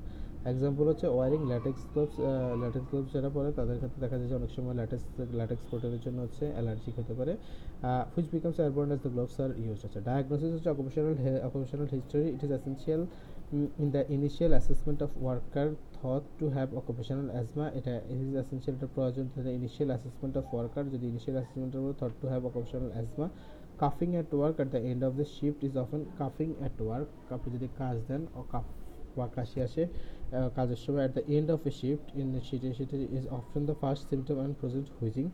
Example 0.52 0.86
হচ্ছে 0.92 1.08
wearing 1.16 1.42
latex 1.52 1.82
gloves 1.92 2.16
latex 2.62 2.88
gloves 2.92 3.10
যারা 3.16 3.30
পরে, 3.38 3.50
তাদের 3.60 3.78
ক্ষেত্রে 3.82 4.00
দেখা 4.04 4.16
যায় 4.20 4.30
যে 4.32 4.36
অনেক 4.40 4.52
সময় 4.58 4.76
ল্যাটেক্স 4.80 5.06
ল্যাটেক্স 5.40 5.64
কোটের 5.70 5.96
জন্য 6.06 6.18
হচ্ছে 6.26 6.46
অ্যালার্জিক 6.56 6.94
হতে 7.00 7.14
পারে। 7.20 7.34
Which 8.14 8.28
becomes 8.36 8.58
airborne 8.62 8.90
S 8.96 9.00
the 9.06 9.12
gloves 9.16 9.38
R 9.44 9.52
use 9.64 9.80
আছে 9.88 10.00
ডায়াগনোসিস 10.08 10.52
হচ্ছে 10.56 10.70
occupational 10.76 11.16
occupational 11.50 11.88
history 11.96 12.28
it 12.36 12.42
is 12.46 12.52
essential 12.56 13.02
in 13.84 13.88
the 13.96 14.02
initial 14.16 14.52
assessment 14.56 15.00
of 15.06 15.12
worker 15.24 15.68
thought 15.98 16.24
to 16.40 16.46
have 16.56 16.68
occupational 16.82 17.28
asthma 17.36 17.66
এটা 17.80 17.94
ইট 18.12 18.20
ইজ 18.26 18.34
অ্যাসেন্সিয়াল 18.40 18.76
এটা 18.80 18.90
প্রয়োজন 18.96 19.26
ইনিশিয়াল 19.60 19.90
অ্যাসেসমেন্ট 19.94 20.34
অফ 20.42 20.46
ওয়ার্কার 20.54 20.84
যদি 20.94 21.06
initial 21.14 21.36
অ্যাসেসমেন্টের 21.38 21.82
মধ্যে 21.84 21.98
thought 22.02 22.14
to 22.22 22.26
have 22.32 22.42
occupational 22.50 22.92
asthma 22.96 23.28
কাফিং 23.82 24.10
at 24.22 24.30
work 24.38 24.56
at 24.60 24.70
the 24.76 24.82
end 24.92 25.02
of 25.08 25.12
the 25.20 25.26
shift 25.36 25.60
is 25.68 25.74
often 25.84 26.02
কাফিং 26.20 26.48
at 26.68 26.78
work 26.86 27.08
আপনি 27.36 27.50
যদি 27.56 27.68
কাজ 27.82 27.96
দেন, 28.10 28.22
ও 28.40 28.42
calf 28.54 28.66
কাশি 29.36 29.58
আসে 29.62 29.84
কাজের 30.56 30.80
সময় 30.84 31.02
at 31.04 31.14
the 31.18 31.24
end 31.28 31.50
of 31.52 31.62
a 31.68 31.72
shift 31.72 32.08
in 32.16 32.28
সেটা 32.50 32.68
সেটা 32.74 32.96
is 33.18 33.26
often 33.30 33.64
the 33.66 33.76
first 33.82 34.04
symptom 34.10 34.38
and 34.38 34.56
present 34.60 34.88
wheezing 35.00 35.26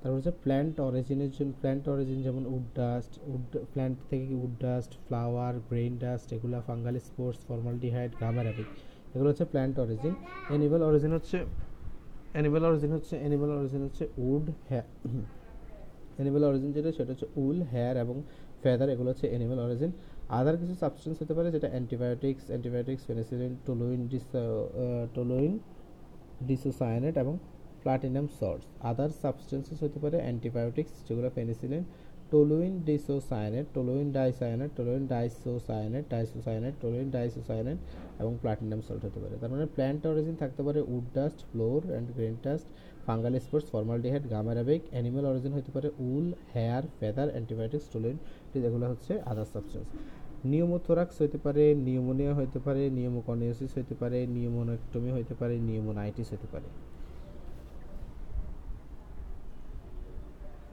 তারপর 0.00 0.16
হচ্ছে 0.16 0.34
প্ল্যান্ট 0.44 0.74
অরিজিনের 0.80 1.30
জন্য 1.30 1.50
প্ল্যান্ট 1.60 1.84
অরিজিন 1.88 2.18
যেমন 2.22 2.42
উড 2.46 2.66
ডাস্ট 2.74 3.12
উড 3.26 3.46
প্ল্যান্ট 3.72 3.96
থেকে 4.10 4.34
wood 4.34 4.54
dust 4.60 4.92
flour 5.06 5.54
grain 5.70 5.92
dust 5.98 6.28
এগুলো 6.32 6.56
fungal 6.60 6.94
spores 6.98 7.40
formaldehyde 7.48 8.10
gum 8.20 8.34
arabic 8.34 8.68
এগুলো 9.14 9.28
হচ্ছে 9.28 9.44
প্ল্যান্ট 9.44 9.76
অরিজিন 9.78 10.14
অ্যানিমাল 10.48 10.82
অরিজিন 10.82 11.12
হচ্ছে 11.12 11.38
অ্যানিমাল 12.32 12.62
অরিজিন 12.64 12.90
হচ্ছে 12.92 13.14
অ্যানিমাল 13.18 13.50
অরিজিন 13.58 13.82
হচ্ছে 13.82 14.04
উড 14.30 14.46
অ্যানিমাল 16.16 16.42
অরিজিন 16.44 16.70
যেটা, 16.76 16.90
সেটা 16.92 17.10
হচ্ছে 17.12 17.26
উল 17.36 17.58
হেয়ার 17.62 17.94
এবং 17.96 18.16
ফেদার 18.62 18.88
এগুলো 18.88 19.08
হচ্ছে 19.10 19.26
অ্যানিমাল 19.28 19.58
অরিজিন 19.58 19.90
আদার 20.38 20.56
কিছু 20.60 20.74
সাবস্টেন্স 20.82 21.16
হতে 21.22 21.34
পারে 21.38 21.48
যেটা 21.54 21.68
অ্যান্টিবায়োটিক্স 21.72 22.44
অ্যান্টিবায়োটিক্স 22.50 23.02
পেনিসিলিন 23.08 23.52
টোলোইন 23.66 24.00
ডিস 24.12 24.26
টোলোইন 25.16 25.52
ডিসোসায়ানেট 26.48 27.14
এবং 27.22 27.34
প্লাটিনাম 27.82 28.26
সল্টস 28.38 28.66
আদার 28.90 29.10
সাবস্টেন্সেস 29.22 29.78
হতে 29.84 29.98
পারে 30.04 30.16
অ্যান্টিবায়োটিক্স 30.24 30.92
যেগুলো 31.06 31.28
penicillin 31.38 31.84
toluene 32.32 32.72
diisocyanate 32.88 33.66
toluene 33.76 34.06
dicyanate 34.18 34.70
toluene 34.78 35.02
diisocyanate 35.14 36.04
diisocyanate 36.14 36.74
toluene 36.82 37.08
diisocyanate 37.16 37.78
এবং 38.20 38.32
প্লাটিনাম 38.42 38.80
সল্ট 38.86 39.02
হতে 39.06 39.18
পারে। 39.22 39.34
তার 39.40 39.50
মানে 39.54 39.66
প্ল্যান্ট 39.66 40.02
অরিজিন 40.10 40.36
থাকতে 40.42 40.62
পারে 40.62 40.80
wood 40.94 41.06
dust, 41.14 41.38
flour 41.50 41.80
and 41.92 42.08
grain 42.16 42.36
dust, 42.46 42.66
fungal 43.06 43.32
spores 43.46 43.68
formal 43.72 43.72
formaldehyde, 43.72 44.24
gum arabic 44.34 44.82
animal 44.92 45.24
origin 45.30 45.52
হতে 45.52 45.70
পারে 45.74 45.88
wool, 45.98 46.26
hair, 46.54 46.82
feather, 46.98 47.28
antibiotics 47.34 47.86
toluene 47.92 48.16
যেগুলো 48.60 48.86
হচ্ছে 48.88 49.20
আদার 49.20 49.44
সাবস্টেন্স 49.44 49.86
নিউমোথোরাক্স 50.44 51.22
হতে 51.22 51.38
পারে, 51.38 51.74
নিউমোনিয়া 51.74 52.34
হতে 52.34 52.58
পারে, 52.58 52.90
নিউমোকনিওসিস 52.90 53.78
হতে 53.78 53.94
পারে 53.94 54.26
নিউমোনেক্টমি 54.26 55.10
হতে 55.10 55.34
পারে, 55.34 55.58
নিউমোনাইটিস 55.58 56.32
হতে 56.32 56.46
পারে। 56.52 56.95